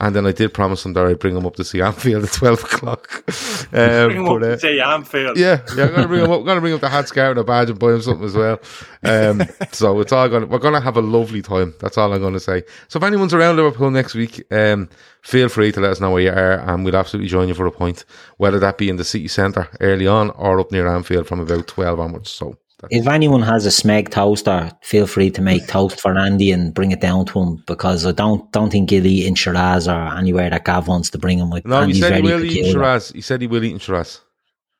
[0.00, 2.32] and then I did promise him that I'd bring him up to see Anfield at
[2.32, 3.24] twelve o'clock.
[3.70, 5.36] Um, Bring but, up uh, to say Anfield.
[5.36, 6.40] yeah, yeah, I'm gonna bring him up.
[6.40, 8.34] I'm gonna bring up the hat scarf and a badge and buy him something as
[8.34, 8.58] well.
[9.04, 9.42] Um,
[9.72, 11.74] so it's all gonna we're gonna have a lovely time.
[11.78, 12.62] That's all I'm gonna say.
[12.88, 14.88] So if anyone's around Liverpool next week, um,
[15.20, 17.66] feel free to let us know where you are, and we'll absolutely join you for
[17.66, 18.06] a point,
[18.38, 21.66] whether that be in the city centre early on or up near Anfield from about
[21.66, 22.30] twelve onwards.
[22.30, 22.56] So.
[22.80, 26.72] That's If anyone has a Smeg toaster, feel free to make toast for Andy and
[26.72, 30.16] bring it down to him because I don't don't think he'll eat in Shiraz or
[30.16, 31.50] anywhere that Gav wants to bring him.
[31.50, 32.72] Like, No, he said he will to eat kill that.
[32.72, 33.10] Shiraz.
[33.10, 34.20] He said he will eat in Shiraz.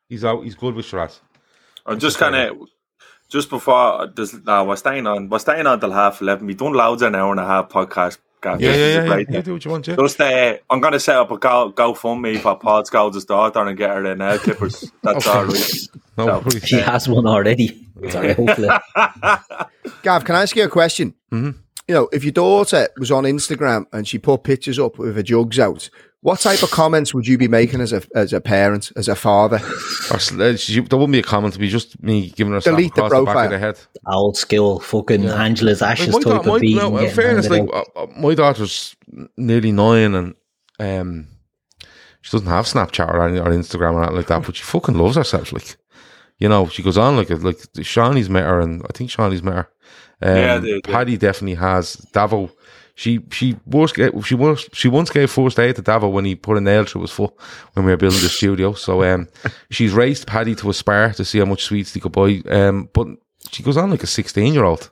[0.08, 0.44] He's out.
[0.44, 1.20] He's good with Shiraz.
[1.86, 2.68] I'm just kind of
[3.28, 4.32] just before this.
[4.44, 5.28] No, we're staying on.
[5.28, 6.46] We're staying on till half eleven.
[6.46, 8.18] We done loads of an hour and a half podcast.
[8.40, 8.60] Gav.
[8.60, 9.16] Yeah, This yeah, yeah.
[9.28, 9.36] yeah.
[9.36, 9.96] You do what you want, yeah.
[9.96, 13.90] Just uh, I'm gonna set up a go GoFundMe for Paul Scholes' daughter and get
[13.90, 14.90] her the nail clippers.
[15.02, 15.38] That's Okay.
[15.38, 15.88] all right.
[16.16, 16.38] No, No.
[16.40, 16.62] worries.
[16.64, 17.86] He has one already.
[18.10, 18.68] Sorry, hopefully.
[20.02, 21.14] Gav, can I ask you a question?
[21.32, 21.58] Mm-hmm.
[21.88, 25.22] You know, if your daughter was on Instagram and she put pictures up with her
[25.22, 25.88] jugs out,
[26.20, 29.14] what type of comments would you be making as a as a parent, as a
[29.14, 29.56] father?
[30.12, 31.52] Or sl- uh, she- there wouldn't be a comment.
[31.52, 33.44] It'd be just me giving her a slap Delete the across the, back profile.
[33.46, 33.78] of the head.
[34.06, 36.76] Old school fucking Angela's ashes Like, my, type da- of beating.
[36.78, 38.96] no, in fairness, like uh, uh, my daughter's
[39.36, 40.34] nearly nine, and
[40.80, 41.28] um,
[42.22, 44.96] she doesn't have Snapchat or, any, or Instagram or anything like that, but she fucking
[44.98, 45.52] loves herself.
[45.52, 45.76] Like,
[46.38, 49.54] you know, she goes on like like Shawnee's met her, and I think Shawnee's met
[49.54, 49.68] her.
[50.20, 51.96] Um, Yeah, they- they- Paddy definitely has.
[52.12, 52.50] Davo,
[52.98, 53.92] she she once
[54.24, 57.02] she once she once gave first aid to Davo when he put a nail through
[57.02, 57.32] his foot
[57.74, 58.72] when we were building the studio.
[58.72, 59.28] So um,
[59.70, 62.42] she's raced Paddy to a spar to see how much sweets they could buy.
[62.50, 63.06] Um, but
[63.52, 64.90] she goes on like a sixteen year old.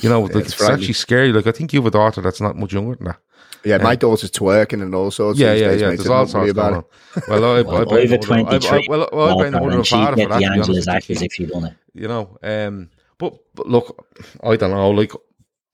[0.00, 1.32] You know, like it's it's actually scary.
[1.32, 3.18] Like I think you have a daughter that's not much younger than that.
[3.64, 5.38] Yeah, my daughter's twerking and all sorts.
[5.38, 5.88] Yeah, yeah, days, yeah.
[5.90, 6.84] mate, There's all don't sorts going about on.
[7.28, 8.86] Well, I, I, Well, blame over the mother- I, I, 23.
[8.88, 10.16] well, I blame the Walter, mother and and father for that.
[10.16, 11.74] the to be honest Angela's with actors if she'd done it.
[11.94, 12.36] you know.
[12.42, 14.06] Um, but, but look,
[14.42, 14.90] I don't know.
[14.90, 15.12] Like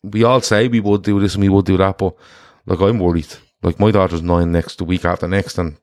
[0.02, 2.14] we all say we would do this and we would do that, but
[2.66, 3.28] like I'm worried.
[3.62, 5.76] Like my daughter's nine next the week after next, and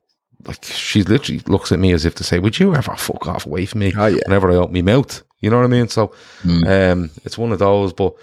[0.46, 3.46] like she's literally looks at me as if to say, "Would you ever fuck off
[3.46, 4.20] away from me?" Oh, yeah.
[4.26, 5.88] Whenever I open my mouth, you know what I mean.
[5.88, 6.12] So,
[6.44, 7.92] um, it's one of those.
[7.92, 8.14] But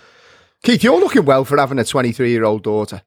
[0.63, 3.01] Keith, you're looking well for having a 23 year old daughter.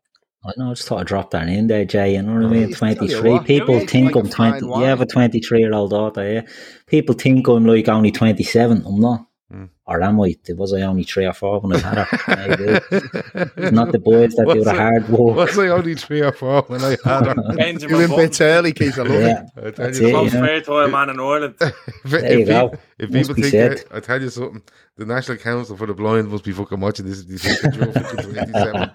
[0.44, 2.14] I know, I just thought I'd drop that in there, Jay.
[2.14, 2.72] You know what I mean?
[2.72, 3.40] 23.
[3.40, 4.66] People think like I'm 20.
[4.66, 4.80] wine.
[4.80, 6.42] Yeah, I have a 23 year old daughter, yeah.
[6.86, 8.84] People think I'm like only 27.
[8.86, 9.26] I'm not.
[9.50, 9.64] Hmm.
[9.86, 10.36] Or am I?
[10.58, 12.80] Was I only three or four when I had her?
[13.56, 15.36] It's not the boys that do the it- hard work.
[15.36, 17.34] was I only three or four when I had her?
[17.56, 18.24] Benjamin You're in Button.
[18.26, 18.98] bits early, Keith.
[18.98, 19.80] I love Yeah, it.
[19.80, 20.12] I tell you it.
[20.12, 20.46] Most You know?
[20.46, 21.54] fair to a man in Ireland.
[21.60, 22.74] If, There you if, go.
[22.98, 23.72] if Must people be think, said.
[23.78, 24.62] that, I tell you something,
[24.98, 27.24] the National Council for the Blind must be fucking watching this.
[27.24, 28.90] These fucking Joe fucking 27.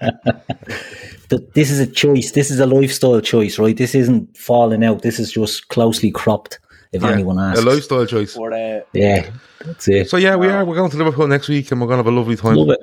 [1.30, 2.32] Th- This is a choice.
[2.32, 3.76] This is a lifestyle choice, right?
[3.76, 5.02] This isn't falling out.
[5.02, 6.60] This is just closely cropped,
[6.94, 7.64] if Yeah, anyone a asks.
[7.64, 8.36] lifestyle choice.
[8.38, 9.30] But, uh, Yeah,
[9.66, 10.10] that's it.
[10.10, 10.64] So yeah, we are.
[10.64, 12.56] We're going to Liverpool next week, and we're going to have a lovely time.
[12.56, 12.80] Love it.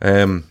[0.00, 0.44] Um,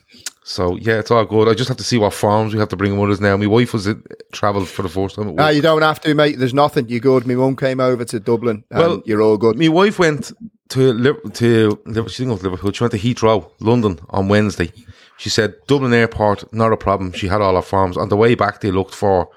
[0.44, 1.48] so yeah, it's all good.
[1.48, 3.36] I just have to see what farms we have to bring with us now.
[3.38, 3.96] My wife was uh,
[4.32, 5.30] travelled for the first time.
[5.30, 6.38] At No, you don't have to, mate.
[6.38, 6.88] There's nothing.
[6.88, 7.26] You're good.
[7.26, 8.64] My mum came over to Dublin.
[8.70, 9.58] And Well, you're all good.
[9.58, 10.32] My wife went
[10.70, 11.94] to Liv- to she
[12.24, 12.72] didn't go to Liverpool.
[12.72, 14.72] She went to Heathrow, London, on Wednesday.
[15.18, 17.14] She said Dublin Airport, not a problem.
[17.14, 18.62] She had all her forms on the way back.
[18.62, 19.30] They looked for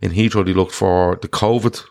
[0.00, 0.44] in Heathrow.
[0.46, 1.82] They looked for the COVID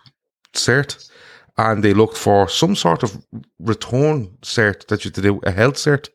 [0.57, 1.09] cert,
[1.57, 3.17] and they looked for some sort of
[3.59, 6.09] return cert that you had to do a health cert,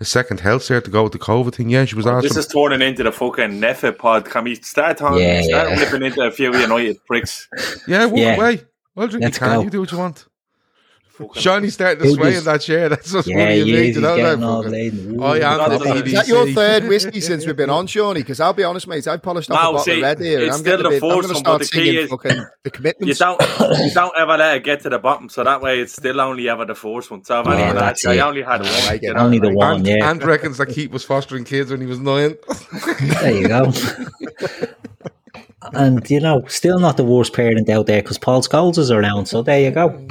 [0.00, 1.70] a second health cert to go with the COVID thing.
[1.70, 2.28] Yeah, she was asking.
[2.28, 4.26] this is turning into the fucking Neffa pod.
[4.26, 5.76] Can we start on Yeah, start yeah.
[5.78, 7.48] whipping into a few United pricks?
[7.88, 8.36] yeah, walk Yeah.
[8.36, 8.64] away.
[8.94, 9.56] Well, drink Let's you can.
[9.56, 9.62] go.
[9.62, 10.26] You do what you want.
[11.18, 12.88] Fucking- Shawnee's starting to Who sway just- in that chair.
[12.90, 14.42] That's just Yeah, one you need to know that.
[14.42, 17.70] all fucking- I am That's the the- Is that your third whiskey since we've been
[17.70, 18.20] on, Shawnee?
[18.20, 20.38] Because I'll be honest, mate, I've polished off No, a bottle see, of red here.
[20.38, 21.80] and it's I'm still getting a the I'm fourth going to one, start but the
[21.80, 23.18] key is- fucking the You commitments.
[23.18, 26.20] don't, you don't ever let it get to the bottom, so that way it's still
[26.20, 27.24] only ever the first one.
[27.24, 28.68] So I've only Yeah, had, that's I only had one.
[28.70, 29.20] I like you know?
[29.20, 30.10] Only the one, And, yeah.
[30.10, 32.36] and reckons that Keith was fostering kids when he was nine.
[33.22, 33.72] There you go.
[35.72, 39.26] and you know, still not the worst parent out there because Paul Scholes is around.
[39.26, 40.06] So there you go.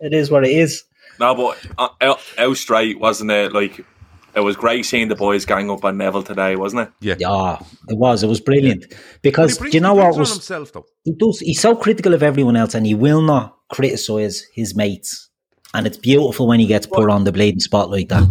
[0.00, 0.84] It is what it is.
[1.20, 3.52] No, but uh, out, out straight, wasn't it?
[3.52, 3.84] Like,
[4.34, 6.92] it was great seeing the boys gang up on Neville today, wasn't it?
[7.00, 7.14] Yeah.
[7.18, 7.58] Yeah,
[7.88, 8.22] it was.
[8.22, 10.86] It was brilliant because brings- do you know what brings it on was himself though.
[11.04, 11.40] he does.
[11.40, 15.28] He's so critical of everyone else, and he will not criticize his mates.
[15.74, 18.24] And it's beautiful when he gets put on the bleeding spot like that.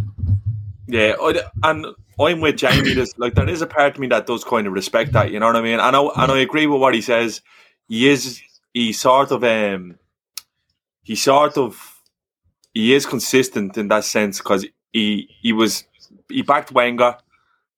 [0.88, 1.16] Yeah,
[1.64, 1.86] and
[2.20, 2.94] I'm with Jamie.
[2.94, 5.30] There's, like, there is a part of me that does kind of respect that.
[5.32, 5.80] You know what I mean?
[5.80, 7.42] And I and I agree with what he says.
[7.88, 8.42] He is
[8.74, 10.00] he sort of um
[11.08, 12.02] he sort of
[12.74, 15.86] he is consistent in that sense because he he was
[16.30, 17.16] he backed Wenger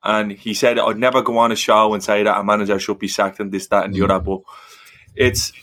[0.04, 2.98] and he said I'd never go on a show and say that a manager should
[2.98, 4.20] be sacked and this that and the other.
[4.20, 4.26] Mm.
[4.26, 4.42] But
[5.16, 5.54] it's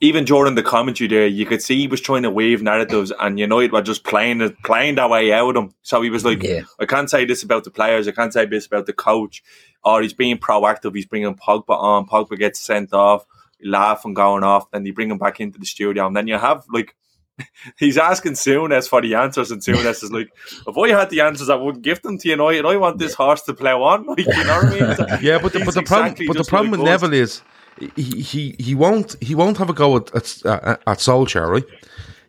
[0.00, 3.38] even during the commentary there, you could see he was trying to wave narratives, and
[3.38, 5.74] United were just playing it, playing that way out of him.
[5.82, 6.62] So he was like, Yeah.
[6.78, 8.08] "I can't say this about the players.
[8.08, 9.42] I can't say this about the coach."
[9.84, 10.94] Or he's being proactive.
[10.94, 12.06] He's bringing Pogba on.
[12.06, 13.26] Pogba gets sent off,
[13.64, 14.70] laugh and going off.
[14.70, 16.94] Then you bring him back into the studio, and then you have like.
[17.78, 20.28] He's asking Souness for the answers, and Souness is like,
[20.66, 23.14] "If I had the answers, I wouldn't give them to you, and I want this
[23.14, 24.96] horse to plough on." Like, you know what I mean?
[24.96, 26.82] So Yeah, but the, but the problem, exactly but the problem with.
[26.82, 27.40] Neville is
[27.96, 31.64] he, he he won't he won't have a go at at, uh, at Solskjaer, right?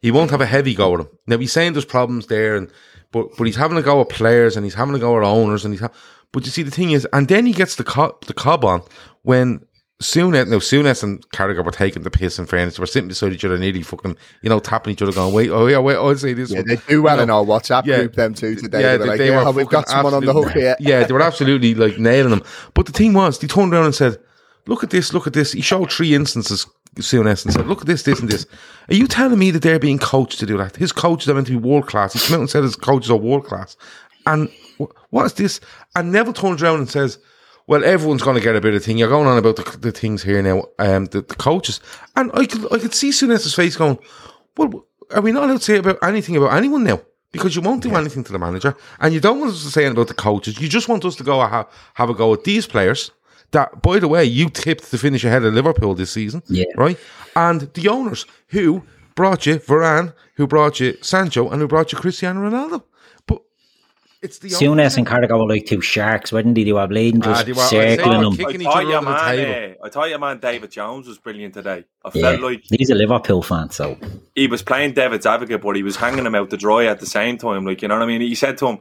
[0.01, 1.09] He won't have a heavy go at him.
[1.27, 2.71] Now he's saying there's problems there, and
[3.11, 5.65] but but he's having a go at players and he's having a go at owners,
[5.65, 5.81] and he's.
[5.81, 5.91] Ha-
[6.31, 8.81] but you see, the thing is, and then he gets the co- the cob on
[9.23, 9.65] when.
[10.01, 12.75] Souness, no, Souness and Carragher were taking the piss in fairness.
[12.75, 15.49] They were sitting beside each other, nearly fucking, you know, tapping each other, going, "Wait,
[15.51, 16.67] oh yeah, wait, oh, I'll say this." Yeah, one.
[16.67, 17.97] they do well You know, in our WhatsApp yeah.
[17.99, 18.81] group, them two today.
[18.81, 20.75] Yeah, they were like, they yeah, were we've got someone on the hook here.
[20.79, 22.43] Yeah, they were absolutely like nailing them.
[22.73, 24.17] But the thing was, they turned around and said,
[24.65, 26.65] "Look at this, look at this." He showed three instances,
[26.95, 28.47] CNS, and said, "Look at this, this, and this."
[28.89, 30.77] Are you telling me that they're being coached to do that?
[30.77, 32.13] His coaches are meant to be world class.
[32.13, 33.77] He came out and said his coaches are world class.
[34.25, 34.49] And
[35.11, 35.59] what is this?
[35.95, 37.19] And Neville turns around and says.
[37.71, 38.97] Well, everyone's going to get a bit of thing.
[38.97, 41.79] You're going on about the, the things here now, um, the, the coaches,
[42.17, 43.97] and I could I could see Souness's face going,
[44.57, 46.99] "Well, are we not allowed to say about anything about anyone now?
[47.31, 49.85] Because you won't do anything to the manager, and you don't want us to say
[49.85, 50.59] anything about the coaches.
[50.59, 53.09] You just want us to go have, have a go at these players.
[53.51, 56.65] That, by the way, you tipped to finish ahead of Liverpool this season, Yeah.
[56.75, 56.97] right?
[57.37, 58.83] And the owners who
[59.15, 62.83] brought you Varane, who brought you Sancho, and who brought you Cristiano Ronaldo.
[64.21, 66.63] But it's the Souness and Carragher were like two sharks, wouldn't they?
[66.63, 68.47] They were bleeding, Ah, just they were- circling they them.
[68.47, 69.75] I each thought your under the man, table.
[69.81, 71.83] uh, I thought your man David Jones was brilliant today.
[72.05, 72.21] I Yeah.
[72.21, 73.97] felt like He's a Liverpool fan, so
[74.35, 77.07] he was playing David's advocate, but he was hanging him out to dry at the
[77.07, 77.65] same time.
[77.65, 78.21] Like you know what I mean?
[78.21, 78.77] He said to him,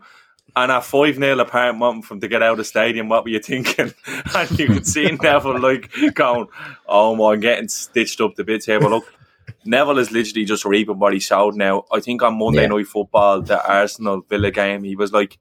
[0.56, 3.30] and a 5 0 apparent wanting from to get out of the stadium, what were
[3.30, 3.94] you thinking?
[4.34, 6.48] and you could see Neville like going,
[6.86, 8.78] Oh my, I'm getting stitched up the bits here.
[8.80, 9.10] But look,
[9.64, 11.84] Neville is literally just reaping what he showed now.
[11.92, 12.68] I think on Monday Yeah.
[12.68, 15.38] night football, the Arsenal Villa game, he was like,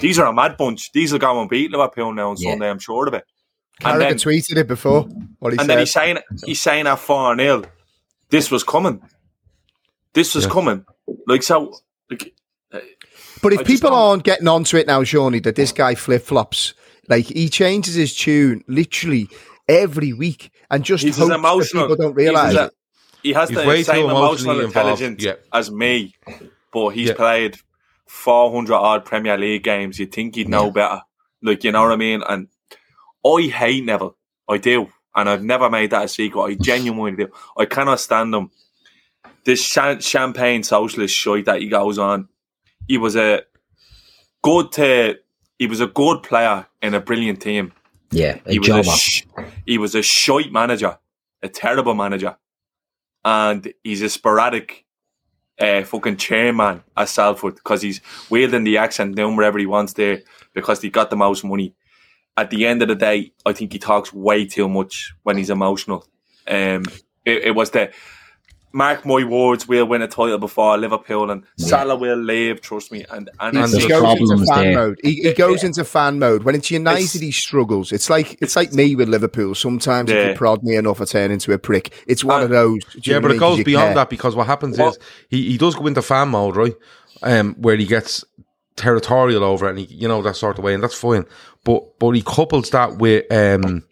[0.00, 0.90] These are a mad bunch.
[0.92, 2.50] These will go and beat Liverpool now on Yeah.
[2.52, 3.24] Sunday, I'm sure of it.
[3.84, 5.02] And Carragher then, tweeted it before.
[5.38, 5.68] What he and said.
[5.68, 7.62] then he's saying he's saying at 4 0,
[8.30, 9.00] this was coming.
[10.14, 10.50] This was Yeah.
[10.50, 10.84] coming.
[11.26, 11.74] Like so
[12.10, 12.34] like
[13.42, 16.74] But if I people aren't getting onto it now, Shawnee, that this guy flip flops,
[17.08, 19.28] like he changes his tune literally
[19.68, 21.84] every week, and just he's hopes as that emotional.
[21.84, 22.74] people don't he's realize as- it.
[23.24, 25.34] He has He's the same emotional intelligence yeah.
[25.52, 26.14] as me,
[26.72, 27.14] but he's Yeah.
[27.14, 27.56] played
[28.06, 29.98] 400 odd Premier League games.
[29.98, 31.00] You'd think he'd know better.
[31.42, 32.22] Like, you know what I mean?
[32.28, 32.48] And
[33.26, 34.16] I hate Neville.
[34.48, 34.92] I do.
[35.16, 36.42] And I've never made that a secret.
[36.42, 37.32] I genuinely do.
[37.56, 38.50] I cannot stand him.
[39.44, 42.28] This cha- champagne socialist shite that he goes on.
[42.88, 43.42] He was a
[44.42, 45.18] good to,
[45.58, 47.72] he was a good player in a brilliant team.
[48.10, 48.96] Yeah, a He was a, jobber.
[48.96, 49.22] sh-
[49.66, 50.98] he was a shite manager,
[51.42, 52.36] a terrible manager,
[53.24, 54.84] and he's a sporadic
[55.58, 60.22] uh, fucking chairman at Salford because he's wielding the accent down wherever he wants there
[60.52, 61.74] because he got the most money.
[62.36, 65.50] At the end of the day, I think he talks way too much when he's
[65.50, 66.06] emotional.
[66.48, 66.84] Um,
[67.24, 67.92] it, it was the
[68.74, 72.60] mark my words, we'll win a title before Liverpool, and Salah will leave.
[72.60, 74.74] Trust me, and and, And He goes into fan there.
[74.74, 75.00] mode.
[75.02, 76.42] He, he goes into fan mode.
[76.42, 77.92] When it's United, It's- he struggles.
[77.92, 79.54] It's like it's like me with Liverpool.
[79.54, 81.92] Sometimes if you prod me enough, I turn into a prick.
[82.06, 82.80] It's one Uh, of those.
[83.02, 83.94] Yeah, but it goes beyond care.
[83.94, 84.98] that because what happens Well- is
[85.30, 86.74] he, he does go into fan mode, right?
[87.22, 88.24] Um, where he gets
[88.76, 91.24] territorial over it and he, you know, that sort of way, and that's fine.
[91.62, 93.84] But but he couples that with um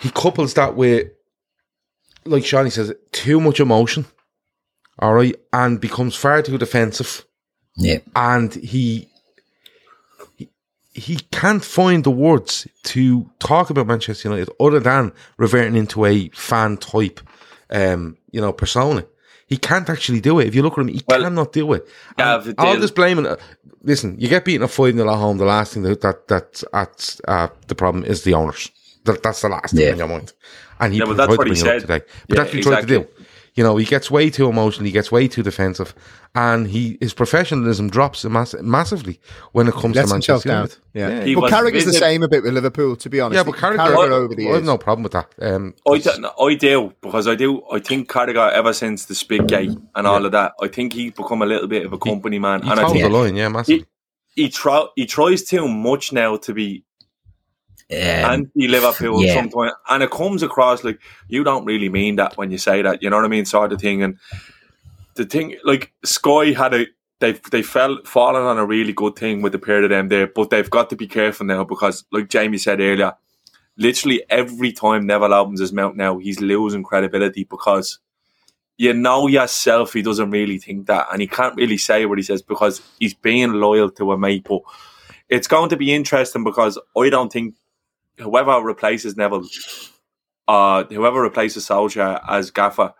[0.00, 1.08] he couples that with
[2.24, 4.06] like Shawnee says, too much emotion.
[4.98, 7.24] All right, and becomes far too defensive.
[7.76, 9.08] Yeah, and he
[10.36, 10.48] he,
[10.92, 16.28] he can't find the words to talk about Manchester United other than reverting into a
[16.30, 17.20] fan type,
[17.70, 19.06] um, you know, persona.
[19.46, 20.46] He can't actually do it.
[20.48, 21.86] If you look at him, he Well, cannot do it.
[22.16, 23.26] Gav, And all Dale- this blaming.
[23.26, 23.36] uh,
[23.84, 25.38] Listen, you get beaten a five 0 at home.
[25.38, 28.70] The last thing that that that's at uh, the problem is the owners.
[29.04, 29.92] That, that's the last thing Yeah.
[29.92, 30.32] in your mind.
[30.82, 31.80] And he Yeah, but tried that's to what he bring it up said.
[31.80, 31.98] today.
[31.98, 33.06] But Yeah, that's what he tried to do.
[33.54, 34.86] You know, he gets way too emotional.
[34.86, 35.94] He gets way too defensive,
[36.34, 39.20] and he his professionalism drops mass- massively
[39.52, 40.48] when it comes Lets to Manchester.
[40.48, 40.76] United.
[40.94, 42.96] Yeah, He but was Carragher's the same a bit with Liverpool.
[42.96, 45.28] To be honest, yeah, but Carragher, Carragher over the I have no problem with that.
[45.42, 46.10] Um, I, do,
[46.40, 47.62] I do because I do.
[47.70, 51.12] I think Carragher ever since the Spit Gate and all of that, I think he's
[51.12, 53.48] become a little bit of a company man, he and I think the line, yeah,
[53.48, 53.84] massively.
[54.34, 56.84] he try, he tries too much now to be
[57.92, 59.34] um, anti Liverpool yeah.
[59.34, 63.02] sometimes, and it comes across like you don't really mean that when you say that.
[63.02, 64.02] You know what I mean, sort of thing.
[64.02, 64.18] And
[65.14, 66.86] the thing, like Sky had a.
[67.20, 70.26] They've they fell fallen on a really good thing with the pair of them there,
[70.26, 73.14] but they've got to be careful now because, like Jamie said earlier,
[73.76, 78.00] literally every time Neville opens his mouth now, he's losing credibility because
[78.76, 82.24] you know yourself he doesn't really think that, and he can't really say what he
[82.24, 84.44] says because he's being loyal to a mate.
[84.48, 84.62] But
[85.28, 87.54] it's going to be interesting because I don't think
[88.18, 89.44] whoever replaces Neville,
[90.48, 92.94] uh, whoever replaces Solskjaer as gaffer,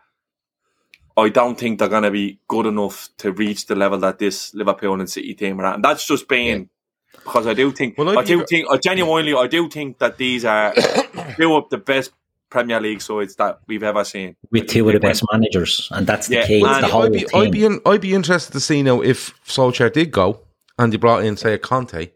[1.17, 4.55] I don't think they're going to be good enough to reach the level that this
[4.55, 6.69] Liverpool and City team are at, and that's just being.
[7.13, 9.99] Because I do think, Well, I I, do think- think, I genuinely, I do think
[9.99, 10.73] that these are
[11.37, 12.11] two of the best
[12.49, 14.35] Premier League sides that we've ever seen.
[14.51, 16.63] with two of the best managers, and that's the Yeah, key.
[16.63, 17.41] well, It's the I'd whole I'd be, team.
[17.41, 20.41] I'd be, in, I'd be interested to see now if Solskjaer did go
[20.79, 22.11] and they brought in, say, a Conte.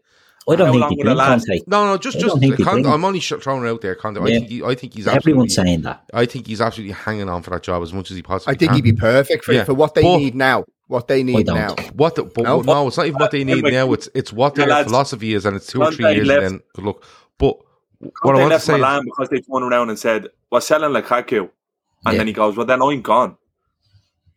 [0.49, 1.45] I don't How think long they will it last?
[1.47, 1.61] Conte.
[1.67, 3.95] No, no, just, I just don't think they Conte, I'm only throwing it out there,
[3.95, 4.19] Conte.
[4.21, 6.03] I think, he, I think he's Everyone's absolutely, saying that.
[6.13, 8.57] I think he's absolutely hanging on for that job as much as he possibly I
[8.57, 8.75] think can.
[8.77, 9.65] he'd be perfect for, Yeah.
[9.65, 10.63] for what they But- need now.
[10.87, 11.75] What they need now.
[11.95, 12.61] What the, but No.
[12.61, 13.91] no, it's not even what they need Anyway, now.
[13.91, 16.51] It's it's what their lads- philosophy is, and it's two or three years, left- and
[16.55, 17.03] then good luck.
[17.37, 17.57] But
[17.99, 20.27] what I They want to left say, is, Milan because they turned around and said,
[20.49, 21.49] "We're selling Lukaku," and
[22.05, 22.11] Yeah.
[22.13, 23.35] then he goes, "Well, then I'm gone."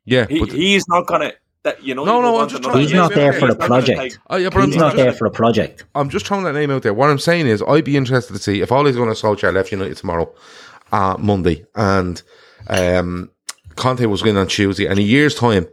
[0.05, 1.31] yeah, He, but he's not gonna.
[1.63, 2.05] That you know.
[2.05, 4.19] No, you no, I'm just trying- He's not there for the He's not gonna project.
[4.31, 5.85] oh, yeah, but He's I'm, not I'm there just, for a project.
[5.95, 6.95] I'm just throwing that name out there.
[6.95, 9.71] What I'm saying is, I'd be interested to see if Ollie's going to Solskjaer left
[9.71, 10.33] United tomorrow,
[10.93, 12.23] uh, Monday, and
[12.69, 13.31] um,
[13.77, 15.67] Conte was going on Tuesday, and a year's time.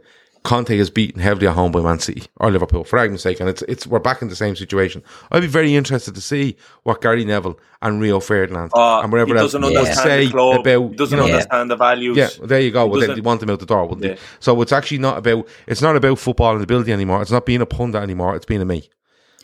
[0.44, 3.48] Conte is beaten heavily at home by Man City or Liverpool, for argument's sake, and
[3.48, 5.02] it's it's we're back in the same situation.
[5.30, 9.36] I'd be very interested to see what Gary Neville and Rio Ferdinand Uh, and whatever
[9.36, 10.60] else doesn't understand say the club.
[10.60, 11.34] about he doesn't you know, Yeah.
[11.34, 12.16] understand the values.
[12.16, 12.86] yeah, there you go.
[12.86, 14.14] Well, they want them out the door, wouldn't Yeah.
[14.14, 14.20] they?
[14.40, 17.20] So it's actually not about it's not about football and ability anymore.
[17.22, 18.34] It's not being a pundit anymore.
[18.36, 18.88] It's being a me.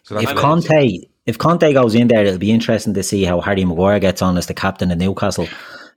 [0.04, 0.36] So that's If.
[0.36, 4.22] Conte, if Conte goes in there, it'll be interesting to see how Harry Maguire gets
[4.22, 5.48] on as the captain of Newcastle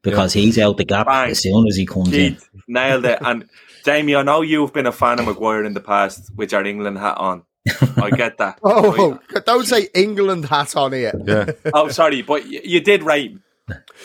[0.02, 1.32] because he's out the gap Bang.
[1.32, 2.38] as soon as he comes in.
[2.68, 3.18] Nailed it.
[3.22, 3.46] And
[3.88, 6.98] Jamie, I know you've been a fan of Maguire in the past with your England
[6.98, 7.44] hat on.
[7.96, 8.60] I get that.
[8.64, 11.14] Oh, don't say England hat on here.
[11.26, 11.52] Yeah.
[11.74, 13.44] oh, sorry, but y- you did rate him.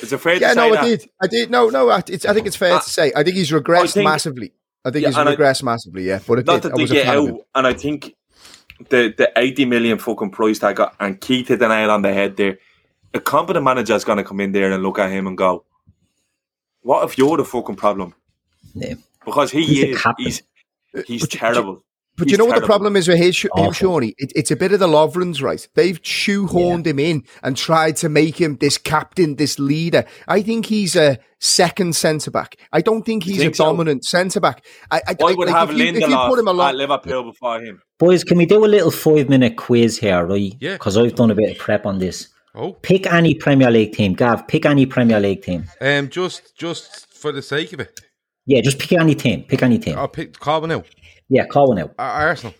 [0.01, 0.85] Is it fair Yeah, to say no, that?
[0.85, 1.11] I did.
[1.21, 1.51] I did.
[1.51, 3.13] No, no, I- it's, I think it's fair Uh, to say.
[3.17, 4.53] I think he's regressed I think- massively.
[4.85, 6.21] I think Yeah, he's and I- regressed massively, yeah.
[6.25, 6.69] But it Not did.
[6.69, 8.15] to I was dig a it fan out, and I think
[8.89, 12.13] the the eighty million fucking price tag got and Keith hit the nail on the
[12.13, 12.59] head there.
[13.15, 15.65] A competent manager is going to come in there and look at him and go,
[16.83, 18.15] "What if you're the fucking problem?"
[18.75, 18.95] Yeah.
[19.25, 20.03] Because he He's is.
[20.19, 20.43] He's
[21.07, 21.85] he's But terrible.
[22.17, 23.73] But He's you know what the problem is with his, him, Awful.
[23.73, 24.15] Shawnee?
[24.19, 25.67] It, it's a bit of the Lovrens, right?
[25.75, 30.05] They've shoehorned him in and tried to make him this captain, this leader.
[30.29, 32.57] I think he's a second centre back.
[32.71, 33.65] I don't think he's think a so?
[33.65, 34.63] dominant centre back.
[34.91, 36.75] I, I, I would like, have if you, if you put him Lindelof along, at
[36.75, 37.81] Liverpool before him.
[37.99, 40.55] Boys, can we do a little five minute quiz here, right?
[40.61, 40.75] Yeah.
[40.75, 42.29] Because I've done a bit of prep on this.
[42.55, 42.75] Oh.
[42.75, 44.13] Pick any Premier League team.
[44.13, 45.65] Gav, pick any Premier League team.
[45.81, 47.99] Um, just just for the sake of it,
[48.47, 49.45] Yeah, just pick any team.
[49.45, 49.97] Pick any team.
[49.99, 50.83] I'll pick Corbin now.
[51.29, 51.95] Yeah, call one out.
[51.99, 52.55] Arsenal.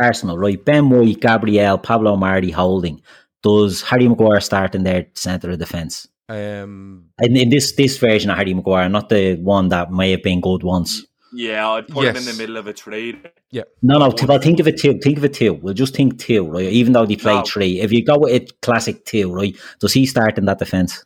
[0.00, 0.62] Arsenal, right?
[0.64, 3.00] Ben White, Gabriel, Pablo Marí, holding.
[3.42, 6.06] Does Harry Maguire start in their centre of defence?
[6.28, 10.22] Um, In, in this this version of Harry Maguire, not the one that may have
[10.22, 11.04] been good once.
[11.32, 13.30] Yeah, I'd put him in the middle of a trade.
[13.50, 13.62] yeah.
[13.82, 14.10] No, no.
[14.10, 14.98] T- well, think of it two.
[14.98, 15.54] Think of it two.
[15.54, 16.64] We'll just think two, right?
[16.64, 17.42] Even though they played No.
[17.44, 19.56] three, if you go with it, classic two, right?
[19.80, 21.04] Does he start in that defence?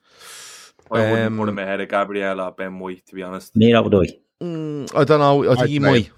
[0.90, 3.52] I wouldn't Um, put him ahead of Gabriel or Ben White, to be honest.
[3.56, 4.44] Neither would I.
[4.44, 5.44] Mm, I don't know.
[5.44, 6.10] I think I'd he play might.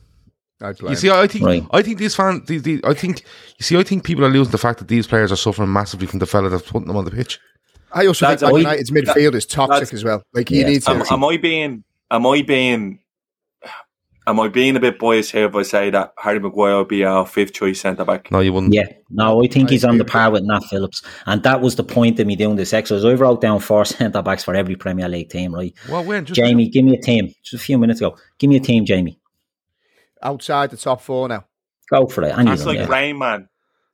[0.88, 1.66] You see, I think Right.
[1.70, 2.46] I think these fans.
[2.48, 3.22] The, the, I think
[3.58, 3.76] you see.
[3.76, 6.26] I think people are losing the fact that these players are suffering massively from the
[6.26, 7.38] fella that's putting them on the pitch.
[7.92, 10.22] I also That's think Man a- United's midfield is toxic as well.
[10.32, 10.68] Like he Yeah.
[10.68, 10.92] needs to.
[10.92, 11.84] Am, am I being?
[12.10, 13.00] Am I being?
[14.28, 17.04] Am I being a bit biased here if I say that Harry Maguire would be
[17.04, 18.28] our fifth choice centre back?
[18.32, 18.74] No, you wouldn't.
[18.74, 21.76] Yeah, no, I think I he's on the par with Nat Phillips, and that was
[21.76, 23.04] the point of me doing this exercise.
[23.04, 25.72] I wrote down four centre backs for every Premier League team, right?
[25.88, 27.32] Well, when just Jamie, give me a team.
[27.44, 29.20] Just a few minutes ago, give me a team, Jamie.
[30.22, 31.44] outside the top four now.
[31.90, 32.36] Go for it.
[32.36, 32.88] Any That's like yeah.
[32.88, 33.48] Rain Man.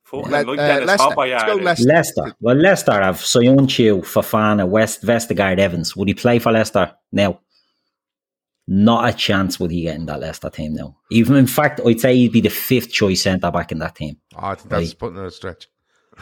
[0.05, 1.05] Fucking Let- like uh, Dennis Leicester.
[1.05, 1.55] Hopper, Let's go.
[1.57, 1.89] Leicester.
[1.89, 2.37] Leicester.
[2.41, 5.95] Well, Leicester have Soyuncu, Fofana, West Vestergaard, Evans.
[5.95, 7.41] Would he play for Leicester now?
[8.68, 10.97] Not a chance would he get in that Leicester team now.
[11.10, 14.16] Even in fact, I'd say he'd be the fifth choice centre back in that team.
[14.36, 14.98] Oh, I think that's Right.
[14.98, 15.68] putting it a stretch.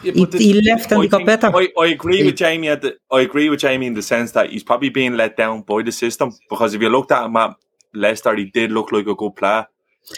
[0.03, 1.49] Yeah, He- but the- he left and I he got better.
[1.55, 2.69] I, I agree He- with Jamie.
[2.69, 5.63] At the, I agree with Jamie in the sense that he's probably being let down
[5.63, 7.55] by the system because if you looked at him at
[7.93, 9.67] Leicester, he did look like a good player.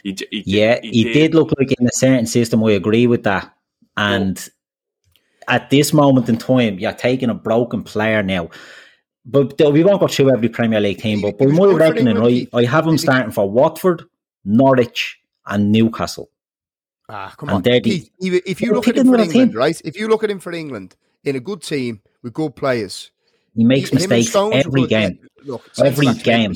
[0.05, 1.35] He, he, Yeah, he, did.
[1.35, 2.63] look like in a certain system.
[2.63, 3.53] I agree with that.
[3.97, 4.49] And
[5.49, 8.49] at this moment in time, you're taking a broken player now.
[9.25, 11.21] But we won't go through every Premier League team.
[11.21, 14.03] But he by was my good reckoning, England, right, I have him starting for Watford,
[14.45, 16.29] Norwich, and Newcastle.
[17.09, 17.63] Ah, come And on.
[17.63, 19.59] they're Keith, if if you look at him for England, team.
[19.59, 19.81] right?
[19.85, 23.11] If you look at him for England in a good team with good players,
[23.55, 25.19] He makes He- mistakes every game.
[25.45, 26.55] Look, Every game.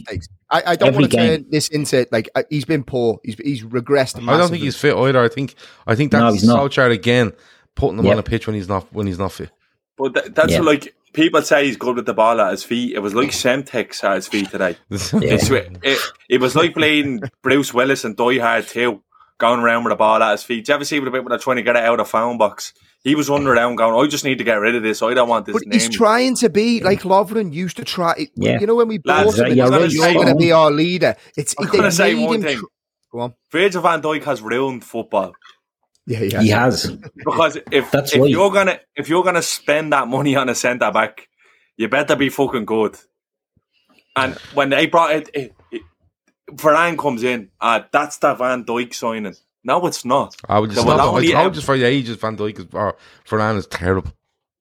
[0.49, 1.29] I, I don't Every want to game.
[1.43, 3.19] turn this into like uh, he's been poor.
[3.25, 4.17] He's he's regressed.
[4.27, 5.21] I don't think he's fit either.
[5.23, 5.57] I think
[5.87, 6.71] I think No, that's he's not.
[6.71, 7.33] Solskjaer again
[7.75, 8.13] putting him Yep.
[8.15, 9.51] on a pitch when he's not when he's not fit.
[9.99, 10.61] But th- that's Yeah.
[10.61, 12.95] like people say he's good with the ball at his feet.
[12.95, 14.77] It was like Semtex at his feet today.
[14.91, 15.39] Yeah.
[15.83, 15.99] It,
[16.29, 19.03] it was like playing Bruce Willis and Die Hard too,
[19.39, 20.65] going around with the ball at his feet.
[20.67, 22.11] Do you ever see the bit when they're trying to get it out of the
[22.11, 22.73] phone box?
[23.03, 25.01] He was running around going, I just need to get rid of this.
[25.03, 25.73] I don't want this But name.
[25.73, 28.29] he's trying to be like Lovren used to try.
[28.35, 28.59] Yeah.
[28.61, 31.15] You know when we Lads, him, you're and right, you're going to be our leader.
[31.37, 32.59] It's I'm gonna say made one him thing.
[32.59, 32.65] tr-
[33.13, 33.35] Go on.
[33.53, 35.33] Virgil van Dijk has ruined football.
[36.07, 36.41] Yeah, yeah.
[36.41, 36.91] He has.
[37.17, 38.31] Because if That's if right.
[38.31, 41.29] you're gonna if you're gonna spend that money on a centre back,
[41.77, 42.97] you better be fucking good.
[44.15, 45.83] And when they brought it, it, it
[46.53, 47.51] Varane comes in.
[47.61, 49.35] Uh, that's the Van Dijk signing.
[49.65, 50.37] No, it's not.
[50.49, 51.13] I would just There will stop.
[51.13, 52.97] I only told ev- you for your ages, Van Dijk is or
[53.29, 54.13] Varane is terrible.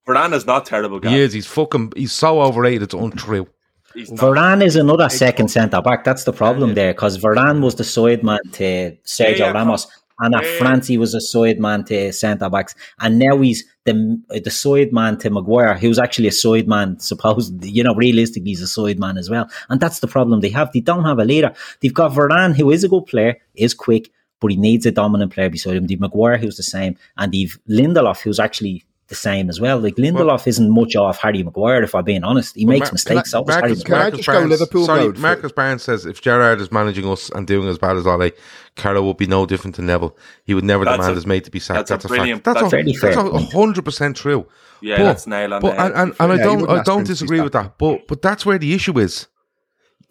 [0.06, 1.10] Varane is not terrible, guy.
[1.10, 1.32] He is.
[1.32, 1.92] He's fucking.
[1.96, 2.82] He's so overrated.
[2.82, 3.46] It's untrue.
[3.94, 4.10] He's.
[4.10, 6.02] Varane is another second centre back.
[6.04, 9.86] That's the problem there because Varane was the side man to Sergio Yeah, yeah, Ramos,
[10.18, 10.44] and at.
[10.58, 14.92] France he was a side man to centre backs, and now he's the the side
[14.92, 16.98] man to Maguire, who's actually a side man.
[16.98, 20.50] Supposed, you know, realistically, he's a side man as well, and that's the problem they
[20.50, 20.72] have.
[20.72, 21.54] They don't have a leader.
[21.80, 24.10] They've got Varane, who is a good player, is quick,
[24.40, 25.86] but he needs a dominant player beside him.
[25.86, 29.78] They've Maguire, who's the same, and they've Lindelof, who's actually the same as well.
[29.78, 32.56] Like Lindelof isn't much off Harry Maguire, if I'm being honest.
[32.56, 33.30] He makes Mar- mistakes.
[33.30, 34.10] So does Harry Marcus, Can I Maguire.
[34.10, 37.46] Marcus just go Liverpool sorry, mode Marcus Barnes says if Gerrard is managing us and
[37.46, 38.32] doing as bad as Ole,
[38.74, 40.16] Carra would be no different to Neville.
[40.44, 41.88] He would never That's demand a- his mate to be sacked.
[41.88, 42.44] that's a That's, a, brilliant- fact.
[42.44, 43.52] That's, that's a, very that's fair a point.
[43.52, 44.46] hundred percent true.
[44.80, 45.92] Yeah, But- that's nail on But the head.
[45.92, 47.78] and, and, and I Yeah, you don't wouldn't I don't disagree with that.
[47.78, 49.26] But but that's where the issue is.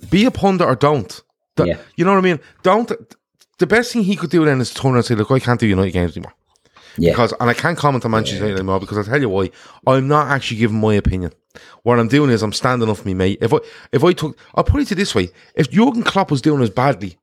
[0.10, 1.22] Be a pundit or don't.
[1.58, 1.78] That- Yeah.
[1.96, 2.40] You know what I mean?
[2.64, 2.92] Don't.
[3.58, 5.60] The best thing he could do then is turn around and say, "Look, I can't
[5.60, 6.34] do United games anymore."
[6.98, 7.12] Yeah.
[7.12, 9.52] Because and I can't comment on Manchester United anymore because I'll tell you why.
[9.88, 11.32] I'm not actually giving my opinion.
[11.84, 13.40] What I'm doing is I'm standing up for me, mate.
[13.42, 13.58] If I
[13.92, 15.30] if I took I'll put it to this way.
[15.56, 17.18] If Jurgen Klopp was doing as badly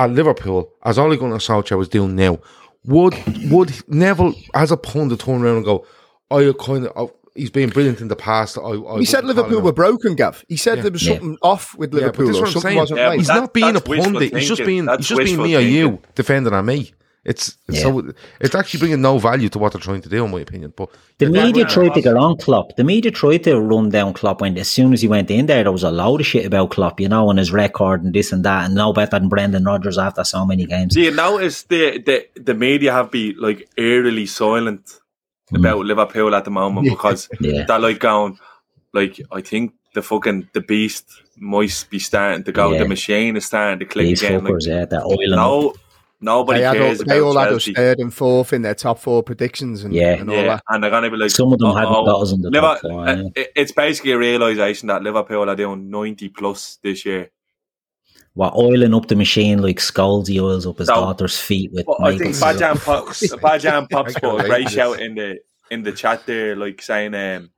[0.00, 2.38] at Liverpool as Ole Gunnar Solskjaer was doing now,
[2.84, 3.14] would
[3.50, 5.86] would Neville as a pundit turn around and go,
[6.30, 6.92] I kind of.
[6.96, 8.58] Oh, He's been brilliant in the past.
[8.58, 10.44] I, I He said Liverpool were broken, Gav.
[10.48, 10.82] He said Yeah.
[10.82, 11.12] there was Yeah.
[11.18, 12.78] something off with Yeah, but Liverpool this is or what I'm something saying.
[12.78, 13.18] wasn't Yeah, right.
[13.18, 14.36] He's That- not being a pundit.
[14.36, 14.86] He's just being.
[14.86, 16.90] That's he's just being wishful me or you defending on me.
[17.24, 20.30] It's, it's so it's actually bringing no value to what they're trying to do, in
[20.30, 20.72] my opinion.
[20.74, 22.76] But The media tried to get on Klopp.
[22.76, 25.64] The media tried to run down Klopp when as soon as he went in there,
[25.64, 28.32] there was a load of shit about Klopp, you know, and his record and this
[28.32, 30.94] and that, and no better than Brendan Rodgers after so many games.
[30.94, 34.98] Do you notice the, the the media have been like eerily silent
[35.52, 35.58] mm.
[35.58, 37.64] about Liverpool at the moment because Yeah.
[37.66, 38.38] they're like going
[38.94, 42.72] like I think the fucking the beast might be starting to go.
[42.72, 42.78] Yeah.
[42.84, 44.40] The machine is starting to click These again.
[44.40, 45.74] fuckers, Like, yeah, they're no,
[46.20, 48.74] nobody They, had all, cares they all about had us third and fourth in their
[48.74, 50.14] top four predictions and, Yeah.
[50.14, 50.62] and all Yeah, that.
[50.68, 52.80] and they're gonna be like Some of them hadn't got us in the Liver- top
[52.80, 53.44] four, uh, yeah.
[53.56, 57.30] It's basically a realization that Liverpool are doing ninety plus this year.
[58.34, 61.98] We're oiling up the machine like Scholesy oils up his So- daughter's feet with Well,
[62.04, 62.56] I think syrup.
[62.56, 65.38] Bajan Pops, Bajan Pops I put a great shout in the
[65.70, 67.50] in the chat there, like saying, um,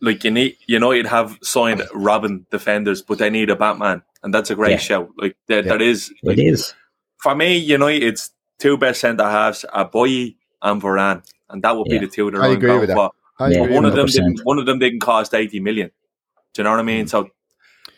[0.00, 4.50] like you need United have signed Robin defenders, but they need a Batman, and that's
[4.50, 4.76] a great Yeah.
[4.78, 5.08] shout.
[5.16, 6.74] Like there, there is, like, It is.
[7.18, 11.98] For me, United's two best centre halves are Bailly and Varane, and that would Yeah.
[12.00, 13.10] be the two that I I'm agree with that.
[13.40, 14.12] I Yeah, agree One with of them 100%.
[14.36, 14.40] didn't.
[14.46, 15.90] One of them didn't cost eighty million.
[16.54, 17.04] Do you know what I mean?
[17.06, 17.08] Mm.
[17.10, 17.28] So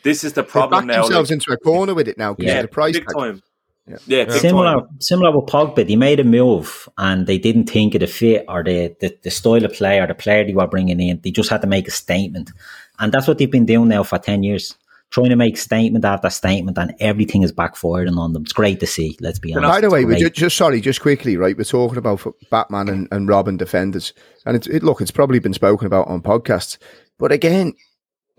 [0.02, 1.02] this is the problem backed now.
[1.02, 3.16] themselves like- into a corner with it now yeah, of the price big tag.
[3.16, 3.42] time.
[3.88, 3.97] Yeah.
[4.06, 4.88] Yeah, Similar, time.
[5.01, 8.62] similar with Pogba, they made a move and they didn't think of the fit or
[8.62, 11.20] the, the, the style of play or the player they were bringing in.
[11.24, 12.52] They just had to make a statement.
[13.01, 14.76] And that's what they've been doing now for 10 years.
[15.10, 18.42] Trying to make statement after statement and everything is backfiring on them.
[18.42, 19.68] It's great to see, let's be honest.
[19.68, 21.56] By the way, just, just sorry, just quickly, right?
[21.56, 24.12] We're talking about Batman and, and Robin defenders,
[24.46, 26.78] and it's it, look, it's probably been spoken about on podcasts,
[27.18, 27.74] but again,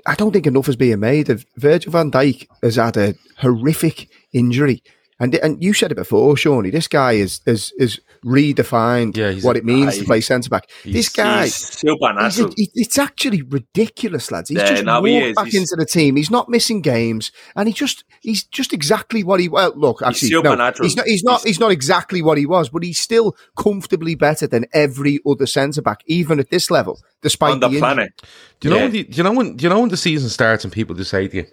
[0.06, 4.10] I don't think enough is being made of Virgil Van Dijk has had a horrific
[4.34, 4.82] injury.
[5.20, 6.72] And, and you said it before, Shawnee.
[6.72, 10.70] This guy is is is redefined Yeah, what it means to play centre back.
[10.86, 14.50] This guy, He's He's a, he- it's actually ridiculous, lads.
[14.50, 15.36] He's Yeah, just no, walked he is.
[15.36, 16.16] back He's- into the team.
[16.16, 19.50] He's not missing games, and he just he's just exactly what he.
[19.50, 20.78] Well, look, actually, no, he's not.
[21.08, 21.40] He's not.
[21.42, 25.46] He's- He's not exactly what he was, but he's still comfortably better than every other
[25.46, 27.80] centre back, even at this level, despite on the injury.
[27.82, 28.22] planet.
[28.62, 28.84] Do you know Yeah.
[28.84, 30.96] when the, do you know when do you know when the season starts and people
[30.96, 31.46] just say to ah, you,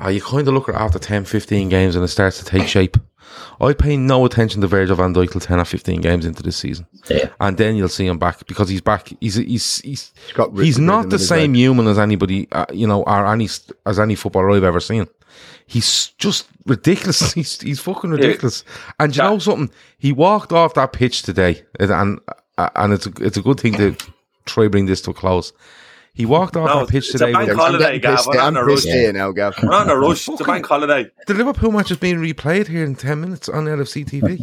[0.00, 2.44] oh, you kind of look at it after 10, 15 games and it starts to
[2.44, 2.96] take shape.
[3.60, 6.56] I pay no attention to Virgil van Dijk till 10 or 15 games into this
[6.56, 6.86] season.
[7.08, 7.28] Yeah.
[7.40, 9.12] And then you'll see him back because he's back.
[9.20, 11.58] He's he's he's, got he's not the same leg.
[11.60, 13.48] human as anybody, uh, you know, or any
[13.86, 15.06] as any footballer I've ever seen.
[15.66, 17.32] He's just ridiculous.
[17.38, 18.64] He's he's fucking ridiculous.
[18.98, 19.70] And you That- know something?
[19.98, 22.20] He walked off that pitch today, and and,
[22.58, 23.96] uh, and it's a, it's a good thing to
[24.46, 25.52] try bring this to a close.
[26.20, 27.32] He walked off No, that pitch it's a today.
[27.32, 28.26] bank with- I'm holiday, getting Gav.
[28.26, 28.94] We're not I'm in a pissed rush.
[28.94, 29.54] here now, Gav.
[29.62, 30.28] We're not in a rush.
[30.28, 31.10] It's a bank holiday.
[31.26, 34.38] the Liverpool match is being replayed here in ten minutes on LFC TV.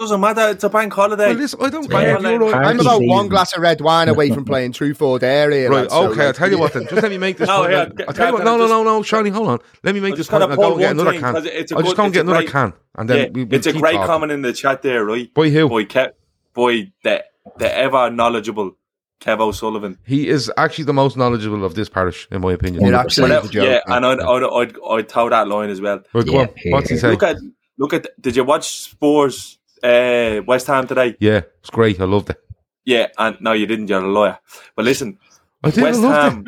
[0.00, 0.48] Doesn't matter.
[0.48, 1.26] It's a bank holiday.
[1.28, 2.00] well, listen, I don't Yeah.
[2.00, 2.16] care.
[2.16, 5.00] If you're all- Party I'm about one glass of red wine away from playing Truth
[5.02, 5.70] or Dare here.
[5.70, 6.88] Right, lads, so, okay, I'll tell you what then.
[6.88, 7.70] Just let me make this No, point.
[7.72, 8.44] yeah, I'll can- tell you what.
[8.44, 9.58] No, I no, no, no, Shawnee, hold on.
[9.84, 10.40] Let me make this just point.
[10.42, 11.34] gonna I'll go and get another thing, can.
[11.34, 12.72] 'cause it's a I'll just good- go and get a another great- can.
[12.96, 15.32] And then yeah, we, we'll it's a great comment in the chat there, right?
[15.32, 15.68] By who?
[15.68, 16.10] Boy, Kev,
[16.54, 17.22] boy, the
[17.58, 18.72] the ever knowledgeable
[19.20, 19.98] Kev O'Sullivan.
[20.06, 22.84] He is actually the most knowledgeable of this parish, in my opinion.
[22.84, 22.98] It 100%.
[22.98, 23.64] actually But, is a joke.
[23.66, 26.02] yeah, and I'd, I'd, I'd, I'd toe that line as well.
[26.14, 26.48] Right, Yeah, on.
[26.66, 27.00] What's he here.
[27.00, 27.10] say?
[27.10, 27.36] Look at
[27.78, 28.06] look at.
[28.20, 31.16] Did you watch Spurs uh, West Ham today?
[31.20, 32.00] Yeah, it's great.
[32.00, 32.38] I loved it.
[32.84, 33.88] Yeah, and no, you didn't.
[33.88, 34.38] You're a lawyer.
[34.74, 35.18] But listen,
[35.62, 36.44] West Ham,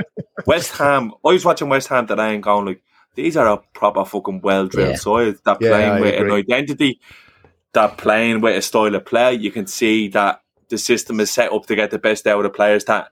[0.46, 1.12] West Ham.
[1.24, 2.82] I was watching West Ham today and going like,
[3.14, 4.96] these are a proper fucking well drilled Yeah.
[4.96, 5.36] side.
[5.44, 7.00] They're Yeah, playing I with an identity.
[7.74, 9.34] They're playing with a style of play.
[9.34, 10.41] You can see that
[10.72, 13.08] the system is set up to get the best out of the players that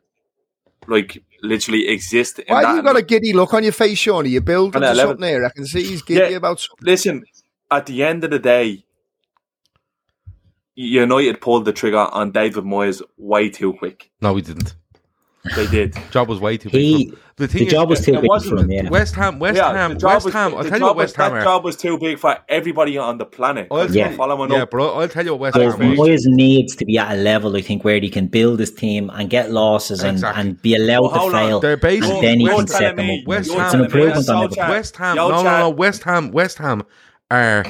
[0.89, 2.39] like literally exist.
[2.39, 2.69] In Why that.
[2.69, 4.31] have you got a giddy look on your face, Shawnee?
[4.31, 5.11] You're building I know, to 11.
[5.13, 5.45] something here.
[5.45, 6.37] I can see he's giddy Yeah.
[6.39, 6.87] about something.
[6.87, 7.23] Listen,
[7.71, 8.85] at the end of the day,
[10.75, 14.11] United pulled the trigger on David Moyes way too quick.
[14.23, 14.75] No, we didn't.
[15.55, 15.97] They did.
[16.11, 16.81] Job was way too big.
[16.83, 17.47] He, for him.
[17.47, 18.89] The the thing is, job was too big wasn't- for him, yeah.
[18.91, 20.55] West Ham, West yeah, Ham, West was- Ham.
[20.55, 21.45] I'll tell you job what was- West Ham That are.
[21.45, 23.69] job was too big for everybody on the planet.
[23.71, 24.71] I'll That's tell not following yeah, up.
[24.71, 24.89] bro.
[25.01, 25.97] I'll tell you what West So Ham.
[25.97, 29.11] Moyes needs to be at a level, I think, where he can build his team
[29.15, 30.41] and get losses and, Exactly.
[30.41, 31.47] and be allowed Well, hold to on.
[31.49, 31.61] fail.
[31.61, 33.27] They're basically- and then he You're can set them up.
[33.27, 34.69] West it's Ham- an improvement on Solskjaer- Liverpool.
[34.71, 35.71] West Ham, no, no, no.
[35.71, 36.83] West Ham, West Ham
[37.31, 37.65] are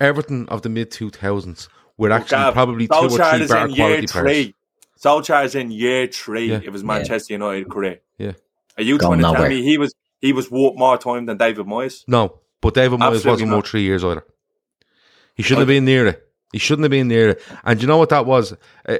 [0.00, 1.68] Everton of the mid two thousands.
[1.98, 4.26] With actually Gav, probably two or Solskjaer three is better in year quality players.
[4.26, 4.54] three.
[5.02, 6.56] Solskjaer's in year three Yeah.
[6.66, 8.00] of his Manchester United career.
[8.18, 8.32] Yeah.
[8.78, 9.48] Are you Going trying to tell nowhere.
[9.48, 12.04] me he was he was worth more time than David Moyes?
[12.06, 13.54] No, but David Moyes Absolutely wasn't not.
[13.56, 14.24] more three years either.
[15.34, 16.22] He shouldn't have been near it.
[16.52, 17.42] He shouldn't have been near it.
[17.64, 18.54] And you know what that was?
[18.88, 18.98] Uh,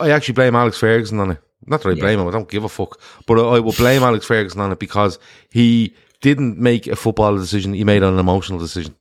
[0.00, 1.38] I actually blame Alex Ferguson on it.
[1.66, 2.26] Not that I blame him.
[2.28, 3.00] I don't give a fuck.
[3.26, 5.18] But I, I will blame Alex Ferguson on it because
[5.50, 7.74] he didn't make a football decision.
[7.74, 8.96] He made an emotional decision.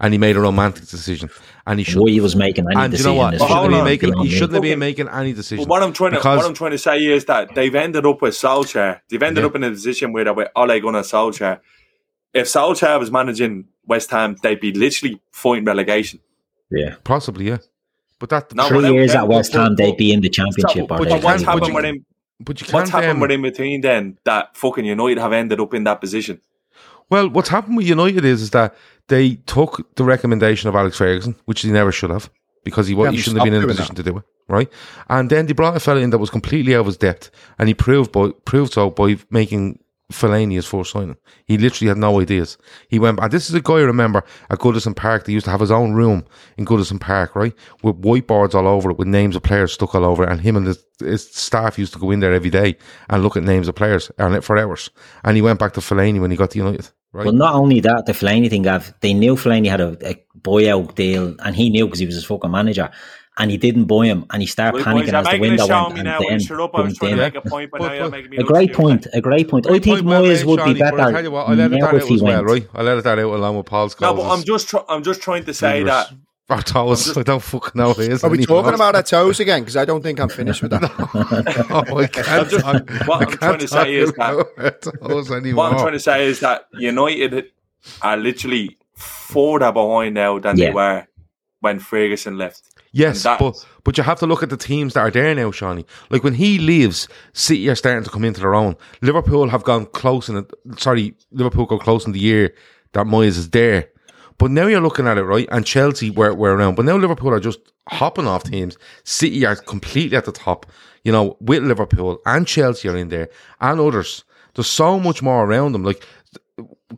[0.00, 1.28] And he made a romantic decision,
[1.66, 2.00] and he should.
[2.02, 3.34] Why he was making any And you know what?
[3.34, 4.18] is He Well, shouldn't be making.
[4.18, 5.64] He shouldn't have been making any decision.
[5.64, 8.22] But what I'm trying to what I'm trying to say is that they've ended up
[8.22, 9.00] with Solskjaer.
[9.08, 9.48] They've ended Yeah.
[9.48, 11.60] up in a position where they're with Ole Gunnar Solskjaer.
[12.34, 16.20] If Solskjaer was managing West Ham, they'd be literally fighting relegation.
[16.70, 16.96] Yeah.
[17.02, 17.58] possibly, yeah.
[18.18, 20.86] But that, No, Three but- years but- at West Ham, they'd be in the championship.
[20.88, 22.06] but or But what's can't- be- but happened you- with him?
[22.40, 22.74] but you can't.
[22.74, 26.00] What's happened um, with in between then that fucking United have ended up in that
[26.00, 26.40] position?
[27.10, 28.74] Well, what's happened with United is, is that
[29.08, 32.30] they took the recommendation of Alex Ferguson, which they never should have,
[32.64, 34.70] because he, Yeah, he shouldn't have been in a position to do it, right?
[35.08, 37.68] And then they brought a fella in that was completely out of his depth, and
[37.68, 39.80] he proved by, proved so by making
[40.12, 41.16] Fellaini his first signing.
[41.44, 42.56] He literally had no ideas.
[42.88, 45.24] He went, and this is a guy I remember at Goodison Park.
[45.24, 46.24] They used to have his own room
[46.56, 50.04] in Goodison Park, right, with whiteboards all over it, with names of players stuck all
[50.04, 52.76] over it, and him and his, his staff used to go in there every day
[53.10, 54.88] and look at names of players and it for hours.
[55.24, 57.24] And he went back to Fellaini when he got to United, right?
[57.24, 60.94] Well, not only that, the Fellaini thing, Gav, they knew Fellaini had a, a buyout
[60.94, 62.90] deal, and he knew because he was his fucking manager,
[63.38, 65.48] and he didn't buy him, and he started Boys, panicking you're as the making a
[65.50, 66.18] window went, and now.
[66.28, 66.70] then Shut up!
[66.74, 67.16] I was trying in.
[67.18, 69.66] to make a point, but But- now but- A great point, a great point.
[69.66, 71.54] I think point Moyes made, would be Shawnee, but I better tell you what, I
[71.54, 72.68] let it now that if out he as well, right?
[72.74, 75.20] I let it that out along with Paul's No, but I'm just try- I'm just
[75.22, 76.10] trying to say that
[76.50, 77.16] Our toes.
[77.16, 78.24] I don't fucking know who it is.
[78.24, 78.62] Are we anymore.
[78.62, 79.60] talking about our toes again?
[79.60, 80.82] Because I don't think I'm finished with that.
[81.70, 82.48] oh, I can't.
[82.48, 85.64] just- talk- what I I'm can't trying to say is that- toes anymore.
[85.64, 87.50] what I'm trying to say is that United
[88.00, 90.68] are literally further behind now than Yeah.
[90.68, 91.06] they were
[91.60, 92.62] when Ferguson left.
[92.92, 95.84] Yes, but but you have to look at the teams that are there now, Shawnee.
[96.08, 98.74] Like when he leaves, City are starting to come into their own.
[99.02, 100.50] Liverpool have gone close in it.
[100.78, 102.54] Sorry, Liverpool go close in the year
[102.94, 103.90] that Moyes is there.
[104.38, 105.48] But now you're looking at it, right?
[105.50, 106.76] And Chelsea were, were around.
[106.76, 107.58] But now Liverpool are just
[107.88, 108.76] hopping off teams.
[109.04, 110.64] City are completely at the top,
[111.02, 113.28] you know, with Liverpool and Chelsea are in there
[113.60, 114.24] and others.
[114.54, 115.82] There's so much more around them.
[115.84, 116.04] Like,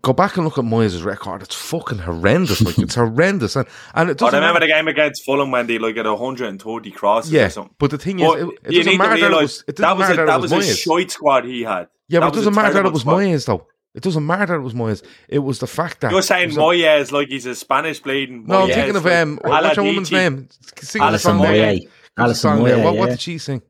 [0.03, 1.43] go back and look at Moyes' record.
[1.43, 2.61] It's fucking horrendous.
[2.63, 3.57] Like, it's horrendous.
[3.57, 4.67] And, and it I doesn't I remember matter.
[4.67, 7.75] the game against Fulham when they like had 130 crosses Yeah, or something.
[7.79, 9.11] but the thing is, it, it you doesn't need to matter.
[9.11, 11.45] that it realise was, it that was a, that that was was a shite squad
[11.45, 11.89] he had.
[12.09, 13.17] Yeah, That but it was doesn't matter that it terrible was squad.
[13.17, 13.67] Moyes though.
[13.95, 15.03] It doesn't matter that it was Moyes.
[15.29, 18.01] It was the fact that You're saying it was a- Moyes like he's a Spanish
[18.01, 18.45] bleeding.
[18.47, 20.49] No, I'm thinking of like um, what's your woman's name?
[20.77, 21.73] Sing the Alison song there.
[21.75, 21.81] Moyet.
[21.83, 22.77] What's the Alison song there?
[22.77, 23.11] Moyet, What, what yeah.
[23.11, 23.63] did she sing?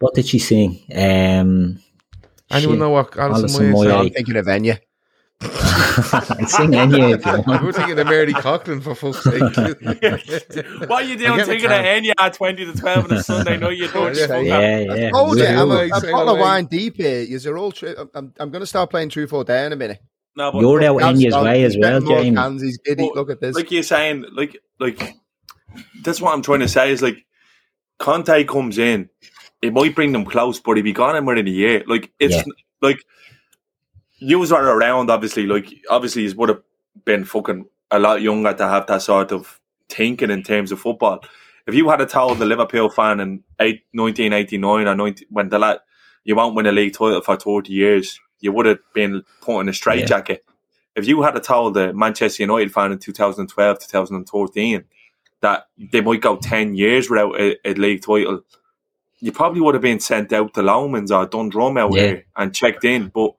[0.00, 0.80] What did she sing?
[0.94, 1.78] Um,
[2.50, 2.78] Anyone shit.
[2.80, 4.00] know what Alison Alison Moyet Moyet.
[4.06, 4.78] I'm thinking of Enya.
[5.40, 7.62] Sing any if you We want.
[7.62, 9.40] were thinking of Mary Coughlan for fuck's sake.
[10.88, 11.70] what are you doing get the thinking.
[11.70, 13.76] Enya at 20 to 12 on a Sunday night?
[13.76, 15.10] You don't Yeah, Yeah, yeah.
[15.14, 16.08] Oh, yeah, I'm a, Woohoo.
[16.08, 17.22] a bottle of wine deep here.
[17.22, 20.00] You're all tri- I'm, I'm going to start playing True for Dare in a minute.
[20.36, 22.36] No, but You're out That's Enya's way as well, James.
[22.36, 23.02] cans, He's giddy.
[23.08, 23.56] But, Look at this.
[23.56, 25.14] like you're saying, like, like
[26.02, 27.24] that's what I'm trying to say is like,
[27.98, 29.08] Conte comes in,
[29.62, 31.82] it might bring them close, but he'd be gone in within a year.
[31.86, 32.42] Like, it's Yeah.
[32.80, 32.98] like
[34.20, 35.46] you was are around, obviously.
[35.46, 36.62] Like, obviously, you would have
[37.04, 41.24] been fucking a lot younger to have that sort of thinking in terms of football.
[41.66, 45.58] If you had a told the Liverpool fan in eight, 1989 or 19, when the
[45.58, 45.78] lad,
[46.24, 49.68] you won't win a league title for 30 years, you would have been put in
[49.68, 50.44] a straitjacket.
[50.96, 54.84] If you had a told the Manchester United fan in 2012, 2013
[55.40, 58.42] that they might go 10 years without a, a league title,
[59.20, 62.02] you probably would have been sent out to Loman's or Dundrum out Yeah.
[62.02, 63.08] here and checked in.
[63.08, 63.32] But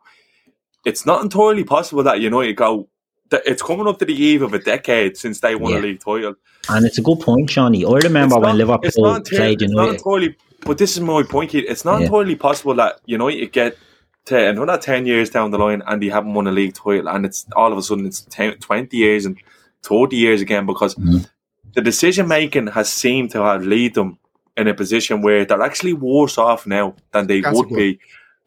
[0.86, 2.88] it's not entirely possible that United go.
[3.30, 5.80] that It's coming up to the eve of a decade since they won Yeah.
[5.80, 6.34] a league title.
[6.68, 7.86] And it's a good point, Johnny.
[7.86, 9.98] I remember It's when not- it's Liverpool not entir- played it's not United.
[10.06, 10.36] entirely,
[10.66, 11.64] but this is my point, Keith.
[11.68, 12.08] It's not Yeah.
[12.08, 13.78] entirely possible that United get
[14.26, 17.26] to another 10 years down the line and they haven't won a league title and
[17.26, 19.38] it's all of a sudden it's 10, 20 years and
[19.82, 21.26] 30 years again because Mhm.
[21.74, 24.18] the decision making has seemed to have lead them
[24.58, 27.78] in a position where they're actually worse off now than they That's would good.
[27.78, 28.00] be.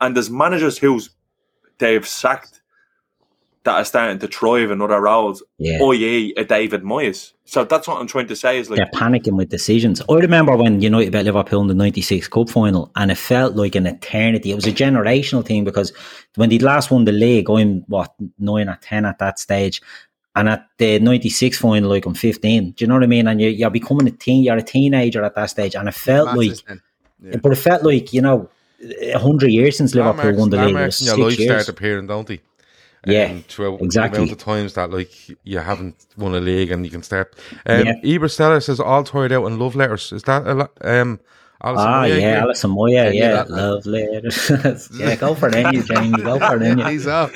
[0.02, 1.08] And there's managers who's
[1.78, 2.60] they've sacked
[3.64, 5.78] that are starting to thrive in other roles, Yeah.
[5.80, 6.34] Oh, i.e.
[6.36, 7.32] a David Moyes.
[7.46, 10.02] So that's what I'm trying to say is like They're panicking with decisions.
[10.08, 13.74] I remember when United beat Liverpool in the 96 Cup final and it felt like
[13.74, 14.50] an eternity.
[14.50, 15.94] It was a generational thing because
[16.34, 19.80] when they last won the league, I'm, what, 9 or 10 at that stage.
[20.36, 22.72] And at the 96 final, like I'm 15.
[22.72, 23.28] Do you know what I mean?
[23.28, 25.74] And you're, you're becoming a teen, you're a teenager at that stage.
[25.74, 26.50] And it felt like,
[27.22, 27.36] Yeah.
[27.42, 28.50] but it felt like, you know,
[28.82, 30.64] a hundred years since Liverpool Landmarks, won the league.
[30.66, 31.50] Landmarks in your life years.
[31.64, 32.40] start appearing, don't they?
[33.06, 34.16] Yeah, Um, throughout exactly.
[34.18, 35.10] the amount of times that like
[35.44, 37.34] you haven't won a league and you can start.
[37.66, 38.14] Um, Yeah.
[38.14, 40.10] Eber Stella says all tired out in love letters.
[40.12, 40.70] Is that a lot?
[40.80, 41.20] Um,
[41.62, 44.90] Alison Ah, Moyet, yeah, Alison Moyet, yeah, love letters.
[44.98, 46.78] yeah, go for them, you Jamie, go for them.
[46.80, 46.84] you.
[46.86, 47.30] He's up.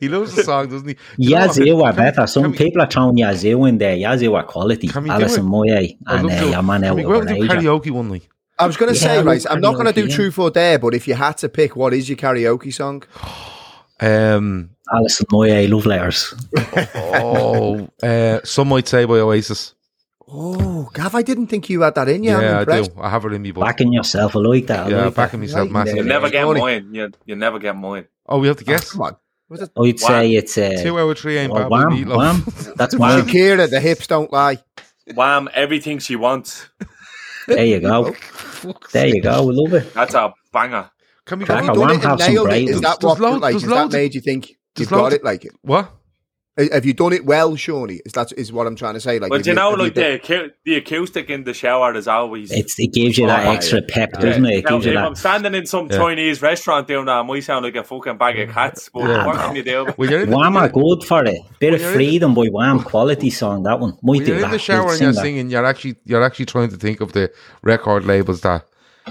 [0.00, 0.94] He loves the song, doesn't he?
[0.94, 1.00] Do?
[1.16, 2.26] Yazoo are better.
[2.26, 3.96] Some can we- people are throwing Yazoo in there.
[3.96, 4.88] Yazoo are quality.
[4.88, 5.96] Can Alison it?
[6.06, 8.26] And uh, your man Can we go out and do karaoke one night?
[8.60, 10.14] I was going to Yeah, say, right, I'm not going to do karaoke, yeah.
[10.16, 13.02] True for Dare, but if you had to pick, what is your karaoke song?
[14.02, 16.34] Um, Alison Moyet love letters.
[16.94, 19.74] Oh, uh, some might say by Oasis.
[20.26, 22.34] Oh, Gav, I didn't think you had that in you.
[22.34, 22.86] I'm Yeah, I do.
[22.98, 24.86] I have it in me, but Backing yourself, I like that.
[24.86, 25.46] I yeah, like backing that.
[25.48, 25.98] myself Right massively.
[25.98, 26.12] You there.
[26.20, 26.94] never get mine.
[26.94, 28.06] You, you never get mine.
[28.26, 28.92] Oh, we have to guess.
[28.92, 29.16] Come on.
[29.50, 29.96] Was it I'd Wham.
[29.98, 32.44] say it's uh, Two out of three ain't well, wham, wham.
[32.76, 33.26] That's wham.
[33.26, 34.58] Shakira, the hips don't lie.
[35.14, 35.48] Wham!
[35.52, 36.68] Everything she wants.
[37.56, 38.14] There you go.
[38.92, 39.46] There you go.
[39.46, 39.94] We love it.
[39.94, 40.90] That's a banger.
[41.24, 41.80] Can we Cracker Have go?
[41.80, 44.14] you Wham it and have some nailed Is that what, loads- like, is that made
[44.14, 45.24] you think you've got it?
[45.24, 45.52] Like, it?
[45.62, 45.90] What?
[46.60, 48.00] Uh, have you done it well, Shawnee?
[48.04, 49.18] Is that is what I'm trying to say?
[49.18, 52.50] Like, But you know, have like the acou- the acoustic in the shower is always.
[52.52, 54.58] It's, it gives you that extra pep, doesn't it?
[54.58, 55.96] It Now, gives you if I'm standing in some Yeah.
[55.98, 58.90] Chinese restaurant doing that, I might sound like a fucking bag of cats.
[58.92, 59.26] But Yeah.
[59.26, 59.86] what can you do?
[59.96, 61.40] When Wham are good for it.
[61.60, 62.80] Bit of you're the- freedom by Wham.
[62.82, 63.90] Quality song, that one.
[64.02, 64.50] Might when you're in that.
[64.52, 65.20] the shower and you're that.
[65.22, 67.30] singing, you're actually you're actually trying to think of the
[67.62, 68.64] record labels that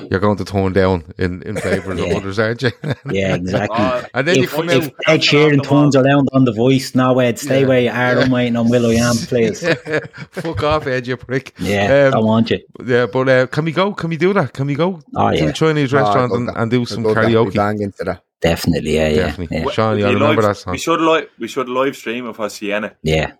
[0.10, 2.18] you're going to tone down in, in favour of Yeah.
[2.18, 2.72] others, aren't you?
[3.12, 3.78] Yeah, exactly.
[3.80, 4.94] Oh, and then you if, come if out.
[5.08, 7.68] Ed Sheeran turns around on the voice, no Ed, stay Yeah.
[7.68, 8.20] where you are.
[8.20, 9.62] I'm waiting on Will I Am, please.
[10.32, 11.54] Fuck off, Ed, you prick.
[11.60, 12.60] Yeah, I Um, want you.
[12.86, 13.94] yeah, but uh, can we go?
[13.94, 14.54] Can we do that?
[14.54, 15.46] Can we go Oh, to yeah.
[15.46, 17.26] the Chinese Oh, restaurant love and, and do I'd some love that.
[17.28, 17.56] We karaoke?
[17.56, 18.24] bang into that.
[18.42, 19.16] Definitely, yeah, yeah.
[19.28, 19.58] Definitely.
[19.58, 19.70] Yeah.
[19.72, 20.72] Shawnee, I We remember live- that song.
[20.72, 21.28] We should live.
[21.40, 22.96] We should live stream it for Sienna.
[23.04, 23.32] yeah.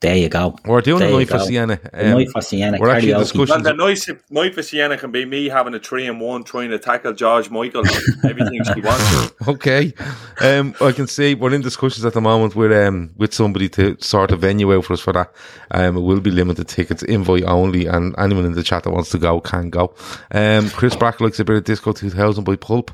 [0.00, 0.54] There you go.
[0.66, 1.46] We're doing There a you night for go.
[1.46, 1.78] Sienna.
[1.92, 3.20] The Um, night for Sienna, we're actually in karaoke.
[3.20, 6.44] discussion- Well, the night, night for Sienna can be me having a three and one,
[6.44, 7.84] trying to tackle George Michael,
[8.28, 9.32] everything she wants.
[9.48, 9.94] Okay,
[10.42, 13.96] um, I can see we're in discussions at the moment with um with somebody to
[14.00, 15.32] sort a venue out for us for that.
[15.70, 19.08] Um, it will be limited tickets, invite only, and anyone in the chat that wants
[19.10, 19.94] to go can go.
[20.32, 22.90] Um, Chris Brack likes a bit of Disco 2000 by Pulp.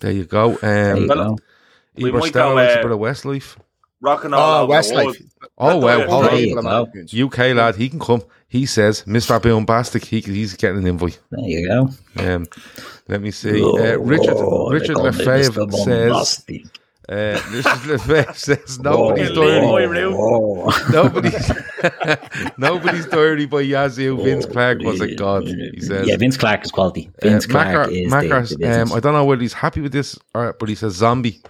[0.00, 0.54] There you go.
[0.62, 1.38] There you Um, Well, go.
[1.96, 3.56] we might Stella go, likes a uh, bit of Westlife.
[4.00, 5.16] Rocking all Oh, over the world.
[5.16, 5.24] Westlife.
[5.58, 6.06] Oh wow, yeah.
[6.06, 6.38] hold There on.
[7.08, 7.26] you go.
[7.26, 8.22] UK lad, he can come.
[8.48, 9.38] He says, Mr.
[9.40, 11.18] Boombastic, he he's getting an invite.
[11.30, 11.88] There you go.
[12.16, 12.46] Um,
[13.08, 13.62] let me see.
[13.62, 16.44] Uh, Richard Oh, Richard they call me Lefebvre says.
[17.08, 19.66] Uh, Richard Lefebvre says nobody's Oh, dirty.
[19.66, 20.88] Leroy oh.
[20.92, 21.52] Nobody's
[22.58, 24.16] nobody's dirty by Yazoo.
[24.22, 25.46] Vince Clarke was a god.
[25.46, 26.06] He says.
[26.06, 27.10] Yeah, Vince Clarke is quality.
[27.22, 29.80] Uh, Vince Clarke Macar- is Macar- the, the um, I don't know whether he's happy
[29.80, 31.40] with this, or, but he says zombie.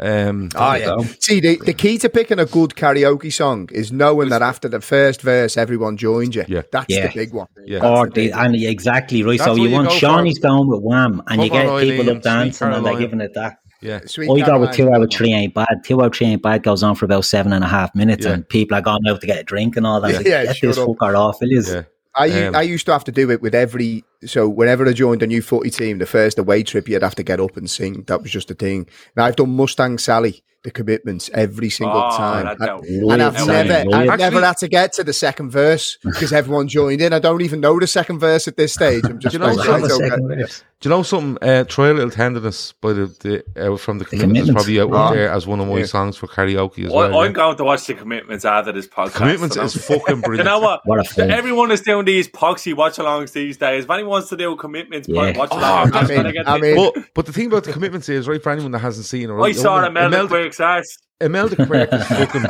[0.00, 0.86] Um, Oh, you yeah.
[0.86, 1.02] go.
[1.20, 4.80] See, the, the key to picking a good karaoke song is knowing that after the
[4.80, 6.44] first verse, everyone joins you.
[6.48, 6.62] Yeah.
[6.72, 7.08] That's Yeah.
[7.08, 7.46] the big one.
[7.66, 7.86] Yeah.
[7.86, 9.38] Or the, and exactly right.
[9.38, 9.98] That's so you you want go for.
[10.00, 12.98] Shawnee's going with Wham, and you get on, people Eileen, up dancing Sweet and they're
[12.98, 13.58] giving it that.
[13.82, 14.00] yeah.
[14.06, 14.60] Sweet I go Caroline.
[14.62, 15.68] with two out of three ain't bad.
[15.84, 18.24] Two out of three ain't bad goes on for about seven and a half minutes,
[18.24, 18.32] Yeah.
[18.32, 20.10] and people are going out to get a drink and all that.
[20.12, 20.16] Yeah.
[20.20, 20.88] Like, Yeah, get shut this up.
[20.88, 21.62] fucker off, will you?
[21.62, 21.82] Yeah.
[22.14, 24.04] I, u- Um, I used to have to do it with every.
[24.24, 27.22] So whenever I joined a new footy team, the first away trip, you'd have to
[27.22, 28.02] get up and sing.
[28.08, 28.88] That was just a thing.
[29.16, 32.44] Now I've done Mustang Sally, the commitments, every single Oh, time.
[32.46, 34.16] that's And- I've Loyal never, I've loyal.
[34.16, 37.12] never had to get to the second verse because everyone joined in.
[37.12, 39.04] I don't even know the second verse at this stage.
[39.04, 40.52] I'm just You know, like, Have right, a okay.
[40.80, 40.88] Second.
[40.88, 41.48] Do you know something?
[41.48, 43.06] Uh, Try a little tenderness by the,
[43.54, 45.14] the uh, from the commitments is probably out Oh.
[45.14, 45.84] there as one of my Yeah.
[45.86, 47.18] songs for karaoke as I, well.
[47.20, 47.32] I'm yeah.
[47.32, 49.14] going to watch the commitments after this podcast.
[49.14, 50.38] Commitments you is fucking brilliant.
[50.38, 50.80] You know what?
[50.84, 51.30] What a.
[51.30, 53.84] Everyone is doing these poxy watch alongs these days.
[53.84, 55.36] If anyone wants to do commitments, Yeah.
[55.36, 55.84] watch Oh, alongs.
[55.86, 56.60] I'm just in, gonna get I'm.
[56.60, 59.34] But but the thing about the commitments is right for anyone that hasn't seen it.
[59.34, 60.96] I saw Imelda- Imelda Imelda- Quirk's ass.
[61.22, 62.44] Imelda Quirk is fucking.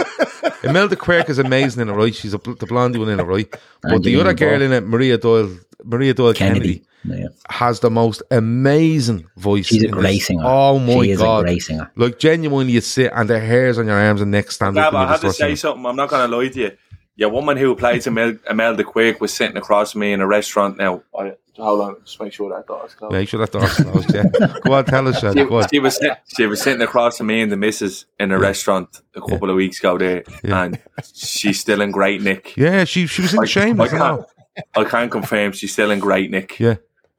[0.62, 2.14] Imelda Quirk is amazing in it, right?
[2.14, 3.52] She's a, bl- the blondie one in it, right?
[3.82, 5.50] But the other girl in it, Maria Doyle,
[5.84, 7.22] Maria Doyle Kennedy, Kennedy.
[7.22, 7.28] Yeah.
[7.48, 9.66] has the most amazing voice.
[9.66, 10.26] She's a great this.
[10.26, 10.42] singer.
[10.44, 11.40] Oh my she is god!
[11.40, 11.90] a great singer.
[11.96, 14.92] Like genuinely, you sit and the hairs on your arms and neck stand up.
[14.92, 15.56] Gab, I when have to say it.
[15.58, 15.84] something.
[15.86, 16.70] I'm not going to lie to you.
[17.16, 21.02] Your woman who plays Imel- Imelda Quirk was sitting across me in a restaurant now.
[21.18, 23.12] I, hold on, just make sure that door's closed.
[23.12, 24.14] Make sure that door's closed.
[24.14, 24.22] Yeah,
[24.64, 25.68] go on, tell us, She, Go on.
[25.68, 26.00] she was
[26.34, 29.56] she was sitting across from me and the missus in a restaurant a couple of
[29.56, 30.62] weeks ago there, Yeah.
[30.62, 30.80] and
[31.14, 32.56] she's still in great nick.
[32.56, 33.78] Yeah, she she was in I, shame.
[33.80, 34.30] I as can't, well.
[34.74, 36.58] I can't confirm she's still in great nick.
[36.58, 36.76] Yeah,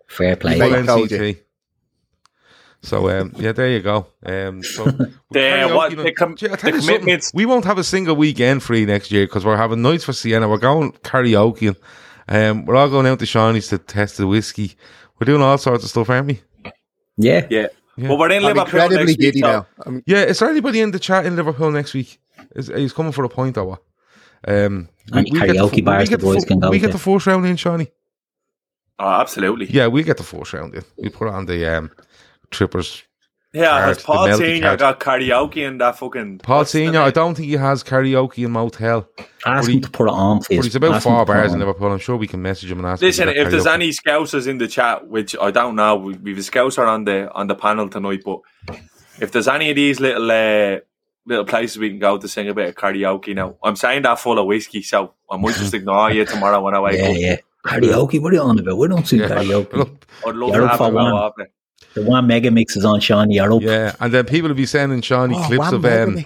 [0.08, 0.58] Fair play.
[0.58, 1.18] Mate, full told you.
[1.18, 1.40] NCT.
[2.84, 4.08] So um, yeah, there you go.
[4.26, 4.86] Um, so
[5.32, 7.32] The, what, the, com- Gee, the tell you something, commitments.
[7.34, 10.50] We won't have a single weekend free next year because we're having nights for Sienna.
[10.50, 11.76] We're going karaoke.
[12.28, 14.76] Um, we're all going out to Shawnee's to test the whiskey.
[15.20, 16.42] We're doing all sorts of stuff, aren't we?
[17.18, 17.46] Yeah.
[17.50, 17.68] Yeah.
[17.98, 18.08] Yeah.
[18.08, 19.68] But we're in I'm Liverpool next week, now.
[19.86, 22.20] I'm, Yeah, is there anybody in the chat in Liverpool next week?
[22.56, 23.84] Is he's coming for a point or what?
[24.48, 26.88] Um, Any get the karaoke fo- bars get the boys fo- can go We get
[26.88, 26.94] to.
[26.94, 27.92] the first round in, Shawnee.
[29.00, 29.66] Oh, absolutely.
[29.68, 30.84] Yeah, we get the first round in.
[30.98, 31.92] We put on the um,
[32.52, 33.04] trippers.
[33.54, 34.80] Yeah, has Card, Paul the Senior card.
[34.80, 36.40] got karaoke in that fucking.
[36.40, 39.10] Paul Senior, I don't think he has karaoke in motel,
[39.46, 40.56] Ask But him to put it on, please.
[40.58, 41.60] but he's about Ask him four to put it bars in.
[41.60, 41.92] Liverpool.
[41.92, 43.02] I'm sure we can message him and ask.
[43.02, 46.14] Listen, him to if there's any scousers in the chat, which I don't know, we,
[46.14, 48.40] we've a scouser on the on the panel tonight, but
[49.20, 50.78] if there's any of these little uh,
[51.26, 54.20] little places we can go to sing a bit of karaoke now, I'm saying that
[54.20, 57.16] full of whiskey, so I might just ignore you tomorrow when I wake Yeah, up.
[57.18, 57.36] yeah.
[57.66, 58.20] Karaoke?
[58.22, 58.78] What are you on about?
[58.78, 59.28] We don't sing Yeah.
[59.30, 59.98] karaoke.
[60.28, 61.14] I'd love You're to have a go one.
[61.14, 61.34] off.
[61.94, 63.30] The one mega mix is on Sean.
[63.32, 63.62] You're.
[63.62, 66.26] Yeah, and then people will be sending Shawnee Oh, clips Wham of Mega um,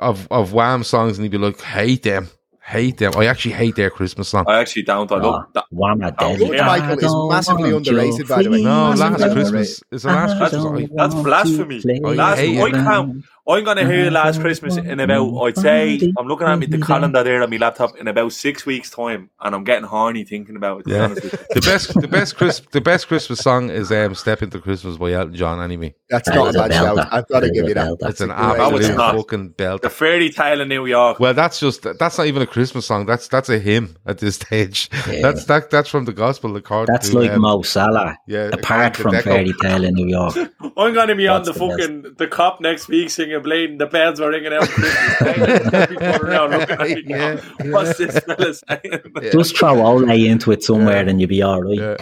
[0.00, 2.28] of of Wham songs, and he'd be like, "Hate them,
[2.62, 4.44] hate them." I actually hate their Christmas song.
[4.46, 5.10] I actually don't.
[5.10, 5.64] I Oh, love that.
[5.70, 6.58] Wham at Oh, Delhi.
[6.60, 8.62] Michael is massively underrated, by the way.
[8.62, 9.32] No, last.
[9.32, 9.82] Christmas.
[9.90, 10.90] It's the last Christmas.
[10.94, 11.80] That's blasphemy.
[11.80, 13.24] to play Last, hate I can't.
[13.48, 15.38] I'm gonna hear the Last Christmas in about.
[15.42, 18.66] I'd say I'm looking at me the calendar there on my laptop in about six
[18.66, 20.88] weeks' time, and I'm getting horny thinking about it.
[20.88, 21.38] Yeah, honest with you.
[21.54, 25.12] the best, the best Chris, the best Christmas song is um, "Step Into Christmas" by
[25.12, 25.62] Elton John.
[25.62, 27.08] Anyway, That's That not is a a bad shout.
[27.12, 27.96] I've got to give you that.
[28.02, 29.14] it's an great absolute it's not.
[29.16, 29.80] fucking belt.
[29.82, 31.18] The Fairy Tale in New York.
[31.18, 33.06] Well, that's just that's not even a Christmas song.
[33.06, 34.90] That's that's a hymn at this stage.
[35.08, 35.22] Yeah.
[35.22, 36.54] That's that that's from the gospel.
[36.56, 38.18] according That's to, like um, Mo Salah.
[38.26, 39.14] yeah, Apart from.
[39.22, 40.34] Fairy Tale in New York.
[40.76, 41.80] I'm gonna be on the, That's the best.
[41.80, 44.68] fucking the cop next week singing "Blade." The bells were ringing out.
[44.68, 45.86] Christmas Day.
[45.86, 49.00] People around looking at me Yeah, going, What's this fella saying?
[49.32, 51.78] Just throw Ole into it somewhere and you'll be all right.
[51.78, 51.96] Yeah.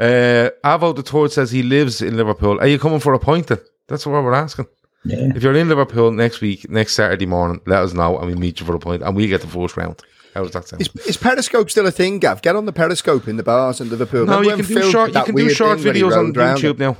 [0.00, 2.60] Uh, Avo the Toad says he lives in Liverpool.
[2.60, 3.58] Are you coming for a point then?
[3.88, 4.66] That's what we're asking.
[5.04, 5.32] Yeah.
[5.34, 8.60] If you're in Liverpool next week, next Saturday morning, let us know and we meet
[8.60, 10.00] you for a point and we get the first round.
[10.34, 10.82] How does that sound?
[10.82, 12.42] Is, is Periscope still a thing, Gav?
[12.42, 14.26] Get on the Periscope in the bars in Liverpool.
[14.26, 15.14] no, Remember you when can do short.
[15.14, 16.78] You can do short thing when he videos on rode round YouTube it?
[16.78, 16.96] now.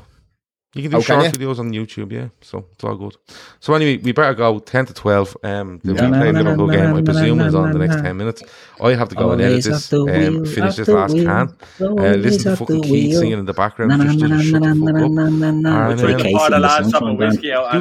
[0.75, 2.29] You can do Oh, can short videos on YouTube, yeah.
[2.43, 3.17] So it's all good.
[3.61, 5.37] So anyway, we better go ten to twelve.
[5.43, 8.17] Um, the Na, replay na, na, Liverpool game, I presume, is on the next ten
[8.17, 8.43] minutes.
[8.81, 11.57] I have to go and edit this, up um, finish this last wheel, can.
[11.81, 13.21] Uh, listen to fucking Keith wheel.
[13.21, 13.91] singing in the background.
[13.91, 13.99] Do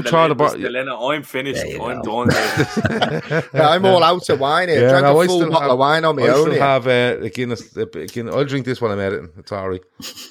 [0.04, 0.92] try the was bo- still in it.
[0.92, 1.64] I'm finished.
[1.80, 2.30] I'm done.
[3.54, 4.82] I'm all out of wine here.
[4.82, 7.30] Yeah, Drank no, full bottle of wine on my I own still have uh, a
[7.30, 7.78] Guinness.
[7.78, 9.30] I'll drink this while I'm editing.
[9.38, 9.82] It's all right.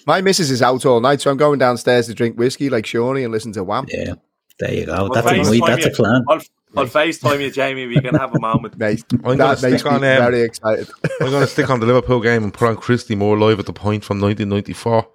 [0.06, 3.24] My missus is out all night, so I'm going downstairs to drink whiskey like Shawnee
[3.24, 3.86] and listen to Wham.
[3.88, 4.14] Yeah.
[4.58, 4.92] There you go.
[4.92, 6.24] I'll That's a, that's a plan.
[6.28, 6.40] I'll,
[6.76, 7.86] I'll FaceTime you, Jamie.
[7.86, 8.76] We can have a moment.
[8.78, 10.88] Mate, I'm gonna that makes stick me on, um, very excited.
[11.20, 13.66] I'm going to stick on the Liverpool game and put on Christy Moore live at
[13.66, 15.08] the point from 1994.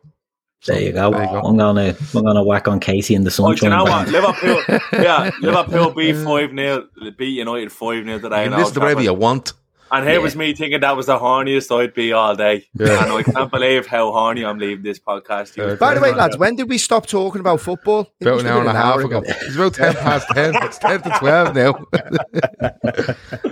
[0.64, 1.12] So, There you go.
[1.12, 1.40] There you go.
[1.42, 3.72] I'm gonna I'm gonna whack on Casey in the Oh, do sunshine.
[3.72, 4.12] you know band.
[4.12, 4.38] what?
[4.44, 6.88] Liverpool, yeah, Liverpool beat five 0
[7.18, 8.42] beat United five 0 today.
[8.42, 9.54] You in can listen to Old whatever you want.
[9.92, 10.20] And here Yeah.
[10.20, 12.66] was me thinking that was the horniest I'd be all day.
[12.74, 13.04] Yeah.
[13.04, 15.58] And I can't believe how horny I'm leaving this podcast.
[15.58, 18.12] Yeah, By the way, lads, when did we stop talking about football?
[18.20, 19.22] It About must an hour and a half ago.
[19.26, 20.56] It's about 10 past 10.
[20.64, 21.86] It's 10 to 12 now.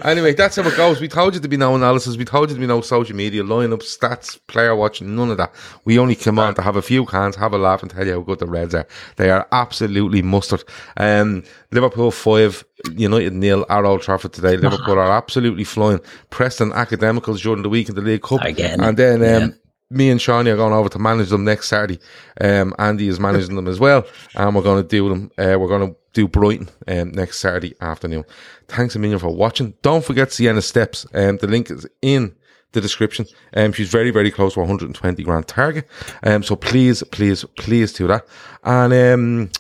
[0.04, 1.02] anyway, that's how it goes.
[1.02, 2.18] We told you to be no analysis.
[2.18, 5.54] We told you to be no social media, lineups, stats, player watching, none of that.
[5.86, 8.14] We only come on to have a few cans, have a laugh, and tell you
[8.14, 8.88] how good the Reds are.
[9.18, 10.64] They are absolutely mustard.
[10.98, 14.58] Um, Liverpool 5, United nil at Old Trafford today.
[14.58, 16.00] Liverpool are absolutely flying.
[16.30, 18.42] Preston academicals during the week in the League Cup.
[18.44, 18.80] Again.
[18.82, 19.56] And then um, Yeah.
[19.92, 22.00] me and Shawnee are going over to manage them next Saturday.
[22.40, 25.32] Um, Andy is managing them as well, and we're going to do them.
[25.38, 28.24] Uh, we're going to do Brighton um, next Saturday afternoon.
[28.68, 29.74] Thanks a million for watching.
[29.82, 31.06] Don't forget Sienna Steps.
[31.14, 32.36] Um, the link is in
[32.72, 33.26] the description.
[33.56, 35.88] Um, she's very, very close to 120 grand target.
[36.24, 38.26] Um, so please, please, please do that.
[38.64, 39.52] And um,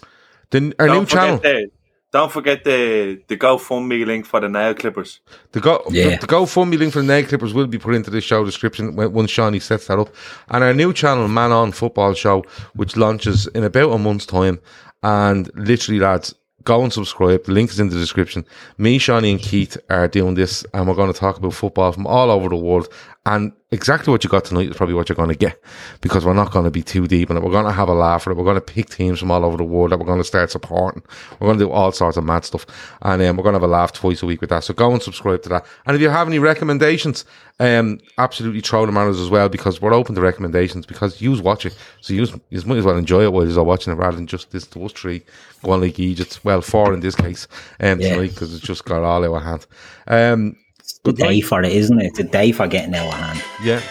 [0.51, 1.37] the our new Don't channel.
[1.37, 1.71] forget the
[2.11, 5.19] don't forget the the GoFundMe link for the nail clippers.
[5.51, 6.17] The go Yeah.
[6.17, 8.95] the, the GoFundMe link for the nail clippers will be put into the show description
[8.95, 10.09] when, once Shawnee sets that up.
[10.49, 14.59] And our new channel, Man On Football Show, which launches in about a month's time.
[15.01, 17.45] And literally, lads, go and subscribe.
[17.45, 18.45] The link is in the description.
[18.77, 22.07] Me, Shawnee, and Keith are doing this, and we're going to talk about football from
[22.07, 22.87] all over the world.
[23.25, 25.61] And exactly what you got tonight is probably what you're going to get
[26.01, 27.43] because we're not going to be too deep in it.
[27.43, 28.37] We're going to have a laugh at it.
[28.37, 30.49] We're going to pick teams from all over the world that we're going to start
[30.49, 31.03] supporting.
[31.39, 32.65] We're going to do all sorts of mad stuff.
[33.01, 34.63] And um, we're going to have a laugh twice a week with that.
[34.63, 35.65] So go and subscribe to that.
[35.85, 37.25] And if you have any recommendations,
[37.59, 41.39] um, absolutely throw them at us as well because we're open to recommendations because you
[41.39, 41.77] watch it.
[42.01, 42.25] So you
[42.65, 45.23] might as well enjoy it while you're watching it rather than just this those three
[45.63, 46.39] going like Egypt.
[46.43, 47.47] Well, four in this case
[47.79, 48.15] um, Yeah.
[48.15, 49.65] tonight because it's just got all out of hand.
[50.07, 52.05] Um, It's the day for it, isn't it?
[52.07, 53.43] It's a day for getting out of hand.
[53.63, 53.81] yeah.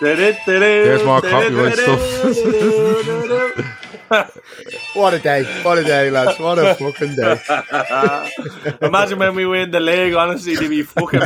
[0.00, 2.00] There's There's more copyright stuff.
[4.94, 5.44] What a day.
[5.62, 6.38] What a day, lads.
[6.40, 8.76] What a fucking day.
[8.86, 11.20] Imagine when we win the league, honestly, they'd be fucking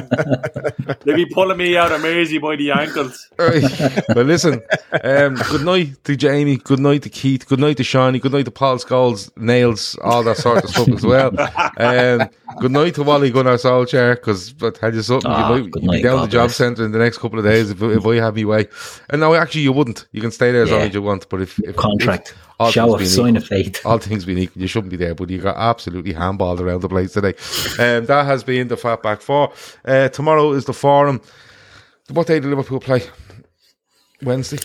[1.05, 3.29] they'd be pulling me out of Mersey by the ankles.
[3.39, 3.63] Right.
[4.15, 4.61] well, listen.
[5.05, 6.57] Um, good night to Jamie.
[6.57, 7.47] Good night to Keith.
[7.47, 8.19] Good night to Shawnee.
[8.19, 11.29] Good night to Paul Scholes, Nails, all that sort of stuff as well.
[11.79, 12.29] Um,
[12.61, 15.83] good night to Wally Gunnar Solskjaer because I tell you something, Ah, you might good
[15.85, 18.05] you'll be down God the job centre in the next couple of days if, if
[18.05, 18.69] I have me way.
[19.09, 20.07] And no, actually, you wouldn't.
[20.13, 21.29] You can stay there as long as you want.
[21.29, 22.31] But if, if Contract.
[22.31, 23.49] if all Show things of sign equal- of
[23.85, 26.89] all things being equal, you shouldn't be there, but you got absolutely handballed around the
[26.89, 27.35] place today.
[27.79, 29.53] Um, that has been the Fatback Four.
[29.85, 31.21] Uh, tomorrow is the Forum.
[32.11, 33.03] What day did Liverpool play?
[34.23, 34.59] Wednesday.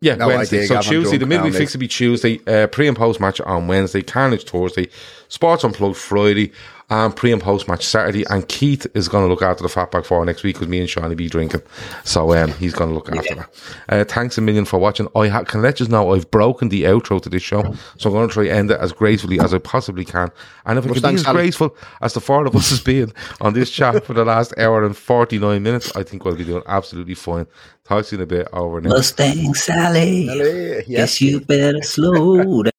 [0.00, 0.58] Yeah, No Wednesday.
[0.58, 2.40] idea, so Gav, I'm Tuesday, the midweek fix will be Tuesday.
[2.46, 4.02] Uh, pre and post match on Wednesday.
[4.02, 4.88] Carnage Thursday.
[5.28, 6.52] Sports Unplugged Friday.
[6.90, 8.24] And pre and post match Saturday.
[8.30, 10.88] And Keith is going to look after the Fatback Four next week because me and
[10.88, 11.60] Shawnee be drinking.
[12.04, 13.50] So um, he's going to look after that.
[13.88, 15.06] Uh, thanks a million for watching.
[15.14, 18.14] I ha- can let you know I've broken the outro to this show, so I'm
[18.14, 20.30] going to try and end it as gracefully as I possibly can.
[20.64, 21.34] And if I can be as Sally.
[21.36, 23.12] graceful as the four of us has been
[23.42, 26.62] on this chat for the last hour and 49 minutes, I think we'll be doing
[26.66, 27.46] absolutely fine.
[27.84, 28.48] Talk to you in a bit.
[28.52, 28.90] Over now.
[28.90, 30.24] Mustang Sally.
[30.24, 30.86] Yes.
[30.86, 32.72] Guess you better slow down.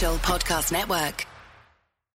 [0.00, 1.29] Podcast Network.